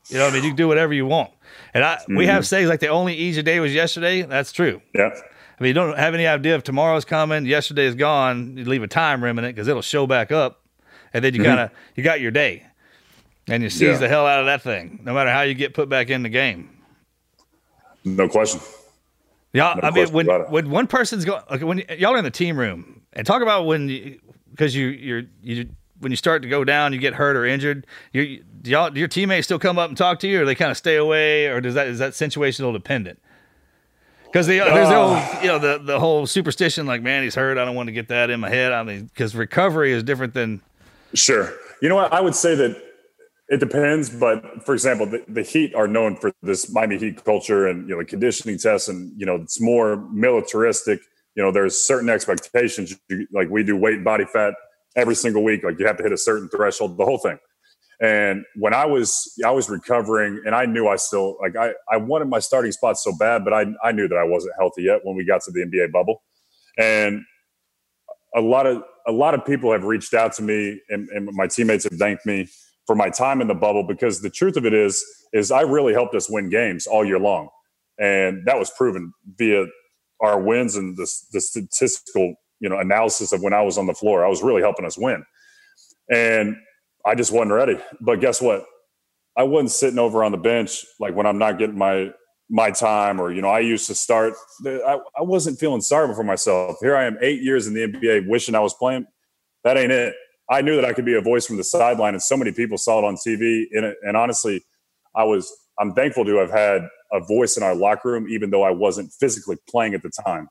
You 0.09 0.17
know 0.17 0.25
what 0.25 0.31
I 0.31 0.33
mean? 0.33 0.43
You 0.43 0.49
can 0.49 0.57
do 0.57 0.67
whatever 0.67 0.93
you 0.93 1.05
want. 1.05 1.31
And 1.73 1.83
I, 1.83 1.99
we 2.07 2.25
have 2.25 2.45
sayings 2.45 2.69
like 2.69 2.79
the 2.81 2.89
only 2.89 3.15
easy 3.15 3.41
day 3.41 3.59
was 3.59 3.73
yesterday. 3.73 4.23
That's 4.23 4.51
true. 4.51 4.81
yeah. 4.93 5.09
I 5.59 5.63
mean, 5.63 5.69
you 5.69 5.73
don't 5.75 5.97
have 5.97 6.13
any 6.15 6.25
idea 6.25 6.55
if 6.55 6.63
tomorrow's 6.63 7.05
coming, 7.05 7.45
yesterday 7.45 7.85
is 7.85 7.93
gone. 7.95 8.57
You 8.57 8.65
leave 8.65 8.81
a 8.83 8.87
time 8.87 9.23
remnant 9.23 9.55
because 9.55 9.67
it'll 9.67 9.81
show 9.83 10.07
back 10.07 10.31
up, 10.31 10.61
and 11.13 11.23
then 11.23 11.35
you 11.35 11.43
kind 11.43 11.59
of 11.59 11.69
you 11.95 12.03
got 12.03 12.19
your 12.19 12.31
day, 12.31 12.65
and 13.47 13.61
you 13.61 13.69
seize 13.69 13.81
Yeah. 13.81 13.97
the 13.97 14.07
hell 14.09 14.25
out 14.25 14.39
of 14.39 14.47
that 14.47 14.63
thing. 14.63 14.99
No 15.03 15.13
matter 15.13 15.29
how 15.31 15.41
you 15.43 15.53
get 15.53 15.73
put 15.75 15.87
back 15.87 16.09
in 16.09 16.23
the 16.23 16.29
game. 16.29 16.81
No 18.03 18.27
question. 18.27 18.59
Yeah, 19.53 19.75
No 19.81 19.87
I 19.89 19.91
mean, 19.91 20.11
when 20.11 20.27
when 20.49 20.69
one 20.71 20.87
person's 20.87 21.25
going, 21.25 21.43
okay, 21.51 21.63
when 21.63 21.77
y- 21.87 21.95
y'all 21.99 22.13
are 22.15 22.17
in 22.17 22.23
the 22.23 22.31
team 22.31 22.57
room, 22.57 23.01
and 23.13 23.27
talk 23.27 23.41
about 23.43 23.65
when 23.65 24.19
because 24.49 24.73
you 24.75 24.87
you're 24.87 25.23
you 25.43 25.69
when 26.01 26.11
you 26.11 26.15
start 26.15 26.41
to 26.41 26.49
go 26.49 26.63
down, 26.63 26.93
you 26.93 26.99
get 26.99 27.13
hurt 27.13 27.35
or 27.35 27.45
injured. 27.45 27.87
You 28.11 28.43
do 28.61 28.71
y'all 28.71 28.95
your 28.97 29.07
teammates 29.07 29.47
still 29.47 29.59
come 29.59 29.79
up 29.79 29.89
and 29.89 29.97
talk 29.97 30.19
to 30.19 30.27
you, 30.27 30.41
or 30.41 30.45
they 30.45 30.55
kind 30.55 30.71
of 30.71 30.77
stay 30.77 30.97
away, 30.97 31.47
or 31.47 31.61
does 31.61 31.75
that 31.75 31.87
is 31.87 31.99
that 31.99 32.13
situational 32.13 32.73
dependent? 32.73 33.19
Because 34.25 34.47
the, 34.47 34.59
there's 34.59 34.87
the 34.87 34.95
whole, 34.95 35.41
you 35.41 35.47
know 35.47 35.59
the 35.59 35.77
the 35.83 35.99
whole 35.99 36.25
superstition 36.25 36.85
like 36.85 37.01
man 37.01 37.21
he's 37.23 37.35
hurt 37.35 37.57
I 37.57 37.65
don't 37.65 37.75
want 37.75 37.87
to 37.87 37.91
get 37.91 38.07
that 38.07 38.29
in 38.29 38.39
my 38.39 38.49
head 38.49 38.71
I 38.71 38.81
mean 38.81 39.07
because 39.07 39.35
recovery 39.35 39.91
is 39.91 40.03
different 40.03 40.33
than 40.33 40.61
Sure. 41.13 41.53
You 41.81 41.89
know 41.89 41.95
what? 41.95 42.13
I 42.13 42.21
would 42.21 42.35
say 42.35 42.55
that 42.55 42.81
it 43.49 43.59
depends, 43.59 44.09
but 44.09 44.63
for 44.65 44.73
example, 44.73 45.05
the, 45.05 45.23
the 45.27 45.41
Heat 45.43 45.75
are 45.75 45.87
known 45.87 46.15
for 46.15 46.31
this 46.41 46.71
Miami 46.71 46.97
Heat 46.97 47.23
culture 47.25 47.67
and 47.67 47.87
you 47.89 47.97
know 47.97 48.05
conditioning 48.05 48.57
tests, 48.57 48.87
and 48.87 49.11
you 49.19 49.25
know 49.25 49.35
it's 49.35 49.59
more 49.59 49.97
militaristic. 50.11 51.01
You 51.35 51.43
know, 51.43 51.51
there's 51.51 51.77
certain 51.77 52.09
expectations. 52.09 52.97
Like 53.33 53.49
we 53.49 53.63
do 53.63 53.75
weight 53.75 54.03
body 54.03 54.25
fat 54.25 54.53
every 54.95 55.15
single 55.15 55.43
week. 55.43 55.63
Like 55.63 55.79
you 55.79 55.87
have 55.87 55.97
to 55.97 56.03
hit 56.03 56.11
a 56.11 56.17
certain 56.17 56.49
threshold, 56.49 56.97
the 56.97 57.05
whole 57.05 57.17
thing. 57.17 57.37
And 58.01 58.43
when 58.55 58.73
I 58.73 58.85
was 58.85 59.31
I 59.45 59.51
was 59.51 59.69
recovering, 59.69 60.41
and 60.45 60.55
I 60.55 60.65
knew 60.65 60.87
I 60.87 60.95
still 60.95 61.37
like 61.39 61.55
I 61.55 61.73
I 61.91 61.97
wanted 61.97 62.29
my 62.29 62.39
starting 62.39 62.71
spot 62.71 62.97
so 62.97 63.15
bad, 63.17 63.43
but 63.45 63.53
I 63.53 63.67
I 63.83 63.91
knew 63.91 64.07
that 64.07 64.17
I 64.17 64.23
wasn't 64.23 64.53
healthy 64.57 64.83
yet 64.83 65.01
when 65.03 65.15
we 65.15 65.23
got 65.23 65.41
to 65.43 65.51
the 65.51 65.61
NBA 65.61 65.91
bubble, 65.91 66.23
and 66.79 67.21
a 68.35 68.41
lot 68.41 68.65
of 68.65 68.83
a 69.05 69.11
lot 69.11 69.35
of 69.35 69.45
people 69.45 69.71
have 69.71 69.83
reached 69.83 70.13
out 70.13 70.33
to 70.33 70.41
me 70.43 70.79
and, 70.89 71.09
and 71.09 71.29
my 71.33 71.47
teammates 71.47 71.83
have 71.83 71.93
thanked 71.93 72.25
me 72.25 72.47
for 72.87 72.95
my 72.95 73.09
time 73.09 73.41
in 73.41 73.47
the 73.47 73.55
bubble 73.55 73.83
because 73.83 74.21
the 74.21 74.29
truth 74.29 74.57
of 74.57 74.65
it 74.65 74.73
is 74.73 75.03
is 75.33 75.51
I 75.51 75.61
really 75.61 75.93
helped 75.93 76.15
us 76.15 76.29
win 76.29 76.49
games 76.49 76.87
all 76.87 77.05
year 77.05 77.19
long, 77.19 77.49
and 77.99 78.45
that 78.47 78.57
was 78.57 78.71
proven 78.71 79.13
via 79.37 79.65
our 80.21 80.39
wins 80.39 80.75
and 80.75 80.97
the, 80.97 81.07
the 81.33 81.41
statistical 81.41 82.35
you 82.61 82.69
know 82.69 82.79
analysis 82.79 83.33
of 83.33 83.41
when 83.41 83.53
I 83.53 83.61
was 83.61 83.77
on 83.77 83.87
the 83.87 83.93
floor. 83.93 84.25
I 84.25 84.29
was 84.29 84.41
really 84.41 84.61
helping 84.61 84.85
us 84.85 84.97
win, 84.97 85.25
and 86.09 86.55
I 87.05 87.15
just 87.15 87.33
wasn't 87.33 87.51
ready. 87.51 87.77
But 87.99 88.21
guess 88.21 88.41
what? 88.41 88.65
I 89.35 89.43
wasn't 89.43 89.71
sitting 89.71 89.99
over 89.99 90.23
on 90.23 90.31
the 90.31 90.37
bench 90.37 90.85
like 90.99 91.15
when 91.15 91.25
I'm 91.25 91.37
not 91.37 91.57
getting 91.57 91.77
my 91.77 92.11
my 92.51 92.69
time 92.69 93.19
or 93.19 93.31
you 93.31 93.41
know 93.41 93.47
i 93.47 93.59
used 93.59 93.87
to 93.87 93.95
start 93.95 94.33
I, 94.65 94.99
I 95.17 95.21
wasn't 95.21 95.57
feeling 95.57 95.79
sorry 95.79 96.13
for 96.13 96.23
myself 96.23 96.75
here 96.81 96.97
i 96.97 97.05
am 97.05 97.17
eight 97.21 97.41
years 97.41 97.65
in 97.65 97.73
the 97.73 97.87
nba 97.87 98.27
wishing 98.27 98.55
i 98.55 98.59
was 98.59 98.73
playing 98.73 99.05
that 99.63 99.77
ain't 99.77 99.93
it 99.93 100.13
i 100.49 100.61
knew 100.61 100.75
that 100.75 100.83
i 100.83 100.91
could 100.91 101.05
be 101.05 101.15
a 101.15 101.21
voice 101.21 101.45
from 101.45 101.55
the 101.55 101.63
sideline 101.63 102.13
and 102.13 102.21
so 102.21 102.35
many 102.35 102.51
people 102.51 102.77
saw 102.77 102.99
it 102.99 103.05
on 103.05 103.15
tv 103.15 103.67
and, 103.71 103.95
and 104.03 104.17
honestly 104.17 104.61
i 105.15 105.23
was 105.23 105.49
i'm 105.79 105.93
thankful 105.93 106.25
to 106.25 106.35
have 106.35 106.51
had 106.51 106.81
a 107.13 107.21
voice 107.21 107.55
in 107.55 107.63
our 107.63 107.73
locker 107.73 108.11
room 108.11 108.27
even 108.27 108.49
though 108.49 108.63
i 108.63 108.69
wasn't 108.69 109.09
physically 109.13 109.55
playing 109.69 109.93
at 109.93 110.03
the 110.03 110.11
time 110.25 110.49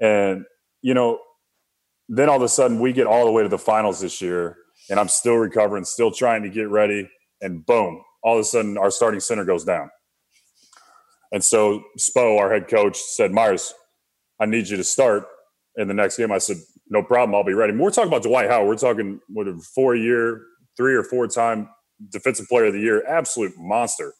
and 0.00 0.44
you 0.82 0.92
know 0.92 1.18
then 2.08 2.28
all 2.28 2.36
of 2.36 2.42
a 2.42 2.48
sudden 2.48 2.78
we 2.78 2.92
get 2.92 3.06
all 3.06 3.24
the 3.24 3.32
way 3.32 3.42
to 3.42 3.48
the 3.48 3.58
finals 3.58 4.00
this 4.00 4.20
year 4.20 4.56
and 4.90 4.98
i'm 4.98 5.08
still 5.08 5.36
recovering 5.36 5.84
still 5.84 6.10
trying 6.10 6.42
to 6.42 6.48
get 6.48 6.68
ready 6.68 7.08
and 7.40 7.64
boom 7.66 8.02
all 8.22 8.34
of 8.34 8.40
a 8.40 8.44
sudden 8.44 8.78
our 8.78 8.90
starting 8.90 9.20
center 9.20 9.44
goes 9.44 9.64
down 9.64 9.90
and 11.32 11.44
so 11.44 11.82
Spo, 11.98 12.38
our 12.38 12.52
head 12.52 12.68
coach, 12.68 12.96
said, 12.96 13.32
Meyers, 13.32 13.74
I 14.40 14.46
need 14.46 14.68
you 14.68 14.76
to 14.76 14.84
start 14.84 15.24
in 15.76 15.88
the 15.88 15.94
next 15.94 16.16
game. 16.16 16.32
I 16.32 16.38
said, 16.38 16.56
no 16.88 17.02
problem. 17.02 17.34
I'll 17.34 17.44
be 17.44 17.54
ready. 17.54 17.76
We're 17.76 17.90
talking 17.90 18.08
about 18.08 18.22
Dwight 18.22 18.48
Howard. 18.48 18.66
We're 18.66 18.76
talking 18.76 19.20
what 19.28 19.46
a 19.46 19.58
four 19.74 19.94
year, 19.94 20.42
three 20.76 20.94
or 20.94 21.02
four 21.02 21.26
time 21.26 21.68
defensive 22.10 22.46
player 22.48 22.66
of 22.66 22.72
the 22.72 22.80
year, 22.80 23.04
absolute 23.06 23.52
monster. 23.58 24.14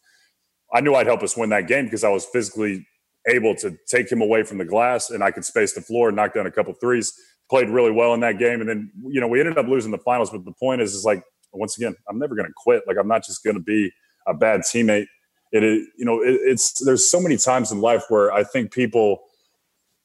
I 0.75 0.81
knew 0.81 0.95
I'd 0.95 1.07
help 1.07 1.23
us 1.23 1.37
win 1.37 1.49
that 1.51 1.67
game 1.67 1.85
because 1.85 2.05
I 2.05 2.11
was 2.11 2.27
physically 2.27 2.87
able 3.27 3.55
to 3.57 3.77
take 3.89 4.11
him 4.11 4.21
away 4.21 4.43
from 4.43 4.59
the 4.59 4.65
glass 4.65 5.11
and 5.11 5.23
I 5.23 5.31
could 5.31 5.45
space 5.45 5.73
the 5.73 5.81
floor, 5.81 6.09
and 6.09 6.17
knock 6.17 6.35
down 6.35 6.47
a 6.47 6.51
couple 6.51 6.75
threes, 6.75 7.13
played 7.49 7.69
really 7.69 7.91
well 7.91 8.15
in 8.15 8.21
that 8.21 8.39
game. 8.39 8.61
And 8.61 8.69
then, 8.69 8.91
you 9.09 9.21
know, 9.21 9.29
we 9.29 9.41
ended 9.41 9.59
up 9.59 9.67
losing 9.67 9.91
the 9.91 9.99
finals. 9.99 10.31
But 10.31 10.45
the 10.45 10.53
point 10.53 10.81
is, 10.81 10.95
is 10.95 11.05
like, 11.05 11.23
once 11.53 11.77
again, 11.77 11.95
I'm 12.09 12.19
never 12.19 12.35
going 12.35 12.47
to 12.47 12.55
quit. 12.57 12.83
Like, 12.87 12.97
I'm 12.99 13.09
not 13.09 13.25
just 13.25 13.43
going 13.43 13.57
to 13.57 13.63
be 13.63 13.91
a 14.27 14.35
bad 14.35 14.61
teammate 14.61 15.07
it 15.53 15.65
is 15.65 15.87
you 15.97 16.05
know 16.05 16.21
it, 16.21 16.39
it's 16.43 16.85
there's 16.85 17.11
so 17.11 17.21
many 17.21 17.37
times 17.37 17.73
in 17.73 17.81
life 17.81 18.05
where 18.09 18.33
i 18.33 18.45
think 18.45 18.73
people 18.73 19.21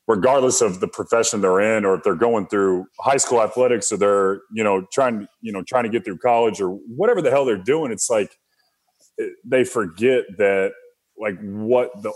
regardless 0.07 0.61
of 0.61 0.79
the 0.79 0.87
profession 0.87 1.41
they're 1.41 1.59
in 1.59 1.85
or 1.85 1.95
if 1.95 2.03
they're 2.03 2.15
going 2.15 2.47
through 2.47 2.85
high 2.99 3.17
school 3.17 3.41
athletics 3.41 3.91
or 3.91 3.97
they're 3.97 4.41
you 4.53 4.63
know 4.63 4.85
trying 4.91 5.27
you 5.41 5.51
know 5.51 5.63
trying 5.63 5.83
to 5.83 5.89
get 5.89 6.03
through 6.03 6.17
college 6.17 6.61
or 6.61 6.69
whatever 6.69 7.21
the 7.21 7.29
hell 7.29 7.45
they're 7.45 7.57
doing 7.57 7.91
it's 7.91 8.09
like 8.09 8.37
they 9.45 9.63
forget 9.63 10.23
that 10.37 10.71
like 11.17 11.37
what 11.41 11.91
the 12.01 12.11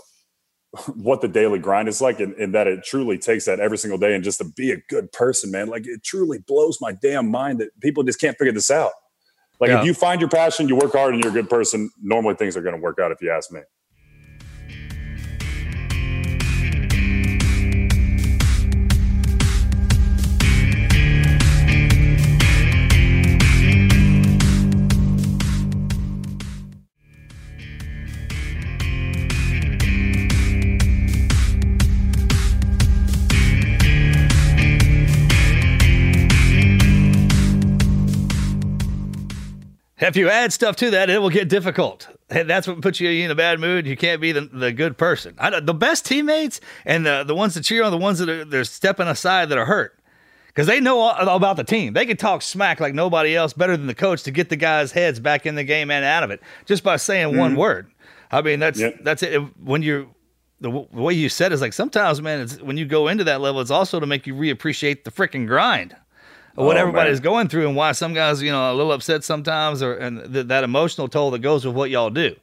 what 0.94 1.20
the 1.20 1.28
daily 1.28 1.58
grind 1.58 1.88
is 1.88 2.00
like 2.00 2.20
and, 2.20 2.34
and, 2.34 2.54
that 2.54 2.66
it 2.66 2.84
truly 2.84 3.16
takes 3.16 3.46
that 3.46 3.58
every 3.58 3.78
single 3.78 3.98
day 3.98 4.14
and 4.14 4.22
just 4.22 4.38
to 4.38 4.44
be 4.44 4.70
a 4.70 4.76
good 4.88 5.10
person 5.12 5.50
man 5.50 5.68
like 5.68 5.86
it 5.86 6.02
truly 6.04 6.38
blows 6.46 6.78
my 6.80 6.92
damn 6.92 7.30
mind 7.30 7.58
that 7.58 7.68
people 7.80 8.02
just 8.02 8.20
can't 8.20 8.36
figure 8.36 8.52
this 8.52 8.70
out 8.70 8.92
like 9.60 9.70
yeah. 9.70 9.80
if 9.80 9.86
you 9.86 9.94
find 9.94 10.20
your 10.20 10.28
passion 10.28 10.68
you 10.68 10.76
work 10.76 10.92
hard 10.92 11.14
and 11.14 11.24
you're 11.24 11.32
a 11.32 11.34
good 11.34 11.48
person 11.48 11.90
normally 12.02 12.34
things 12.34 12.54
are 12.54 12.60
going 12.60 12.74
to 12.74 12.80
work 12.80 12.98
out 12.98 13.10
if 13.10 13.22
you 13.22 13.30
ask 13.30 13.50
me 13.50 13.60
If 40.00 40.16
you 40.16 40.28
add 40.28 40.52
stuff 40.52 40.76
to 40.76 40.90
that, 40.92 41.10
it 41.10 41.20
will 41.20 41.30
get 41.30 41.48
difficult. 41.48 42.08
And 42.30 42.48
that's 42.48 42.68
what 42.68 42.80
puts 42.80 43.00
you 43.00 43.10
in 43.10 43.30
a 43.30 43.34
bad 43.34 43.58
mood. 43.58 43.86
You 43.86 43.96
can't 43.96 44.20
be 44.20 44.32
the, 44.32 44.42
the 44.42 44.72
good 44.72 44.96
person. 44.96 45.34
I, 45.38 45.60
the 45.60 45.74
best 45.74 46.04
teammates 46.04 46.60
and 46.84 47.04
the, 47.04 47.24
the 47.24 47.34
ones 47.34 47.54
that 47.54 47.64
cheer 47.64 47.82
on 47.82 47.90
the 47.90 47.98
ones 47.98 48.18
that 48.18 48.28
are 48.28 48.44
they're 48.44 48.64
stepping 48.64 49.08
aside 49.08 49.48
that 49.48 49.58
are 49.58 49.64
hurt 49.64 49.98
because 50.46 50.66
they 50.66 50.80
know 50.80 50.98
all, 51.00 51.28
all, 51.28 51.36
about 51.36 51.56
the 51.56 51.64
team. 51.64 51.94
They 51.94 52.06
can 52.06 52.16
talk 52.16 52.42
smack 52.42 52.80
like 52.80 52.94
nobody 52.94 53.34
else 53.34 53.52
better 53.52 53.76
than 53.76 53.86
the 53.86 53.94
coach 53.94 54.22
to 54.24 54.30
get 54.30 54.50
the 54.50 54.56
guys' 54.56 54.92
heads 54.92 55.20
back 55.20 55.46
in 55.46 55.54
the 55.54 55.64
game 55.64 55.90
and 55.90 56.04
out 56.04 56.22
of 56.22 56.30
it 56.30 56.42
just 56.66 56.84
by 56.84 56.96
saying 56.96 57.28
mm-hmm. 57.28 57.38
one 57.38 57.56
word. 57.56 57.90
I 58.30 58.42
mean, 58.42 58.60
that's 58.60 58.78
yep. 58.78 58.98
that's 59.02 59.22
it. 59.22 59.38
When 59.58 59.82
you're 59.82 60.06
the, 60.60 60.68
w- 60.68 60.88
the 60.92 61.00
way 61.00 61.14
you 61.14 61.28
said 61.28 61.52
is 61.52 61.60
like 61.60 61.72
sometimes, 61.72 62.20
man, 62.20 62.40
it's, 62.40 62.60
when 62.60 62.76
you 62.76 62.84
go 62.84 63.08
into 63.08 63.24
that 63.24 63.40
level, 63.40 63.60
it's 63.60 63.70
also 63.70 64.00
to 64.00 64.06
make 64.06 64.26
you 64.26 64.34
reappreciate 64.34 65.04
the 65.04 65.10
freaking 65.10 65.46
grind 65.46 65.96
what 66.64 66.76
oh, 66.76 66.80
everybody's 66.80 67.18
man. 67.18 67.24
going 67.24 67.48
through 67.48 67.68
and 67.68 67.76
why 67.76 67.92
some 67.92 68.14
guys, 68.14 68.42
you 68.42 68.50
know, 68.50 68.72
a 68.72 68.74
little 68.74 68.92
upset 68.92 69.24
sometimes, 69.24 69.82
or 69.82 69.94
and 69.94 70.32
th- 70.32 70.46
that 70.46 70.64
emotional 70.64 71.08
toll 71.08 71.30
that 71.30 71.38
goes 71.40 71.64
with 71.64 71.74
what 71.74 71.90
y'all 71.90 72.10
do. 72.10 72.34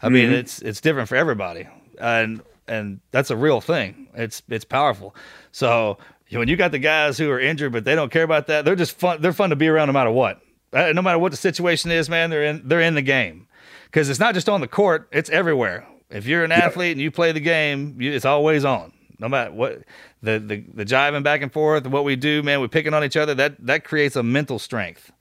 I 0.00 0.06
mm-hmm. 0.06 0.14
mean, 0.14 0.32
it's 0.32 0.60
it's 0.62 0.80
different 0.80 1.08
for 1.08 1.16
everybody, 1.16 1.68
and 1.98 2.42
and 2.66 3.00
that's 3.10 3.30
a 3.30 3.36
real 3.36 3.60
thing. 3.60 4.08
It's 4.14 4.42
it's 4.48 4.64
powerful. 4.64 5.14
So 5.52 5.98
when 6.30 6.48
you 6.48 6.56
got 6.56 6.72
the 6.72 6.78
guys 6.78 7.18
who 7.18 7.30
are 7.30 7.40
injured 7.40 7.72
but 7.72 7.84
they 7.84 7.94
don't 7.94 8.10
care 8.10 8.24
about 8.24 8.46
that, 8.48 8.64
they're 8.64 8.76
just 8.76 8.98
fun. 8.98 9.20
They're 9.20 9.32
fun 9.32 9.50
to 9.50 9.56
be 9.56 9.68
around 9.68 9.88
no 9.88 9.92
matter 9.92 10.10
what. 10.10 10.40
Uh, 10.72 10.92
no 10.92 11.02
matter 11.02 11.18
what 11.18 11.30
the 11.30 11.36
situation 11.36 11.90
is, 11.90 12.08
man, 12.08 12.30
they're 12.30 12.44
in 12.44 12.62
they're 12.66 12.80
in 12.80 12.94
the 12.94 13.02
game 13.02 13.46
because 13.86 14.08
it's 14.08 14.20
not 14.20 14.34
just 14.34 14.48
on 14.48 14.60
the 14.60 14.68
court; 14.68 15.08
it's 15.12 15.30
everywhere. 15.30 15.86
If 16.10 16.26
you're 16.26 16.44
an 16.44 16.52
athlete 16.52 16.92
and 16.92 17.00
you 17.00 17.10
play 17.10 17.32
the 17.32 17.40
game, 17.40 18.00
you, 18.00 18.12
it's 18.12 18.24
always 18.24 18.64
on 18.64 18.92
no 19.22 19.28
matter 19.28 19.52
what 19.52 19.84
the, 20.20 20.38
the 20.38 20.64
the 20.74 20.84
jiving 20.84 21.22
back 21.22 21.40
and 21.40 21.52
forth, 21.52 21.86
what 21.86 22.04
we 22.04 22.16
do, 22.16 22.42
man, 22.42 22.60
we're 22.60 22.68
picking 22.68 22.92
on 22.92 23.04
each 23.04 23.16
other. 23.16 23.34
That 23.34 23.64
that 23.64 23.84
creates 23.84 24.16
a 24.16 24.22
mental 24.22 24.58
strength. 24.58 25.12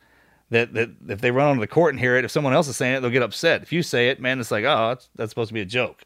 That 0.49 0.73
that 0.73 0.89
if 1.07 1.21
they 1.21 1.31
run 1.31 1.47
onto 1.47 1.61
the 1.61 1.67
court 1.67 1.93
and 1.93 1.99
hear 1.99 2.17
it, 2.17 2.25
if 2.25 2.31
someone 2.31 2.53
else 2.53 2.67
is 2.67 2.75
saying 2.75 2.95
it, 2.95 2.99
they'll 3.01 3.11
get 3.11 3.21
upset. 3.21 3.61
If 3.61 3.71
you 3.71 3.83
say 3.83 4.09
it, 4.09 4.19
man, 4.19 4.39
it's 4.39 4.51
like, 4.51 4.65
oh, 4.65 4.89
that's, 4.89 5.09
that's 5.15 5.29
supposed 5.29 5.49
to 5.49 5.53
be 5.53 5.61
a 5.61 5.65
joke, 5.65 6.01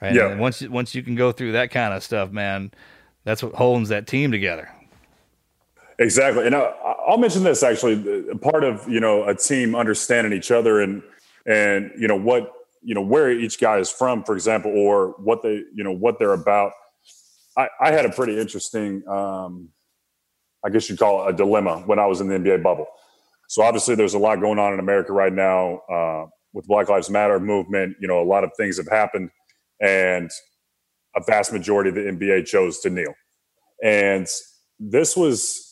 right? 0.00 0.14
Yeah. 0.14 0.30
And 0.30 0.40
once 0.40 0.62
once 0.62 0.94
you 0.94 1.02
can 1.02 1.14
go 1.14 1.30
through 1.30 1.52
that 1.52 1.70
kind 1.70 1.92
of 1.92 2.02
stuff, 2.02 2.30
man, 2.30 2.72
that's 3.24 3.42
what 3.42 3.54
holds 3.54 3.90
that 3.90 4.06
team 4.06 4.32
together. 4.32 4.70
Exactly, 5.98 6.46
and 6.46 6.54
I'll 6.54 7.18
mention 7.18 7.44
this 7.44 7.62
actually. 7.62 8.24
Part 8.40 8.64
of 8.64 8.88
you 8.88 9.00
know 9.00 9.24
a 9.28 9.34
team 9.34 9.74
understanding 9.74 10.32
each 10.32 10.50
other 10.50 10.80
and 10.80 11.02
and 11.44 11.92
you 11.98 12.08
know 12.08 12.16
what 12.16 12.52
you 12.82 12.94
know 12.94 13.02
where 13.02 13.30
each 13.30 13.60
guy 13.60 13.78
is 13.78 13.90
from, 13.90 14.24
for 14.24 14.34
example, 14.34 14.72
or 14.74 15.08
what 15.18 15.42
they 15.42 15.64
you 15.74 15.84
know 15.84 15.92
what 15.92 16.18
they're 16.18 16.32
about 16.32 16.72
I, 17.56 17.68
I 17.80 17.90
had 17.92 18.04
a 18.04 18.10
pretty 18.10 18.38
interesting, 18.38 19.02
um, 19.08 19.70
I 20.64 20.70
guess 20.70 20.88
you'd 20.88 20.98
call 20.98 21.26
it 21.26 21.34
a 21.34 21.36
dilemma 21.36 21.82
when 21.86 21.98
I 21.98 22.06
was 22.06 22.20
in 22.20 22.28
the 22.28 22.34
NBA 22.34 22.62
bubble. 22.62 22.86
So 23.48 23.62
obviously, 23.62 23.94
there's 23.94 24.14
a 24.14 24.18
lot 24.18 24.40
going 24.40 24.58
on 24.58 24.72
in 24.72 24.80
America 24.80 25.12
right 25.12 25.32
now 25.32 25.80
uh, 25.90 26.26
with 26.52 26.66
Black 26.66 26.88
Lives 26.88 27.08
Matter 27.08 27.38
movement. 27.38 27.96
You 28.00 28.08
know, 28.08 28.20
a 28.20 28.24
lot 28.24 28.44
of 28.44 28.50
things 28.56 28.76
have 28.76 28.88
happened, 28.88 29.30
and 29.80 30.30
a 31.14 31.22
vast 31.24 31.52
majority 31.52 31.90
of 31.90 31.94
the 31.94 32.02
NBA 32.02 32.46
chose 32.46 32.80
to 32.80 32.90
kneel. 32.90 33.14
And 33.82 34.26
this 34.80 35.16
was 35.16 35.66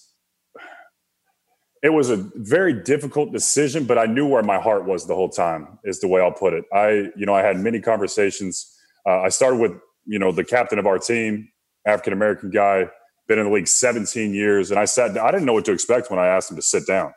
it 1.84 1.92
was 1.92 2.08
a 2.08 2.16
very 2.36 2.72
difficult 2.72 3.30
decision, 3.30 3.84
but 3.84 3.98
I 3.98 4.06
knew 4.06 4.26
where 4.26 4.42
my 4.42 4.58
heart 4.58 4.86
was 4.86 5.06
the 5.06 5.14
whole 5.14 5.28
time. 5.28 5.78
Is 5.84 6.00
the 6.00 6.08
way 6.08 6.22
I'll 6.22 6.32
put 6.32 6.54
it. 6.54 6.64
I, 6.72 7.10
you 7.14 7.26
know, 7.26 7.34
I 7.34 7.42
had 7.42 7.58
many 7.58 7.78
conversations. 7.78 8.74
Uh, 9.06 9.20
I 9.20 9.28
started 9.28 9.60
with, 9.60 9.72
you 10.06 10.18
know, 10.18 10.32
the 10.32 10.44
captain 10.44 10.78
of 10.78 10.86
our 10.86 10.98
team, 10.98 11.46
African 11.86 12.12
American 12.12 12.50
guy, 12.50 12.88
been 13.28 13.38
in 13.38 13.46
the 13.46 13.52
league 13.52 13.68
17 13.68 14.34
years. 14.34 14.70
And 14.70 14.78
I 14.78 14.84
sat 14.84 15.16
I 15.18 15.30
didn't 15.30 15.46
know 15.46 15.52
what 15.52 15.64
to 15.66 15.72
expect 15.72 16.10
when 16.10 16.18
I 16.18 16.26
asked 16.26 16.50
him 16.50 16.56
to 16.56 16.62
sit 16.62 16.86
down. 16.86 17.12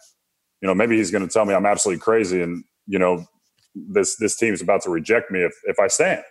You 0.62 0.68
know, 0.68 0.76
maybe 0.76 0.98
he's 0.98 1.12
going 1.12 1.28
to 1.28 1.32
tell 1.32 1.46
me 1.46 1.54
I'm 1.54 1.66
absolutely 1.66 2.02
crazy 2.02 2.42
and, 2.42 2.64
you 2.88 3.00
know, 3.00 3.26
this 3.76 4.16
this 4.18 4.36
team 4.36 4.54
is 4.54 4.62
about 4.62 4.82
to 4.84 4.90
reject 4.90 5.32
me 5.32 5.42
if 5.42 5.54
if 5.66 5.80
I 5.80 5.88
stand. 5.88 6.24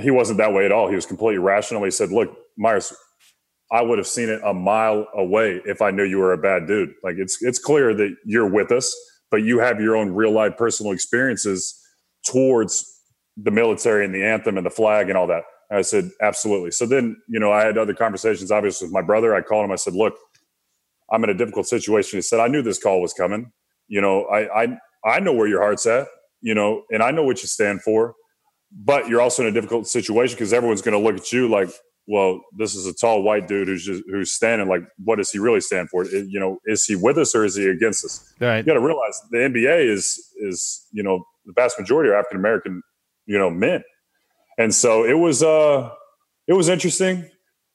He 0.00 0.10
wasn't 0.10 0.38
that 0.38 0.52
way 0.52 0.64
at 0.64 0.72
all. 0.72 0.88
He 0.88 0.94
was 0.94 1.06
completely 1.06 1.38
rational. 1.38 1.84
He 1.84 1.90
said, 1.90 2.10
"Look, 2.10 2.36
Meyers, 2.58 2.92
I 3.72 3.80
would 3.80 3.98
have 3.98 4.06
seen 4.06 4.28
it 4.28 4.40
a 4.44 4.52
mile 4.52 5.08
away 5.14 5.62
if 5.64 5.80
I 5.80 5.90
knew 5.90 6.04
you 6.04 6.18
were 6.18 6.34
a 6.34 6.38
bad 6.38 6.66
dude. 6.66 6.92
Like 7.02 7.16
it's 7.18 7.42
it's 7.42 7.58
clear 7.58 7.94
that 7.94 8.14
you're 8.24 8.48
with 8.48 8.70
us, 8.70 8.94
but 9.30 9.38
you 9.38 9.60
have 9.60 9.80
your 9.80 9.96
own 9.96 10.12
real 10.12 10.32
life 10.32 10.56
personal 10.58 10.92
experiences 10.92 11.78
towards 12.26 12.84
the 13.38 13.50
military 13.50 14.04
and 14.04 14.14
the 14.14 14.22
anthem 14.22 14.58
and 14.58 14.66
the 14.66 14.70
flag 14.70 15.08
and 15.08 15.16
all 15.16 15.26
that. 15.28 15.44
I 15.70 15.82
said, 15.82 16.10
absolutely. 16.20 16.70
So 16.70 16.86
then, 16.86 17.16
you 17.28 17.40
know, 17.40 17.52
I 17.52 17.64
had 17.64 17.78
other 17.78 17.94
conversations, 17.94 18.50
obviously, 18.50 18.86
with 18.86 18.92
my 18.92 19.02
brother. 19.02 19.34
I 19.34 19.40
called 19.40 19.64
him. 19.64 19.72
I 19.72 19.76
said, 19.76 19.94
look, 19.94 20.14
I'm 21.10 21.24
in 21.24 21.30
a 21.30 21.34
difficult 21.34 21.66
situation. 21.66 22.18
He 22.18 22.22
said, 22.22 22.40
I 22.40 22.48
knew 22.48 22.62
this 22.62 22.82
call 22.82 23.00
was 23.00 23.12
coming. 23.12 23.52
You 23.88 24.00
know, 24.00 24.24
I, 24.24 24.64
I, 24.64 24.78
I 25.04 25.20
know 25.20 25.32
where 25.32 25.46
your 25.46 25.60
heart's 25.60 25.86
at, 25.86 26.08
you 26.40 26.54
know, 26.54 26.82
and 26.90 27.02
I 27.02 27.10
know 27.10 27.22
what 27.22 27.42
you 27.42 27.48
stand 27.48 27.82
for, 27.82 28.14
but 28.70 29.08
you're 29.08 29.20
also 29.20 29.42
in 29.42 29.48
a 29.48 29.52
difficult 29.52 29.86
situation 29.86 30.36
because 30.36 30.52
everyone's 30.52 30.82
going 30.82 30.98
to 30.98 31.04
look 31.04 31.20
at 31.20 31.32
you 31.32 31.48
like, 31.48 31.70
well, 32.08 32.40
this 32.56 32.74
is 32.74 32.86
a 32.86 32.94
tall 32.94 33.22
white 33.22 33.46
dude 33.46 33.68
who's 33.68 33.84
just, 33.84 34.02
who's 34.10 34.32
standing. 34.32 34.68
Like, 34.68 34.82
what 35.04 35.16
does 35.16 35.30
he 35.30 35.38
really 35.38 35.60
stand 35.60 35.88
for? 35.88 36.04
It, 36.04 36.26
you 36.28 36.40
know, 36.40 36.58
is 36.64 36.84
he 36.84 36.96
with 36.96 37.16
us 37.18 37.34
or 37.34 37.44
is 37.44 37.54
he 37.54 37.68
against 37.68 38.04
us? 38.04 38.34
Right. 38.40 38.58
You 38.58 38.64
got 38.64 38.74
to 38.74 38.80
realize 38.80 39.20
the 39.30 39.38
NBA 39.38 39.88
is 39.88 40.18
is 40.36 40.88
you 40.92 41.02
know 41.02 41.24
the 41.46 41.52
vast 41.54 41.78
majority 41.78 42.10
are 42.10 42.16
African 42.16 42.38
American, 42.38 42.82
you 43.26 43.38
know, 43.38 43.50
men 43.50 43.82
and 44.58 44.74
so 44.74 45.04
it 45.04 45.14
was 45.14 45.42
uh 45.42 45.90
it 46.46 46.52
was 46.52 46.68
interesting 46.68 47.28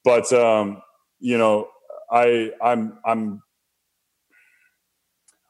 but 0.04 0.32
um 0.34 0.82
you 1.20 1.38
know 1.38 1.68
i 2.12 2.52
i'm 2.62 2.98
i'm 3.06 3.42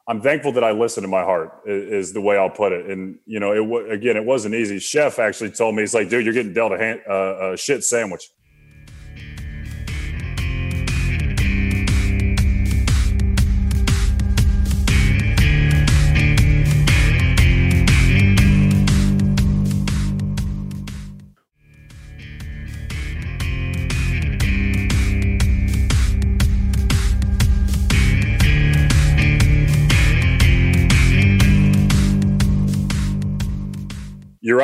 i'm 0.08 0.20
thankful 0.20 0.52
that 0.52 0.64
i 0.64 0.70
listened 0.70 1.04
to 1.04 1.08
my 1.08 1.22
heart 1.22 1.60
is, 1.66 2.12
the 2.12 2.20
way 2.20 2.36
i'll 2.36 2.50
put 2.50 2.72
it. 2.72 2.86
And 2.86 3.18
you 3.26 3.40
know 3.40 3.52
it 3.52 3.92
again 3.92 4.16
it 4.16 4.24
wasn't 4.24 4.54
easy. 4.54 4.78
Chef 4.78 5.18
actually 5.18 5.50
told 5.50 5.74
me 5.74 5.82
he's 5.82 5.94
like 5.94 6.08
dude 6.08 6.24
you're 6.24 6.34
getting 6.34 6.54
dealt 6.54 6.72
a, 6.72 6.78
hand, 6.78 7.00
uh, 7.08 7.52
a 7.52 7.56
shit 7.56 7.84
sandwich 7.84 8.28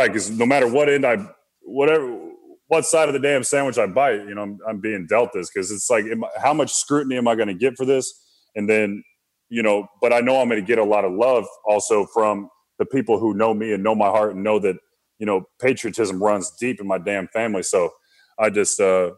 right 0.04 0.12
because 0.12 0.30
no 0.30 0.46
matter 0.46 0.68
what 0.68 0.88
end 0.88 1.06
I, 1.06 1.16
whatever, 1.62 2.18
what 2.68 2.84
side 2.84 3.08
of 3.08 3.14
the 3.14 3.20
damn 3.20 3.42
sandwich 3.42 3.78
I 3.78 3.86
bite, 3.86 4.26
you 4.26 4.34
know, 4.34 4.42
I'm, 4.42 4.58
I'm 4.68 4.80
being 4.80 5.06
dealt 5.06 5.30
this 5.32 5.50
because 5.50 5.70
it's 5.70 5.88
like, 5.90 6.04
I, 6.04 6.40
how 6.40 6.54
much 6.54 6.72
scrutiny 6.72 7.16
am 7.16 7.28
I 7.28 7.34
going 7.34 7.48
to 7.48 7.54
get 7.54 7.76
for 7.76 7.84
this? 7.84 8.12
And 8.54 8.68
then, 8.68 9.02
you 9.48 9.62
know, 9.62 9.86
but 10.00 10.12
I 10.12 10.20
know 10.20 10.40
I'm 10.40 10.48
going 10.48 10.60
to 10.60 10.66
get 10.66 10.78
a 10.78 10.84
lot 10.84 11.04
of 11.04 11.12
love 11.12 11.46
also 11.66 12.06
from 12.06 12.48
the 12.78 12.86
people 12.86 13.18
who 13.18 13.34
know 13.34 13.54
me 13.54 13.72
and 13.72 13.82
know 13.82 13.94
my 13.94 14.08
heart 14.08 14.34
and 14.34 14.42
know 14.42 14.58
that, 14.60 14.76
you 15.18 15.26
know, 15.26 15.44
patriotism 15.60 16.22
runs 16.22 16.50
deep 16.58 16.80
in 16.80 16.86
my 16.86 16.98
damn 16.98 17.28
family. 17.28 17.62
So 17.62 17.90
I 18.38 18.50
just, 18.50 18.80
uh, 18.80 19.10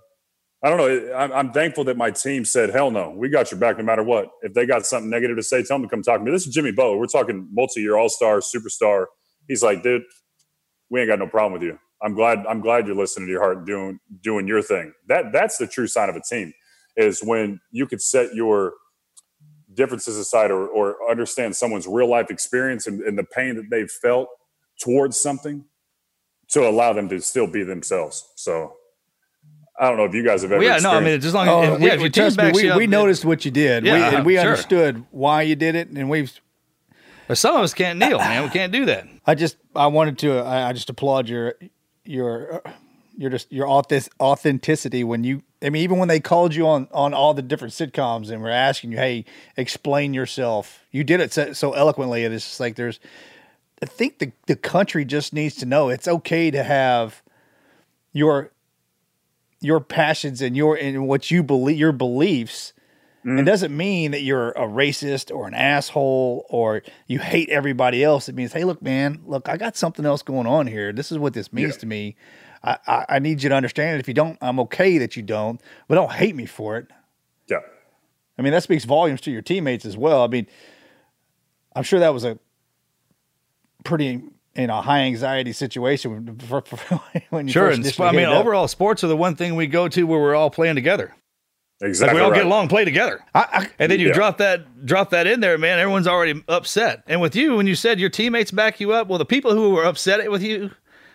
I 0.63 0.71
don't 0.71 0.79
know. 0.79 1.15
I'm, 1.15 1.33
I'm 1.33 1.53
thankful 1.53 1.85
that 1.85 1.97
my 1.97 2.11
team 2.11 2.45
said, 2.45 2.71
hell 2.71 2.91
no, 2.91 3.11
we 3.11 3.29
got 3.29 3.51
your 3.51 3.61
back 3.61 3.79
no 3.79 3.85
matter 3.85 4.03
what. 4.03 4.29
If 4.43 4.55
they 4.55 4.67
got 4.67 4.85
something 4.85 5.11
negative 5.11 5.37
to 5.37 5.43
say, 5.43 5.63
tell 5.63 5.79
them 5.79 5.83
to 5.83 5.89
come 5.89 6.03
talk 6.03 6.19
to 6.19 6.25
me. 6.25 6.31
This 6.31 6.47
is 6.47 6.53
Jimmy 6.53 6.73
Bo. 6.73 6.97
We're 6.97 7.07
talking 7.07 7.49
multi 7.53 7.81
year 7.81 7.97
all 7.97 8.09
star, 8.09 8.41
superstar. 8.41 9.07
He's 9.49 9.63
like, 9.63 9.83
dude, 9.83 10.03
we 10.91 11.01
ain't 11.01 11.09
got 11.09 11.19
no 11.19 11.27
problem 11.27 11.53
with 11.53 11.63
you. 11.63 11.79
I'm 12.03 12.15
glad 12.15 12.45
I'm 12.47 12.61
glad 12.61 12.87
you're 12.87 12.97
listening 12.97 13.27
to 13.27 13.33
your 13.33 13.41
heart 13.41 13.59
and 13.59 13.67
doing 13.67 13.99
doing 14.23 14.47
your 14.47 14.63
thing. 14.63 14.93
That 15.09 15.33
that's 15.33 15.57
the 15.59 15.67
true 15.67 15.87
sign 15.87 16.09
of 16.09 16.17
a 16.17 16.21
team 16.21 16.53
is 16.97 17.21
when 17.23 17.61
you 17.71 17.87
could 17.87 18.03
set 18.03 18.35
your 18.35 18.75
differences 19.75 20.17
aside 20.17 20.51
or, 20.51 20.67
or 20.69 20.97
understand 21.11 21.55
someone's 21.55 21.87
real 21.87 22.09
life 22.09 22.31
experience 22.31 22.87
and, 22.87 23.01
and 23.03 23.19
the 23.19 23.25
pain 23.25 23.57
that 23.57 23.69
they've 23.71 23.91
felt 23.91 24.29
towards 24.81 25.19
something 25.21 25.65
to 26.49 26.67
allow 26.67 26.93
them 26.93 27.09
to 27.09 27.21
still 27.21 27.47
be 27.47 27.63
themselves. 27.63 28.27
So 28.37 28.75
I 29.79 29.89
don't 29.89 29.99
know 29.99 30.05
if 30.05 30.15
you 30.15 30.25
guys 30.25 30.43
have 30.43 30.53
ever. 30.53 30.61
Well, 30.63 30.71
yeah, 30.75 30.79
no, 30.79 30.93
I 30.93 31.01
mean, 31.01 31.19
as 31.19 31.35
long 31.35 31.49
Oh, 31.49 31.75
as 31.75 31.81
we, 31.81 31.87
yeah, 31.87 31.95
if 31.95 32.01
your 32.01 32.09
team 32.09 32.23
trust 32.23 32.39
me, 32.39 32.45
backs 32.45 32.57
we, 32.63 32.71
up, 32.71 32.79
we 32.79 32.87
noticed 32.87 33.25
what 33.27 33.45
you 33.45 33.51
did. 33.51 33.83
we, 33.85 33.91
Yeah, 33.91 34.17
and 34.17 34.27
we 34.27 34.35
sure. 34.35 34.43
understood 34.43 35.05
why 35.11 35.43
you 35.43 35.57
did 35.57 35.75
it, 35.75 35.89
and 35.89 36.09
we've. 36.09 36.41
But 37.29 37.39
some 37.39 37.57
of 37.57 37.63
us 37.63 37.75
can't 37.75 37.99
kneel, 37.99 38.19
man. 38.19 38.43
We 38.43 38.51
can't 38.51 38.73
do 38.73 38.85
that. 38.87 39.07
I 39.27 39.35
just 39.35 39.57
I 39.75 39.87
wanted 39.89 40.19
to 40.19 40.39
I, 40.39 40.69
I 40.69 40.73
just 40.73 40.91
applaud 40.91 41.29
your 41.29 41.55
your 42.05 42.63
your 43.17 43.31
just 43.31 43.51
your 43.51 43.69
authentic, 43.69 44.13
authenticity 44.21 45.03
when 45.03 45.25
you 45.25 45.43
I 45.63 45.71
mean 45.71 45.83
even 45.83 45.99
when 45.99 46.09
they 46.09 46.21
called 46.21 46.55
you 46.55 46.67
on 46.67 46.89
on 46.93 47.15
all 47.15 47.35
the 47.35 47.43
different 47.43 47.75
sitcoms 47.75 48.31
and 48.31 48.43
were 48.43 48.51
asking 48.51 48.93
you 48.93 48.99
hey 48.99 49.25
explain 49.57 50.15
yourself 50.15 50.85
you 50.93 51.03
did 51.03 51.21
it 51.21 51.33
so, 51.33 51.53
so 51.53 51.73
eloquently 51.73 52.25
and 52.25 52.35
it's 52.35 52.45
just 52.45 52.61
like 52.61 52.77
there's 52.77 53.01
I 53.83 53.87
think 53.87 54.19
the 54.19 54.33
the 54.47 54.57
country 54.57 55.05
just 55.05 55.33
needs 55.33 55.57
to 55.57 55.67
know 55.67 55.89
it's 55.89 56.07
okay 56.07 56.51
to 56.51 56.63
have 56.63 57.23
your 58.13 58.53
your 59.61 59.81
passions 59.81 60.43
and 60.43 60.57
your 60.57 60.77
and 60.77 61.09
what 61.09 61.31
you 61.31 61.43
believe 61.43 61.79
your 61.79 61.93
beliefs 61.93 62.73
it 63.27 63.29
mm-hmm. 63.31 63.45
doesn't 63.45 63.77
mean 63.77 64.13
that 64.13 64.23
you're 64.23 64.51
a 64.53 64.69
racist 64.69 65.35
or 65.35 65.49
an 65.49 65.55
asshole 65.55 66.47
or 66.49 66.83
you 67.09 67.19
hate 67.19 67.49
everybody 67.49 68.05
else. 68.05 68.29
It 68.29 68.37
means, 68.37 68.53
hey, 68.53 68.63
look, 68.63 68.81
man, 68.81 69.21
look, 69.27 69.49
I 69.49 69.57
got 69.57 69.77
something 69.77 70.07
else 70.07 70.23
going 70.23 70.47
on 70.47 70.69
here. 70.69 70.93
This 70.93 71.11
is 71.11 71.19
what 71.19 71.35
this 71.35 71.53
means 71.53 71.75
Yeah. 71.75 71.79
to 71.81 71.87
me. 71.87 72.17
I, 72.63 72.79
I, 72.87 73.07
I 73.09 73.19
need 73.19 73.43
you 73.43 73.49
to 73.49 73.55
understand 73.57 73.97
it. 73.97 74.01
If 74.01 74.07
you 74.07 74.15
don't, 74.15 74.39
I'm 74.41 74.61
okay 74.61 74.99
that 74.99 75.17
you 75.17 75.25
don't, 75.25 75.61
but 75.89 75.97
don't 75.97 76.13
hate 76.13 76.37
me 76.37 76.47
for 76.47 76.77
it. 76.77 76.87
yeah, 77.49 77.59
I 78.39 78.43
mean, 78.43 78.53
that 78.53 78.63
speaks 78.63 78.85
volumes 78.85 79.21
to 79.23 79.33
your 79.33 79.43
teammates 79.43 79.85
as 79.85 79.97
well. 79.97 80.23
I 80.23 80.29
mean, 80.29 80.47
I'm 81.75 81.83
sure 81.83 81.99
that 81.99 82.15
was 82.15 82.25
a 82.25 82.39
pretty 83.85 84.23
you 84.55 84.67
know 84.67 84.81
high 84.81 85.01
anxiety 85.01 85.53
situation 85.53 86.39
for, 86.49 86.61
for 86.63 87.01
when 87.31 87.49
you 87.49 87.53
Sure. 87.53 87.69
first 87.71 87.79
And 87.79 87.87
sp- 87.91 88.03
I 88.03 88.13
mean, 88.13 88.27
up. 88.27 88.37
overall, 88.39 88.69
sports 88.69 89.03
are 89.05 89.09
the 89.09 89.17
one 89.17 89.35
thing 89.37 89.57
we 89.57 89.67
go 89.67 89.89
to 89.89 90.05
where 90.05 90.21
we're 90.21 90.35
all 90.37 90.51
playing 90.51 90.77
together. 90.77 91.15
Like 91.81 91.89
exactly. 91.89 92.17
we 92.19 92.25
all 92.25 92.31
right. 92.31 92.39
get 92.39 92.47
along, 92.47 92.69
play 92.69 92.85
together. 92.87 93.23
I, 93.35 93.41
I, 93.53 93.69
And 93.79 93.93
then 93.93 94.01
you 94.01 94.09
Yeah. 94.09 94.15
drop 94.15 94.39
that 94.39 94.87
drop 94.87 95.11
that 95.11 95.27
in 95.27 95.41
there, 95.41 95.59
man. 95.59 95.79
Everyone's 95.79 96.07
already 96.07 96.43
upset. 96.49 97.03
And 97.07 97.21
with 97.21 97.37
you, 97.37 97.57
when 97.57 97.67
you 97.67 97.75
said 97.75 98.01
your 98.01 98.09
teammates 98.09 98.51
back 98.51 98.81
you 98.81 98.93
up, 98.93 99.09
well, 99.09 99.19
the 99.19 99.27
people 99.27 99.53
who 99.53 99.71
were 99.73 99.85
upset 99.85 100.31
with 100.31 100.43
you, 100.43 100.71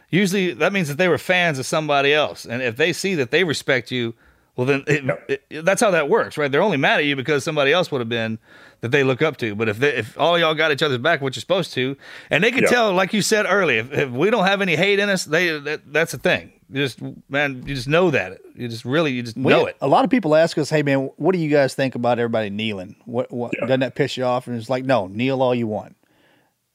usually 0.09 0.53
that 0.53 0.71
means 0.71 0.87
that 0.87 0.97
they 0.99 1.07
were 1.07 1.17
fans 1.17 1.57
of 1.57 1.65
somebody 1.65 2.13
else. 2.13 2.45
And 2.45 2.61
if 2.61 2.75
they 2.77 2.93
see 2.93 3.15
that 3.15 3.31
they 3.31 3.43
respect 3.43 3.89
you, 3.91 4.13
well, 4.55 4.67
then 4.67 4.83
it, 4.85 5.41
it, 5.49 5.65
that's 5.65 5.81
how 5.81 5.89
that 5.91 6.09
works, 6.09 6.37
right? 6.37 6.51
They're 6.51 6.61
only 6.61 6.77
mad 6.77 6.99
at 6.99 7.05
you 7.05 7.15
because 7.15 7.43
somebody 7.43 7.71
else 7.71 7.91
would 7.91 7.99
have 8.01 8.09
been 8.09 8.37
that 8.81 8.91
they 8.91 9.03
look 9.03 9.21
up 9.23 9.37
to. 9.37 9.55
But 9.55 9.69
if 9.69 9.79
they, 9.79 9.95
if 9.95 10.19
all 10.19 10.37
y'all 10.37 10.53
got 10.53 10.71
each 10.71 10.83
other's 10.83 10.97
back, 10.99 11.21
what 11.21 11.35
you're 11.35 11.41
supposed 11.41 11.73
to, 11.73 11.95
and 12.29 12.43
they 12.43 12.51
can 12.51 12.63
Yeah. 12.63 12.69
tell, 12.69 12.93
like 12.93 13.13
you 13.13 13.21
said 13.23 13.45
earlier, 13.47 13.79
if, 13.79 13.93
if 13.93 14.09
we 14.11 14.29
don't 14.29 14.45
have 14.45 14.61
any 14.61 14.75
hate 14.75 14.99
in 14.99 15.09
us, 15.09 15.23
they 15.25 15.57
that, 15.57 15.91
that's 15.91 16.11
the 16.11 16.17
thing. 16.19 16.51
You 16.71 16.83
just 16.83 16.99
man, 17.29 17.63
you 17.65 17.75
just 17.75 17.87
know 17.87 18.11
that. 18.11 18.39
You 18.55 18.67
just 18.67 18.85
really, 18.85 19.11
you 19.11 19.23
just 19.23 19.35
We- 19.35 19.51
know 19.51 19.65
it. 19.65 19.75
A 19.81 19.87
lot 19.87 20.05
of 20.05 20.09
people 20.09 20.35
ask 20.35 20.57
us, 20.57 20.69
"Hey, 20.69 20.83
man, 20.83 21.09
what 21.17 21.33
do 21.33 21.39
you 21.39 21.49
guys 21.49 21.73
think 21.73 21.95
about 21.95 22.17
everybody 22.19 22.49
kneeling? 22.49 22.95
What, 23.05 23.31
what 23.31 23.51
Yeah. 23.53 23.65
doesn't 23.65 23.81
that 23.81 23.95
piss 23.95 24.15
you 24.17 24.23
off?" 24.23 24.47
And 24.47 24.55
it's 24.55 24.69
like, 24.69 24.85
no, 24.85 25.07
kneel 25.07 25.41
all 25.41 25.53
you 25.53 25.67
want. 25.67 25.95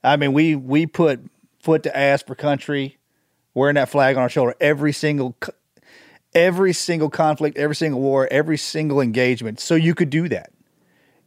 I 0.03 0.15
mean, 0.17 0.33
we 0.33 0.55
we 0.55 0.85
put 0.85 1.21
foot 1.59 1.83
to 1.83 1.97
ass 1.97 2.21
for 2.23 2.35
country, 2.35 2.97
wearing 3.55 3.75
that 3.75 3.89
flag 3.89 4.15
on 4.15 4.21
our 4.21 4.29
shoulder 4.29 4.55
every 4.61 4.93
single 4.93 5.35
every 6.35 6.73
single 6.73 7.09
conflict, 7.09 7.57
every 7.57 7.75
single 7.75 7.99
war, 7.99 8.27
every 8.29 8.57
single 8.57 9.01
engagement. 9.01 9.59
So 9.59 9.73
you 9.75 9.95
could 9.95 10.09
do 10.11 10.29
that, 10.29 10.51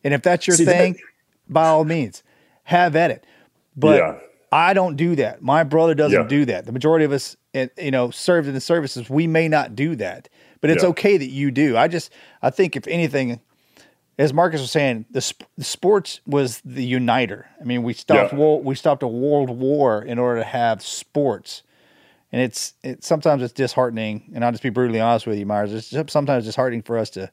and 0.04 0.14
if 0.14 0.22
that's 0.22 0.46
your 0.46 0.56
See, 0.56 0.64
that- 0.64 0.76
thing, 0.76 0.96
by 1.48 1.66
all 1.66 1.84
means, 1.84 2.22
have 2.64 2.94
at 2.94 3.10
it. 3.10 3.24
But 3.76 3.96
Yeah. 3.98 4.14
I 4.52 4.74
don't 4.74 4.96
do 4.96 5.16
that. 5.16 5.42
My 5.42 5.64
brother 5.64 5.94
doesn't 5.94 6.20
Yeah. 6.22 6.26
do 6.28 6.44
that. 6.46 6.66
The 6.66 6.72
majority 6.72 7.04
of 7.04 7.12
us, 7.12 7.36
eh, 7.54 7.68
you 7.78 7.90
know, 7.90 8.10
served 8.10 8.48
in 8.48 8.54
the 8.54 8.60
services. 8.60 9.08
We 9.10 9.26
may 9.26 9.48
not 9.48 9.74
do 9.74 9.96
that, 9.96 10.28
but 10.60 10.70
it's 10.70 10.82
Yeah. 10.82 10.90
okay 10.90 11.16
that 11.16 11.30
you 11.30 11.50
do. 11.50 11.76
I 11.76 11.88
just, 11.88 12.12
I 12.42 12.50
think 12.50 12.76
if 12.76 12.86
anything, 12.86 13.40
as 14.18 14.32
Marcus 14.32 14.60
was 14.60 14.70
saying, 14.70 15.06
the, 15.10 15.20
sp- 15.24 15.48
the 15.56 15.64
sports 15.64 16.20
was 16.26 16.60
the 16.64 16.84
uniter. 16.84 17.46
I 17.60 17.64
mean, 17.64 17.82
we 17.82 17.92
stopped 17.94 18.32
Yeah. 18.32 18.38
war, 18.38 18.60
we 18.62 18.74
stopped 18.74 19.02
a 19.02 19.08
world 19.08 19.50
war 19.50 20.02
in 20.02 20.18
order 20.18 20.40
to 20.40 20.46
have 20.46 20.82
sports, 20.82 21.62
and 22.32 22.40
it's 22.40 22.74
it 22.84 23.02
sometimes 23.02 23.42
it's 23.42 23.52
disheartening. 23.52 24.30
And 24.34 24.44
I'll 24.44 24.52
just 24.52 24.62
be 24.62 24.68
brutally 24.68 25.00
honest 25.00 25.26
with 25.26 25.38
you, 25.38 25.46
Meyers. 25.46 25.72
It's 25.72 25.90
just, 25.90 26.10
sometimes 26.10 26.44
disheartening 26.44 26.82
for 26.82 26.96
us 26.96 27.10
to 27.10 27.30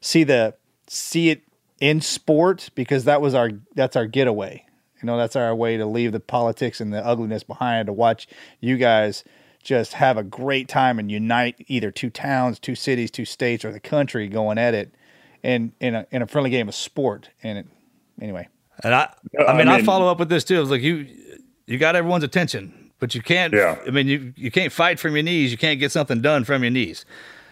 see 0.00 0.24
the 0.24 0.54
see 0.86 1.30
it 1.30 1.42
in 1.80 2.00
sport 2.02 2.68
because 2.74 3.04
that 3.04 3.20
was 3.22 3.34
our 3.34 3.52
that's 3.74 3.96
our 3.96 4.06
getaway. 4.06 4.66
You 5.00 5.06
know, 5.06 5.16
that's 5.16 5.36
our 5.36 5.54
way 5.54 5.76
to 5.76 5.86
leave 5.86 6.12
the 6.12 6.20
politics 6.20 6.80
and 6.80 6.92
the 6.92 7.04
ugliness 7.04 7.42
behind 7.42 7.86
to 7.86 7.92
watch 7.92 8.26
you 8.60 8.76
guys 8.76 9.22
just 9.64 9.94
have 9.94 10.16
a 10.16 10.22
great 10.22 10.68
time 10.68 10.98
and 10.98 11.10
unite 11.10 11.56
either 11.66 11.90
two 11.90 12.10
towns, 12.10 12.58
two 12.60 12.74
cities, 12.76 13.10
two 13.10 13.24
states, 13.24 13.64
or 13.64 13.72
the 13.72 13.80
country 13.80 14.28
going 14.28 14.58
at 14.58 14.74
it 14.74 14.94
in 15.42 15.72
in 15.80 15.94
a 15.94 16.06
in 16.12 16.22
a 16.22 16.26
friendly 16.26 16.50
game 16.50 16.68
of 16.68 16.74
sport. 16.74 17.30
And 17.42 17.58
it, 17.58 17.66
anyway, 18.20 18.48
And 18.84 18.94
I, 18.94 19.12
I 19.48 19.56
mean, 19.56 19.66
I 19.68 19.76
I 19.76 19.82
follow 19.82 20.06
up 20.08 20.18
with 20.20 20.28
this 20.28 20.44
too. 20.44 20.60
It's 20.60 20.70
like 20.70 20.82
you, 20.82 21.06
you 21.66 21.78
got 21.78 21.96
everyone's 21.96 22.24
attention, 22.24 22.92
but 23.00 23.14
you 23.14 23.22
can't. 23.22 23.52
Yeah. 23.54 23.78
I 23.86 23.90
mean, 23.90 24.06
you 24.06 24.32
you 24.36 24.50
can't 24.50 24.72
fight 24.72 25.00
from 25.00 25.14
your 25.16 25.22
knees. 25.24 25.50
You 25.50 25.58
can't 25.58 25.80
get 25.80 25.90
something 25.90 26.20
done 26.20 26.44
from 26.44 26.62
your 26.62 26.70
knees. 26.70 27.04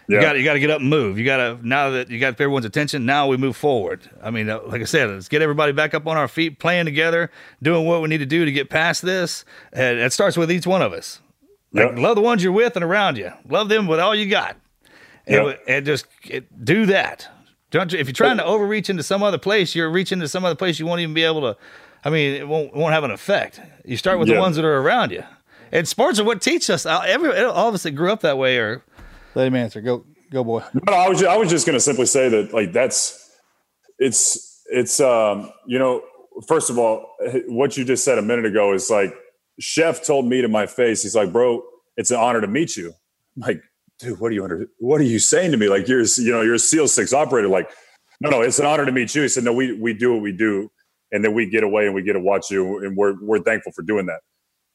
You 0.08 0.16
Yeah. 0.16 0.22
got 0.22 0.36
you 0.38 0.44
got 0.44 0.54
to 0.54 0.60
get 0.60 0.68
up 0.70 0.80
and 0.80 0.90
move. 0.90 1.18
You 1.18 1.24
got 1.24 1.36
to 1.38 1.66
now 1.66 1.90
that 1.90 2.10
you 2.10 2.18
got 2.18 2.34
everyone's 2.34 2.66
attention. 2.66 3.06
Now 3.06 3.28
we 3.28 3.36
move 3.38 3.56
forward. 3.56 4.10
I 4.22 4.30
mean, 4.30 4.50
uh, 4.50 4.60
like 4.66 4.82
I 4.82 4.84
said, 4.84 5.08
let's 5.08 5.28
get 5.28 5.40
everybody 5.42 5.72
back 5.72 5.94
up 5.94 6.06
on 6.06 6.16
our 6.18 6.28
feet, 6.28 6.58
playing 6.58 6.84
together, 6.84 7.30
doing 7.62 7.86
what 7.86 8.02
we 8.02 8.08
need 8.08 8.18
to 8.18 8.26
do 8.26 8.44
to 8.44 8.52
get 8.52 8.68
past 8.68 9.00
this. 9.02 9.44
And 9.72 9.98
it 9.98 10.12
starts 10.12 10.36
with 10.36 10.50
each 10.52 10.66
one 10.66 10.82
of 10.82 10.92
us. 10.92 11.20
Like 11.72 11.90
Yep. 11.90 11.98
love 11.98 12.16
the 12.16 12.22
ones 12.22 12.42
you're 12.42 12.52
with 12.52 12.76
and 12.76 12.84
around 12.84 13.16
you. 13.18 13.32
Love 13.48 13.68
them 13.68 13.86
with 13.86 13.98
all 14.00 14.14
you 14.14 14.26
got, 14.28 14.56
and, 15.26 15.46
Yep. 15.46 15.60
and 15.68 15.86
just 15.86 16.06
it, 16.24 16.64
do 16.64 16.86
that. 16.86 17.28
Don't 17.70 17.90
you- 17.92 17.98
if 17.98 18.06
you're 18.06 18.12
trying 18.12 18.36
to 18.36 18.44
overreach 18.44 18.90
into 18.90 19.02
some 19.02 19.22
other 19.22 19.38
place, 19.38 19.74
you're 19.74 19.90
reaching 19.90 20.20
to 20.20 20.28
some 20.28 20.44
other 20.44 20.54
place 20.54 20.78
you 20.78 20.84
won't 20.86 21.00
even 21.00 21.14
be 21.14 21.24
able 21.24 21.40
to. 21.40 21.56
I 22.04 22.10
mean, 22.10 22.34
it 22.34 22.46
won't 22.48 22.74
won't 22.74 22.92
have 22.92 23.04
an 23.04 23.10
effect. 23.10 23.60
You 23.84 23.96
start 23.96 24.18
with 24.18 24.28
the 24.28 24.36
ones 24.38 24.56
that 24.56 24.64
are 24.64 24.78
around 24.78 25.12
you, 25.12 25.22
and 25.70 25.86
sports 25.88 26.18
are 26.20 26.24
what 26.24 26.42
teach 26.42 26.68
us. 26.68 26.84
uh, 26.84 27.00
Every 27.06 27.30
all 27.42 27.68
of 27.68 27.74
us 27.74 27.84
that 27.84 27.92
grew 27.92 28.12
up 28.12 28.20
that 28.22 28.36
way 28.38 28.58
are 28.58 28.82
let 29.34 29.46
him 29.46 29.54
answer. 29.54 29.80
Go 29.80 30.04
go 30.30 30.42
boy. 30.44 30.62
No, 30.86 30.92
I 30.92 31.08
was 31.08 31.20
just, 31.20 31.30
I 31.30 31.36
was 31.36 31.48
just 31.48 31.64
going 31.64 31.74
to 31.74 31.80
simply 31.80 32.06
say 32.06 32.28
that 32.28 32.52
like 32.52 32.72
that's 32.72 33.30
it's 33.98 34.62
it's 34.70 35.00
um 35.00 35.50
you 35.66 35.78
know 35.78 36.02
first 36.48 36.70
of 36.70 36.78
all 36.78 37.14
what 37.48 37.76
you 37.76 37.84
just 37.84 38.04
said 38.04 38.18
a 38.18 38.22
minute 38.22 38.44
ago 38.46 38.72
is 38.72 38.90
like 38.90 39.14
chef 39.62 40.04
told 40.04 40.26
me 40.26 40.42
to 40.42 40.48
my 40.48 40.66
face 40.66 41.02
he's 41.02 41.14
like 41.14 41.32
bro 41.32 41.62
it's 41.96 42.10
an 42.10 42.18
honor 42.18 42.40
to 42.40 42.46
meet 42.46 42.76
you. 42.76 42.92
I'm 43.36 43.42
like 43.42 43.62
dude 43.98 44.18
what 44.18 44.30
are 44.30 44.34
you 44.34 44.44
under 44.44 44.66
what 44.78 45.00
are 45.00 45.04
you 45.04 45.18
saying 45.18 45.52
to 45.52 45.56
me? 45.56 45.68
Like 45.68 45.88
you're 45.88 46.02
you 46.02 46.32
know 46.32 46.42
you're 46.42 46.54
a 46.54 46.58
seal 46.58 46.88
six 46.88 47.12
operator. 47.12 47.48
Like 47.48 47.70
no 48.20 48.30
no 48.30 48.42
it's 48.42 48.58
an 48.58 48.66
honor 48.66 48.86
to 48.86 48.92
meet 48.92 49.14
you. 49.14 49.22
He 49.22 49.28
said 49.28 49.44
no 49.44 49.52
we 49.52 49.72
we 49.72 49.94
do 49.94 50.12
what 50.14 50.22
we 50.22 50.32
do 50.32 50.70
and 51.12 51.24
then 51.24 51.34
we 51.34 51.46
get 51.46 51.62
away 51.62 51.86
and 51.86 51.94
we 51.94 52.02
get 52.02 52.14
to 52.14 52.20
watch 52.20 52.50
you 52.50 52.78
and 52.84 52.96
we're 52.96 53.14
we're 53.22 53.42
thankful 53.42 53.72
for 53.72 53.82
doing 53.82 54.06
that. 54.06 54.20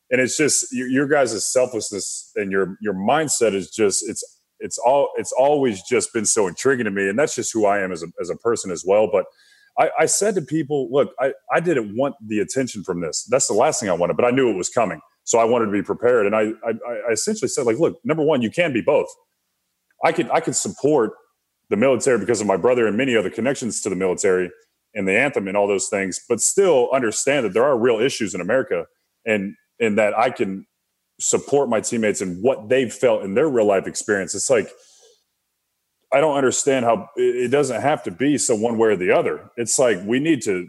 And 0.09 0.21
it's 0.21 0.38
just 0.38 0.71
your, 0.71 0.88
your 0.88 1.07
guys' 1.07 1.51
selflessness 1.51 2.31
and 2.35 2.51
your 2.51 2.77
your 2.81 2.93
mindset 2.93 3.53
is 3.53 3.69
just 3.69 4.07
it's 4.07 4.23
it's 4.59 4.77
all 4.77 5.09
it's 5.17 5.33
always 5.33 5.81
just 5.83 6.13
been 6.13 6.25
so 6.25 6.47
intriguing 6.47 6.85
to 6.85 6.91
me 6.91 7.09
and 7.09 7.17
that's 7.19 7.35
just 7.35 7.53
who 7.53 7.67
i 7.67 7.79
am 7.79 7.91
as 7.91 8.01
a, 8.01 8.07
as 8.19 8.31
a 8.31 8.35
person 8.38 8.71
as 8.71 8.83
well 8.83 9.07
but 9.11 9.25
I, 9.80 9.91
I 9.99 10.05
said 10.05 10.36
to 10.36 10.41
people 10.41 10.89
look 10.91 11.13
I, 11.19 11.34
I 11.51 11.59
didn't 11.59 11.95
want 11.95 12.15
the 12.25 12.39
attention 12.39 12.84
from 12.84 13.01
this. 13.01 13.28
That's 13.30 13.47
the 13.47 13.53
last 13.53 13.80
thing 13.80 13.89
i 13.89 13.93
wanted 13.93 14.15
but 14.15 14.25
i 14.25 14.32
knew 14.32 14.49
it 14.49 14.57
was 14.57 14.69
coming. 14.69 15.01
So 15.23 15.39
i 15.39 15.43
wanted 15.43 15.67
to 15.67 15.71
be 15.71 15.84
prepared. 15.84 16.25
And 16.25 16.36
i 16.36 16.51
i, 16.67 16.73
I 17.09 17.11
essentially 17.11 17.49
said 17.49 17.65
like 17.65 17.80
look 17.80 17.99
number 18.03 18.23
one 18.23 18.41
you 18.41 18.51
can 18.51 18.73
be 18.73 18.82
both. 18.82 19.07
I 20.03 20.11
could 20.11 20.30
i 20.32 20.39
could 20.39 20.55
support 20.55 21.13
the 21.69 21.78
military 21.78 22.19
because 22.19 22.41
of 22.41 22.47
my 22.47 22.57
brother 22.57 22.88
and 22.88 22.95
many 22.97 23.15
other 23.15 23.30
connections 23.30 23.82
to 23.82 23.89
the 23.89 23.95
military 23.95 24.49
and 24.93 25.07
the 25.07 25.17
anthem 25.17 25.47
and 25.47 25.57
all 25.57 25.67
those 25.67 25.89
things 25.89 26.19
but 26.30 26.39
still 26.39 26.89
understand 26.93 27.45
that 27.45 27.53
there 27.53 27.65
are 27.65 27.78
real 27.78 27.99
issues 27.99 28.34
in 28.34 28.39
america 28.39 28.86
and 29.25 29.53
and 29.80 29.97
that 29.97 30.17
i 30.17 30.30
can 30.30 30.65
support 31.19 31.69
my 31.69 31.82
teammates 31.82 32.21
and 32.21 32.41
what 32.43 32.69
they've 32.69 32.93
felt 32.93 33.23
in 33.23 33.34
their 33.34 33.49
real 33.49 33.65
life 33.65 33.88
experience. 33.88 34.36
It's 34.36 34.49
like 34.49 34.69
I 36.14 36.22
don't 36.22 36.38
understand 36.38 36.86
how 36.86 37.10
it 37.16 37.51
doesn't 37.51 37.82
have 37.82 38.03
to 38.03 38.12
be 38.12 38.38
so 38.38 38.55
one 38.55 38.78
way 38.78 38.89
or 38.89 38.95
the 38.95 39.12
other. 39.12 39.49
It's 39.58 39.78
like 39.78 39.99
we 40.05 40.20
need 40.20 40.41
to 40.43 40.68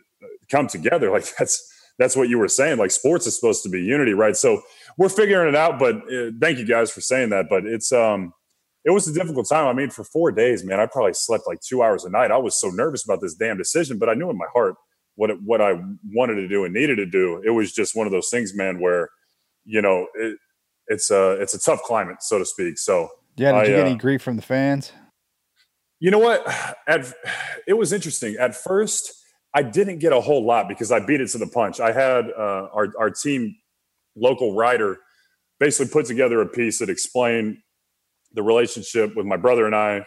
come 0.50 0.66
together. 0.66 1.10
Like 1.18 1.24
that's 1.38 1.74
that's 1.98 2.16
what 2.16 2.28
you 2.28 2.38
were 2.38 2.48
saying. 2.48 2.78
Like 2.78 2.92
sports 2.92 3.26
is 3.26 3.34
supposed 3.34 3.62
to 3.64 3.68
be 3.68 3.82
unity, 3.82 4.14
right? 4.14 4.36
So 4.36 4.62
we're 4.96 5.08
figuring 5.08 5.48
it 5.48 5.56
out. 5.56 5.78
But 5.78 5.96
uh, 6.12 6.30
thank 6.40 6.58
you 6.58 6.64
guys 6.64 6.90
for 6.90 7.00
saying 7.00 7.30
that. 7.30 7.46
But 7.48 7.66
it's 7.66 7.92
um 7.92 8.32
it 8.84 8.90
was 8.90 9.06
a 9.08 9.12
difficult 9.12 9.48
time. 9.48 9.66
I 9.66 9.72
mean, 9.72 9.90
for 9.90 10.04
four 10.04 10.30
days, 10.32 10.64
man, 10.64 10.80
I 10.80 10.86
probably 10.86 11.12
slept 11.12 11.44
like 11.46 11.60
two 11.60 11.82
hours 11.82 12.04
a 12.04 12.10
night. 12.10 12.30
I 12.30 12.38
was 12.38 12.58
so 12.58 12.68
nervous 12.68 13.04
about 13.04 13.20
this 13.20 13.34
damn 13.34 13.58
decision, 13.58 13.98
but 13.98 14.08
I 14.08 14.14
knew 14.14 14.30
in 14.30 14.38
my 14.38 14.46
heart 14.52 14.76
what 15.16 15.30
it, 15.30 15.38
what 15.42 15.60
I 15.60 15.74
wanted 16.12 16.36
to 16.36 16.48
do 16.48 16.64
and 16.64 16.72
needed 16.72 16.96
to 16.96 17.06
do. 17.06 17.42
It 17.44 17.50
was 17.50 17.72
just 17.72 17.96
one 17.96 18.06
of 18.06 18.12
those 18.12 18.28
things, 18.30 18.54
man, 18.54 18.80
where 18.80 19.10
you 19.64 19.82
know 19.82 20.06
it, 20.14 20.38
it's 20.86 21.10
a 21.10 21.32
it's 21.32 21.54
a 21.54 21.58
tough 21.58 21.82
climate, 21.82 22.22
so 22.22 22.38
to 22.38 22.44
speak. 22.44 22.78
So 22.78 23.08
Yeah, 23.36 23.52
did 23.52 23.58
I, 23.58 23.64
you 23.64 23.70
get 23.70 23.86
uh, 23.86 23.90
any 23.90 23.98
grief 23.98 24.22
from 24.22 24.36
the 24.36 24.42
fans? 24.42 24.92
You 26.00 26.10
know 26.10 26.18
what? 26.18 26.46
At, 26.86 27.12
it 27.66 27.74
was 27.74 27.92
interesting. 27.92 28.36
At 28.38 28.54
first, 28.54 29.12
I 29.54 29.62
didn't 29.62 29.98
get 29.98 30.12
a 30.12 30.20
whole 30.20 30.44
lot 30.44 30.68
because 30.68 30.92
I 30.92 31.00
beat 31.00 31.20
it 31.20 31.28
to 31.30 31.38
the 31.38 31.46
punch. 31.46 31.80
I 31.80 31.92
had 31.92 32.26
uh, 32.30 32.68
our 32.72 32.92
our 32.98 33.10
team 33.10 33.56
local 34.16 34.54
writer 34.54 34.98
basically 35.58 35.90
put 35.92 36.06
together 36.06 36.40
a 36.40 36.46
piece 36.46 36.78
that 36.78 36.88
explained 36.88 37.58
the 38.32 38.42
relationship 38.42 39.16
with 39.16 39.26
my 39.26 39.36
brother 39.36 39.66
and 39.66 39.74
I, 39.74 40.04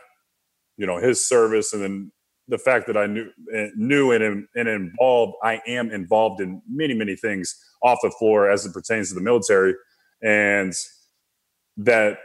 you 0.78 0.86
know, 0.86 0.98
his 0.98 1.26
service, 1.28 1.74
and 1.74 1.84
then 1.84 2.12
the 2.48 2.58
fact 2.58 2.88
that 2.88 2.98
I 2.98 3.08
knew 3.08 3.30
knew 3.76 4.12
and, 4.12 4.48
and 4.56 4.68
involved. 4.68 5.34
I 5.44 5.62
am 5.68 5.92
involved 5.92 6.42
in 6.42 6.62
many 6.70 6.94
many 6.94 7.16
things 7.16 7.56
off 7.84 8.00
the 8.04 8.12
floor 8.12 8.50
as 8.50 8.66
it 8.66 8.74
pertains 8.74 9.10
to 9.10 9.16
the 9.16 9.22
military, 9.22 9.74
and 10.22 10.74
that 11.78 12.20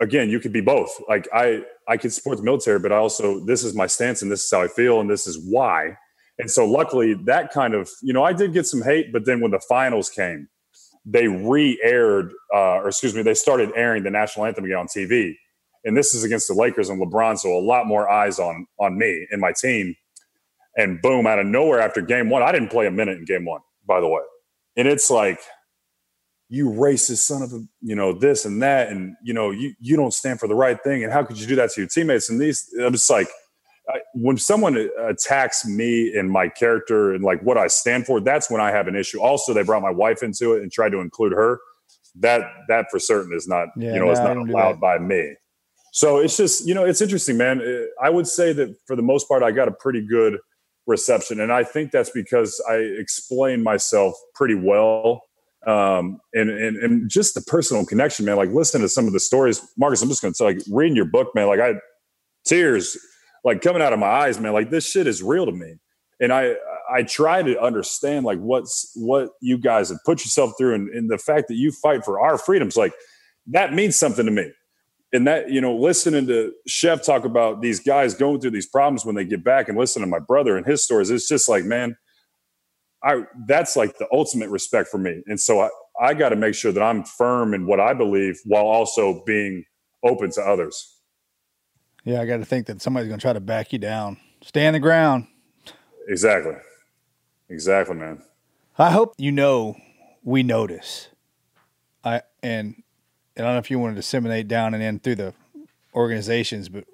again, 0.00 0.30
you 0.30 0.40
could 0.40 0.52
be 0.52 0.60
both. 0.60 0.90
Like 1.08 1.28
I 1.32 1.62
I 1.86 1.96
could 1.96 2.12
support 2.12 2.36
the 2.38 2.42
military, 2.42 2.78
but 2.78 2.92
I 2.92 2.96
also 2.96 3.40
this 3.44 3.64
is 3.64 3.74
my 3.74 3.86
stance 3.86 4.22
and 4.22 4.30
this 4.30 4.44
is 4.44 4.50
how 4.50 4.62
I 4.62 4.68
feel 4.68 5.00
and 5.00 5.10
this 5.10 5.26
is 5.26 5.38
why. 5.38 5.96
And 6.38 6.50
so 6.50 6.64
luckily 6.64 7.14
that 7.24 7.52
kind 7.52 7.74
of, 7.74 7.90
you 8.02 8.12
know, 8.12 8.22
I 8.22 8.32
did 8.32 8.52
get 8.52 8.66
some 8.66 8.82
hate, 8.82 9.12
but 9.12 9.24
then 9.24 9.40
when 9.40 9.50
the 9.50 9.60
finals 9.60 10.08
came, 10.08 10.48
they 11.04 11.26
re-aired 11.26 12.32
uh, 12.54 12.76
or 12.76 12.88
excuse 12.88 13.14
me, 13.14 13.22
they 13.22 13.34
started 13.34 13.70
airing 13.74 14.04
the 14.04 14.10
national 14.10 14.46
anthem 14.46 14.64
again 14.64 14.78
on 14.78 14.86
TV. 14.86 15.34
And 15.84 15.96
this 15.96 16.14
is 16.14 16.24
against 16.24 16.48
the 16.48 16.54
Lakers 16.54 16.90
and 16.90 17.00
LeBron, 17.00 17.38
so 17.38 17.56
a 17.56 17.60
lot 17.60 17.86
more 17.86 18.08
eyes 18.08 18.38
on 18.38 18.66
on 18.78 18.98
me 18.98 19.26
and 19.30 19.40
my 19.40 19.52
team. 19.52 19.94
And 20.76 21.00
boom, 21.02 21.26
out 21.26 21.40
of 21.40 21.46
nowhere 21.46 21.80
after 21.80 22.00
game 22.00 22.30
one, 22.30 22.42
I 22.42 22.52
didn't 22.52 22.68
play 22.68 22.86
a 22.86 22.90
minute 22.90 23.18
in 23.18 23.24
game 23.24 23.44
one, 23.44 23.62
by 23.86 24.00
the 24.00 24.06
way. 24.06 24.22
And 24.76 24.86
it's 24.86 25.10
like 25.10 25.40
you 26.48 26.70
racist 26.70 27.18
son 27.18 27.42
of 27.42 27.52
a, 27.52 27.60
you 27.82 27.94
know, 27.94 28.12
this 28.12 28.44
and 28.44 28.62
that, 28.62 28.88
and 28.88 29.14
you 29.22 29.34
know, 29.34 29.50
you 29.50 29.74
you 29.80 29.96
don't 29.96 30.14
stand 30.14 30.40
for 30.40 30.48
the 30.48 30.54
right 30.54 30.82
thing, 30.82 31.04
and 31.04 31.12
how 31.12 31.22
could 31.22 31.38
you 31.38 31.46
do 31.46 31.56
that 31.56 31.70
to 31.72 31.80
your 31.82 31.88
teammates? 31.88 32.30
And 32.30 32.40
these, 32.40 32.66
I'm 32.82 32.92
just 32.92 33.10
like, 33.10 33.28
I, 33.88 34.00
when 34.14 34.38
someone 34.38 34.88
attacks 34.98 35.66
me 35.66 36.14
and 36.16 36.30
my 36.30 36.48
character 36.48 37.12
and 37.12 37.22
like 37.22 37.42
what 37.42 37.58
I 37.58 37.66
stand 37.66 38.06
for, 38.06 38.20
that's 38.20 38.50
when 38.50 38.60
I 38.60 38.70
have 38.70 38.88
an 38.88 38.96
issue. 38.96 39.20
Also, 39.20 39.52
they 39.52 39.62
brought 39.62 39.82
my 39.82 39.90
wife 39.90 40.22
into 40.22 40.54
it 40.54 40.62
and 40.62 40.72
tried 40.72 40.90
to 40.90 41.00
include 41.00 41.32
her. 41.32 41.58
That 42.20 42.42
that 42.68 42.86
for 42.90 42.98
certain 42.98 43.34
is 43.34 43.46
not, 43.46 43.68
yeah, 43.76 43.92
you 43.92 43.98
know, 43.98 44.06
no, 44.06 44.12
is 44.12 44.18
not 44.18 44.36
allowed 44.36 44.80
by 44.80 44.98
me. 44.98 45.34
So 45.92 46.18
it's 46.18 46.36
just, 46.36 46.66
you 46.66 46.74
know, 46.74 46.84
it's 46.84 47.00
interesting, 47.00 47.36
man. 47.36 47.60
Uh, 47.60 47.84
I 48.02 48.10
would 48.10 48.26
say 48.26 48.52
that 48.54 48.74
for 48.86 48.96
the 48.96 49.02
most 49.02 49.28
part, 49.28 49.42
I 49.42 49.50
got 49.50 49.68
a 49.68 49.72
pretty 49.72 50.06
good 50.06 50.38
reception, 50.86 51.40
and 51.40 51.52
I 51.52 51.64
think 51.64 51.92
that's 51.92 52.10
because 52.10 52.62
I 52.68 52.76
explained 52.76 53.62
myself 53.62 54.14
pretty 54.34 54.54
well 54.54 55.22
um, 55.66 56.20
and, 56.32 56.50
and 56.50 56.76
and 56.76 57.10
just 57.10 57.34
the 57.34 57.40
personal 57.42 57.84
connection, 57.84 58.24
man. 58.24 58.36
Like 58.36 58.50
listening 58.50 58.82
to 58.82 58.88
some 58.88 59.06
of 59.06 59.12
the 59.12 59.20
stories, 59.20 59.60
Marcus. 59.76 60.02
I'm 60.02 60.08
just 60.08 60.22
going 60.22 60.34
to 60.34 60.44
like 60.44 60.58
reading 60.70 60.96
your 60.96 61.04
book, 61.04 61.34
man. 61.34 61.46
Like 61.48 61.60
I 61.60 61.74
tears 62.44 62.96
like 63.44 63.60
coming 63.60 63.82
out 63.82 63.92
of 63.92 63.98
my 63.98 64.06
eyes, 64.06 64.38
man. 64.38 64.52
Like 64.52 64.70
this 64.70 64.88
shit 64.88 65.06
is 65.06 65.22
real 65.22 65.46
to 65.46 65.52
me, 65.52 65.74
and 66.20 66.32
I 66.32 66.54
I 66.90 67.02
try 67.02 67.42
to 67.42 67.60
understand 67.60 68.24
like 68.24 68.38
what's 68.38 68.92
what 68.94 69.30
you 69.40 69.58
guys 69.58 69.88
have 69.88 69.98
put 70.06 70.24
yourself 70.24 70.52
through, 70.56 70.74
and, 70.74 70.88
and 70.90 71.10
the 71.10 71.18
fact 71.18 71.48
that 71.48 71.56
you 71.56 71.72
fight 71.72 72.04
for 72.04 72.20
our 72.20 72.38
freedoms, 72.38 72.76
like 72.76 72.92
that 73.48 73.74
means 73.74 73.96
something 73.96 74.26
to 74.26 74.32
me. 74.32 74.52
And 75.12 75.26
that 75.26 75.50
you 75.50 75.60
know, 75.60 75.74
listening 75.74 76.26
to 76.28 76.52
Chef 76.66 77.04
talk 77.04 77.24
about 77.24 77.62
these 77.62 77.80
guys 77.80 78.14
going 78.14 78.40
through 78.40 78.50
these 78.50 78.68
problems 78.68 79.04
when 79.04 79.16
they 79.16 79.24
get 79.24 79.42
back, 79.42 79.68
and 79.68 79.76
listening 79.76 80.04
to 80.04 80.10
my 80.10 80.18
brother 80.18 80.56
and 80.56 80.64
his 80.64 80.84
stories, 80.84 81.10
it's 81.10 81.28
just 81.28 81.48
like, 81.48 81.64
man 81.64 81.96
I 83.02 83.22
that's 83.46 83.76
like 83.76 83.98
the 83.98 84.08
ultimate 84.12 84.50
respect 84.50 84.88
for 84.88 84.98
me. 84.98 85.22
And 85.26 85.38
so 85.40 85.60
I, 85.60 85.68
I 86.00 86.14
got 86.14 86.30
to 86.30 86.36
make 86.36 86.54
sure 86.54 86.72
that 86.72 86.82
I'm 86.82 87.04
firm 87.04 87.54
in 87.54 87.66
what 87.66 87.80
I 87.80 87.94
believe 87.94 88.40
while 88.44 88.64
also 88.64 89.22
being 89.24 89.64
open 90.04 90.30
to 90.32 90.42
others. 90.42 90.96
Yeah, 92.04 92.20
I 92.20 92.26
got 92.26 92.38
to 92.38 92.44
think 92.44 92.66
that 92.66 92.80
somebody's 92.80 93.08
going 93.08 93.18
to 93.18 93.22
try 93.22 93.32
to 93.32 93.40
back 93.40 93.72
you 93.72 93.78
down. 93.78 94.18
Stay 94.42 94.66
on 94.66 94.72
the 94.72 94.80
ground. 94.80 95.26
Exactly. 96.08 96.54
Exactly, 97.48 97.94
man. 97.96 98.22
I 98.78 98.90
hope 98.90 99.14
you 99.18 99.32
know 99.32 99.76
we 100.22 100.42
notice. 100.42 101.08
I 102.04 102.22
and 102.42 102.82
I 103.36 103.42
don't 103.42 103.52
know 103.52 103.58
if 103.58 103.70
you 103.70 103.78
want 103.78 103.94
to 103.94 103.96
disseminate 103.96 104.48
down 104.48 104.74
and 104.74 104.82
in 104.82 105.00
through 105.00 105.16
the 105.16 105.34
organizations, 105.94 106.68
but 106.68 106.84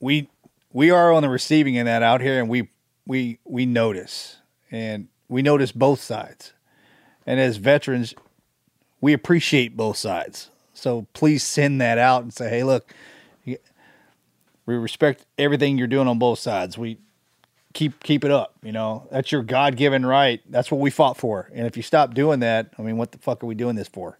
we 0.00 0.28
we 0.72 0.90
are 0.90 1.12
on 1.12 1.22
the 1.22 1.28
receiving 1.28 1.76
end 1.76 1.88
that 1.88 2.02
out 2.02 2.20
here, 2.20 2.38
and 2.38 2.48
we 2.48 2.70
we 3.06 3.38
we 3.44 3.66
notice. 3.66 4.36
And 4.70 5.08
we 5.32 5.42
notice 5.42 5.72
both 5.72 6.00
sides. 6.00 6.52
And 7.26 7.40
as 7.40 7.56
veterans, 7.56 8.14
we 9.00 9.12
appreciate 9.12 9.76
both 9.76 9.96
sides. 9.96 10.50
So 10.74 11.06
please 11.12 11.42
send 11.42 11.80
that 11.80 11.98
out 11.98 12.22
and 12.22 12.32
say, 12.32 12.48
hey, 12.48 12.64
look, 12.64 12.92
we 13.44 13.58
respect 14.66 15.26
everything 15.38 15.78
you're 15.78 15.86
doing 15.86 16.06
on 16.06 16.18
both 16.18 16.38
sides. 16.38 16.78
We 16.78 16.98
keep 17.72 18.00
keep 18.02 18.24
it 18.24 18.30
up. 18.30 18.54
You 18.62 18.72
know, 18.72 19.08
that's 19.10 19.32
your 19.32 19.42
God 19.42 19.76
given 19.76 20.06
right. 20.06 20.40
That's 20.48 20.70
what 20.70 20.80
we 20.80 20.90
fought 20.90 21.16
for. 21.16 21.50
And 21.52 21.66
if 21.66 21.76
you 21.76 21.82
stop 21.82 22.14
doing 22.14 22.40
that, 22.40 22.70
I 22.78 22.82
mean, 22.82 22.96
what 22.96 23.12
the 23.12 23.18
fuck 23.18 23.42
are 23.42 23.46
we 23.46 23.54
doing 23.54 23.74
this 23.74 23.88
for? 23.88 24.18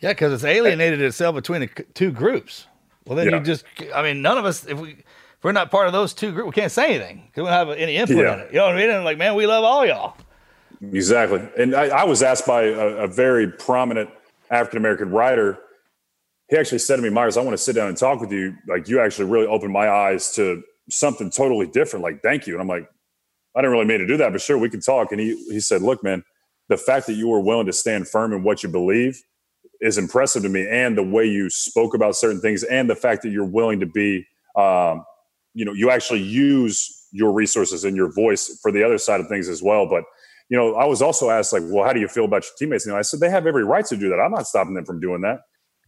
Yeah, 0.00 0.10
because 0.10 0.32
it's 0.32 0.44
alienated 0.44 1.00
itself 1.00 1.34
between 1.34 1.60
the 1.60 1.68
two 1.94 2.10
groups. 2.10 2.66
Well, 3.06 3.16
then 3.16 3.30
yeah. 3.30 3.38
you 3.38 3.44
just, 3.44 3.64
I 3.94 4.02
mean, 4.02 4.22
none 4.22 4.38
of 4.38 4.44
us, 4.44 4.66
if 4.66 4.78
we, 4.78 4.90
if 4.90 5.44
we're 5.44 5.52
not 5.52 5.70
part 5.70 5.86
of 5.86 5.92
those 5.92 6.12
two 6.12 6.32
groups, 6.32 6.46
we 6.46 6.52
can't 6.52 6.72
say 6.72 6.94
anything 6.94 7.24
because 7.26 7.42
we 7.42 7.48
don't 7.48 7.68
have 7.68 7.70
any 7.70 7.96
input 7.96 8.16
yeah. 8.16 8.34
in 8.34 8.40
it. 8.40 8.52
You 8.52 8.58
know 8.58 8.66
what 8.66 8.74
I 8.74 8.78
mean? 8.78 8.90
And 8.90 9.04
like, 9.04 9.18
man, 9.18 9.34
we 9.34 9.46
love 9.46 9.64
all 9.64 9.86
y'all. 9.86 10.16
Exactly. 10.92 11.40
And 11.58 11.74
I, 11.74 11.88
I 11.88 12.04
was 12.04 12.22
asked 12.22 12.46
by 12.46 12.64
a, 12.64 12.88
a 13.04 13.06
very 13.06 13.50
prominent 13.50 14.10
African 14.50 14.78
American 14.78 15.10
writer. 15.10 15.58
He 16.48 16.56
actually 16.56 16.78
said 16.78 16.96
to 16.96 17.02
me, 17.02 17.10
Meyers, 17.10 17.36
I 17.36 17.40
want 17.42 17.54
to 17.54 17.62
sit 17.62 17.74
down 17.74 17.88
and 17.88 17.96
talk 17.96 18.20
with 18.20 18.32
you. 18.32 18.54
Like, 18.68 18.88
you 18.88 19.00
actually 19.00 19.30
really 19.30 19.46
opened 19.46 19.72
my 19.72 19.88
eyes 19.88 20.34
to 20.34 20.62
something 20.90 21.30
totally 21.30 21.66
different. 21.66 22.02
Like, 22.02 22.22
thank 22.22 22.46
you. 22.46 22.54
And 22.54 22.60
I'm 22.60 22.68
like, 22.68 22.88
I 23.56 23.60
didn't 23.60 23.72
really 23.72 23.86
mean 23.86 24.00
to 24.00 24.06
do 24.06 24.16
that, 24.18 24.32
but 24.32 24.40
sure, 24.40 24.58
we 24.58 24.68
can 24.68 24.80
talk. 24.80 25.12
And 25.12 25.20
he, 25.20 25.36
he 25.50 25.60
said, 25.60 25.80
Look, 25.82 26.02
man, 26.02 26.24
the 26.68 26.76
fact 26.76 27.06
that 27.06 27.14
you 27.14 27.28
were 27.28 27.40
willing 27.40 27.66
to 27.66 27.72
stand 27.72 28.08
firm 28.08 28.32
in 28.32 28.42
what 28.42 28.62
you 28.62 28.68
believe 28.68 29.22
is 29.80 29.98
impressive 29.98 30.42
to 30.42 30.48
me. 30.48 30.66
And 30.68 30.96
the 30.96 31.02
way 31.02 31.24
you 31.26 31.50
spoke 31.50 31.94
about 31.94 32.16
certain 32.16 32.40
things, 32.40 32.62
and 32.64 32.88
the 32.88 32.96
fact 32.96 33.22
that 33.22 33.30
you're 33.30 33.44
willing 33.44 33.80
to 33.80 33.86
be, 33.86 34.26
um, 34.56 35.04
you 35.54 35.64
know, 35.64 35.72
you 35.72 35.90
actually 35.90 36.22
use 36.22 37.06
your 37.12 37.32
resources 37.32 37.84
and 37.84 37.96
your 37.96 38.12
voice 38.12 38.58
for 38.60 38.72
the 38.72 38.82
other 38.82 38.98
side 38.98 39.20
of 39.20 39.28
things 39.28 39.48
as 39.48 39.62
well. 39.62 39.86
But 39.86 40.04
you 40.54 40.60
know, 40.60 40.76
I 40.76 40.84
was 40.84 41.02
also 41.02 41.30
asked, 41.30 41.52
like, 41.52 41.64
well, 41.66 41.84
how 41.84 41.92
do 41.92 41.98
you 41.98 42.06
feel 42.06 42.26
about 42.26 42.44
your 42.44 42.52
teammates? 42.56 42.86
And 42.86 42.94
I 42.94 43.02
said, 43.02 43.18
they 43.18 43.28
have 43.28 43.44
every 43.44 43.64
right 43.64 43.84
to 43.86 43.96
do 43.96 44.08
that. 44.10 44.20
I'm 44.20 44.30
not 44.30 44.46
stopping 44.46 44.74
them 44.74 44.84
from 44.84 45.00
doing 45.00 45.20
that. 45.22 45.40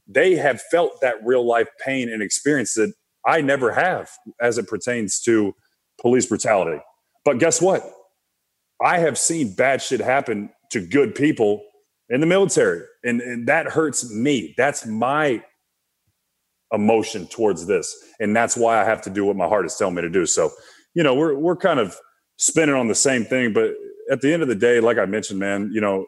They 0.09 0.35
have 0.35 0.61
felt 0.61 1.01
that 1.03 1.15
real 1.25 1.47
life 1.47 1.69
pain 1.85 2.09
and 2.09 2.21
experience 2.21 2.75
that 2.75 2.93
I 3.25 3.43
never 3.43 3.71
have 3.71 4.11
as 4.41 4.59
it 4.59 4.67
pertains 4.67 5.21
to 5.21 5.55
police 6.01 6.27
brutality. 6.27 6.83
But 7.25 7.39
guess 7.39 7.63
what? 7.63 7.89
I 8.85 8.99
have 8.99 9.17
seen 9.17 9.55
bad 9.55 9.81
shit 9.81 10.01
happen 10.01 10.51
to 10.73 10.85
good 10.85 11.15
people 11.15 11.63
in 12.09 12.21
the 12.21 12.27
military, 12.27 12.83
and, 13.05 13.21
and 13.21 13.47
that 13.47 13.67
hurts 13.67 14.13
me. 14.13 14.53
That's 14.57 14.85
my 14.85 15.45
emotion 16.73 17.29
towards 17.29 17.67
this, 17.69 17.97
and 18.19 18.35
that's 18.35 18.57
why 18.57 18.81
I 18.81 18.85
have 18.85 19.01
to 19.03 19.11
do 19.11 19.25
what 19.25 19.37
my 19.37 19.47
heart 19.47 19.65
is 19.65 19.77
telling 19.77 19.95
me 19.95 20.03
to 20.03 20.11
do. 20.11 20.27
So, 20.27 20.51
you 20.95 21.05
know, 21.05 21.15
we're 21.15 21.39
we're 21.39 21.57
kind 21.57 21.79
of 21.79 21.97
spinning 22.37 22.75
on 22.75 22.89
the 22.89 22.97
same 22.97 23.25
thing, 23.25 23.53
but 23.53 23.71
at 24.11 24.21
the 24.21 24.33
end 24.33 24.43
of 24.43 24.49
the 24.49 24.55
day, 24.55 24.81
like 24.81 24.99
I 24.99 25.07
mentioned, 25.07 25.39
man, 25.39 25.71
you 25.73 25.81
know, 25.81 26.07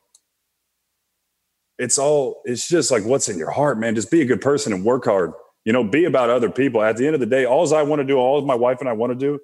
it's 1.79 1.99
all 1.99 2.43
it's 2.45 2.69
just 2.69 2.91
like 2.91 3.05
what's 3.05 3.29
in 3.29 3.39
your 3.39 3.51
heart, 3.51 3.79
man. 3.79 3.95
Just 3.95 4.11
be 4.11 4.21
a 4.21 4.25
good 4.25 4.41
person 4.41 4.73
and 4.73 4.85
work 4.85 5.05
hard. 5.05 5.33
You 5.65 5.73
know, 5.73 5.85
be 5.85 6.05
about 6.05 6.31
other 6.31 6.51
people. 6.51 6.83
At 6.83 6.97
the 6.97 7.07
end 7.07 7.15
of 7.15 7.21
the 7.21 7.27
day, 7.27 7.45
all 7.45 7.73
I 7.75 7.83
want 7.83 8.01
to 8.01 8.05
do, 8.05 8.17
all 8.17 8.41
my 8.43 8.55
wife 8.55 8.79
and 8.81 8.89
I 8.89 8.93
want 8.93 9.13
to 9.13 9.19
do 9.19 9.39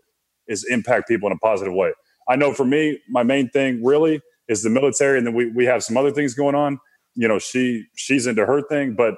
is 0.49 0.65
impact 0.69 1.09
people 1.09 1.29
in 1.29 1.33
a 1.33 1.39
positive 1.39 1.75
way. 1.75 1.93
I 2.29 2.37
know 2.37 2.53
for 2.53 2.65
me, 2.65 2.99
my 3.09 3.23
main 3.23 3.51
thing 3.51 3.85
really 3.85 4.21
is 4.49 4.63
the 4.63 4.71
military, 4.71 5.19
and 5.19 5.27
then 5.27 5.35
we 5.35 5.51
we 5.53 5.65
have 5.67 5.85
some 5.85 5.97
other 5.97 6.11
things 6.11 6.35
going 6.35 6.55
on. 6.55 6.79
You 7.15 7.29
know, 7.29 7.39
she 7.39 7.85
she's 7.97 8.27
into 8.27 8.47
her 8.47 8.63
thing, 8.63 8.95
but 8.97 9.15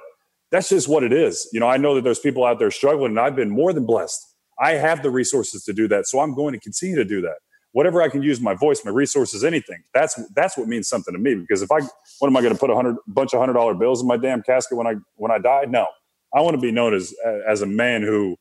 that's 0.51 0.69
just 0.69 0.87
what 0.87 1.03
it 1.03 1.11
is. 1.13 1.47
You 1.51 1.59
know, 1.59 1.67
I 1.67 1.77
know 1.77 1.95
that 1.95 2.03
there's 2.03 2.19
people 2.19 2.45
out 2.45 2.59
there 2.59 2.71
struggling, 2.71 3.11
and 3.11 3.19
I've 3.19 3.35
been 3.35 3.49
more 3.49 3.73
than 3.73 3.85
blessed. 3.85 4.19
I 4.59 4.73
have 4.73 5.03
the 5.03 5.11
resources 5.11 5.63
to 5.65 5.73
do 5.73 5.87
that, 5.87 6.07
so 6.07 6.19
I'm 6.19 6.35
going 6.35 6.53
to 6.53 6.59
continue 6.59 6.95
to 6.95 7.05
do 7.05 7.21
that 7.21 7.37
whatever 7.71 8.01
I 8.01 8.09
can 8.09 8.23
use 8.23 8.41
my 8.41 8.53
voice, 8.53 8.83
my 8.83 8.91
resources, 8.91 9.43
anything. 9.43 9.83
That's 9.93 10.19
that's 10.33 10.57
what 10.57 10.67
means 10.67 10.87
something 10.87 11.13
to 11.13 11.19
me. 11.19 11.35
Because 11.35 11.61
if 11.61 11.71
I, 11.71 11.79
what 12.19 12.27
am 12.27 12.37
I 12.37 12.41
going 12.41 12.53
to 12.53 12.59
put 12.59 12.69
a 12.69 12.75
hundred 12.75 12.97
bunch 13.07 13.33
of 13.33 13.39
hundred 13.39 13.53
dollar 13.53 13.73
bills 13.73 14.01
in 14.01 14.07
my 14.07 14.17
damn 14.17 14.41
casket 14.41 14.77
when 14.77 14.87
I 14.87 14.95
when 15.15 15.31
I 15.31 15.37
die? 15.37 15.65
No, 15.67 15.87
I 16.35 16.41
want 16.41 16.55
to 16.55 16.61
be 16.61 16.71
known 16.71 16.93
as 16.93 17.13
as 17.47 17.61
a 17.61 17.67
man 17.67 18.01
who, 18.01 18.35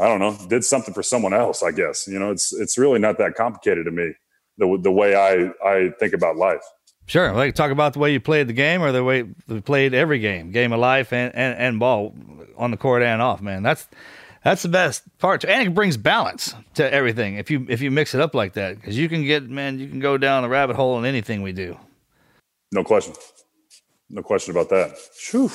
I 0.00 0.06
don't 0.06 0.20
know, 0.20 0.36
did 0.48 0.64
something 0.64 0.94
for 0.94 1.02
someone 1.02 1.34
else. 1.34 1.62
I 1.62 1.70
guess 1.70 2.06
you 2.06 2.18
know, 2.18 2.30
it's 2.30 2.52
it's 2.52 2.78
really 2.78 2.98
not 2.98 3.18
that 3.18 3.34
complicated 3.34 3.84
to 3.86 3.90
me. 3.90 4.12
The 4.58 4.78
the 4.82 4.92
way 4.92 5.14
I 5.16 5.50
I 5.66 5.90
think 5.98 6.14
about 6.14 6.36
life. 6.36 6.62
Sure. 7.06 7.32
Like 7.32 7.54
talk 7.54 7.70
about 7.70 7.92
the 7.92 7.98
way 7.98 8.12
you 8.12 8.20
played 8.20 8.48
the 8.48 8.54
game 8.54 8.82
or 8.82 8.90
the 8.90 9.04
way 9.04 9.24
you 9.48 9.60
played 9.60 9.92
every 9.92 10.18
game, 10.18 10.50
game 10.52 10.72
of 10.72 10.80
life 10.80 11.12
and, 11.12 11.34
and, 11.34 11.58
and 11.58 11.78
ball 11.78 12.14
on 12.56 12.70
the 12.70 12.78
court 12.78 13.02
and 13.02 13.20
off, 13.20 13.42
man. 13.42 13.62
That's 13.62 13.88
that's 14.44 14.62
the 14.62 14.68
best 14.68 15.02
part, 15.18 15.40
too. 15.40 15.48
and 15.48 15.66
it 15.66 15.74
brings 15.74 15.96
balance 15.96 16.54
to 16.74 16.92
everything. 16.92 17.36
If 17.36 17.50
you 17.50 17.66
if 17.68 17.80
you 17.80 17.90
mix 17.90 18.14
it 18.14 18.20
up 18.20 18.34
like 18.34 18.52
that, 18.52 18.76
because 18.76 18.96
you 18.96 19.08
can 19.08 19.24
get 19.24 19.48
man, 19.48 19.78
you 19.78 19.88
can 19.88 20.00
go 20.00 20.18
down 20.18 20.44
a 20.44 20.48
rabbit 20.48 20.76
hole 20.76 20.98
in 20.98 21.04
anything 21.04 21.42
we 21.42 21.52
do. 21.52 21.78
No 22.70 22.84
question, 22.84 23.14
no 24.10 24.22
question 24.22 24.52
about 24.52 24.68
that. 24.68 24.96
Whew. 25.30 25.50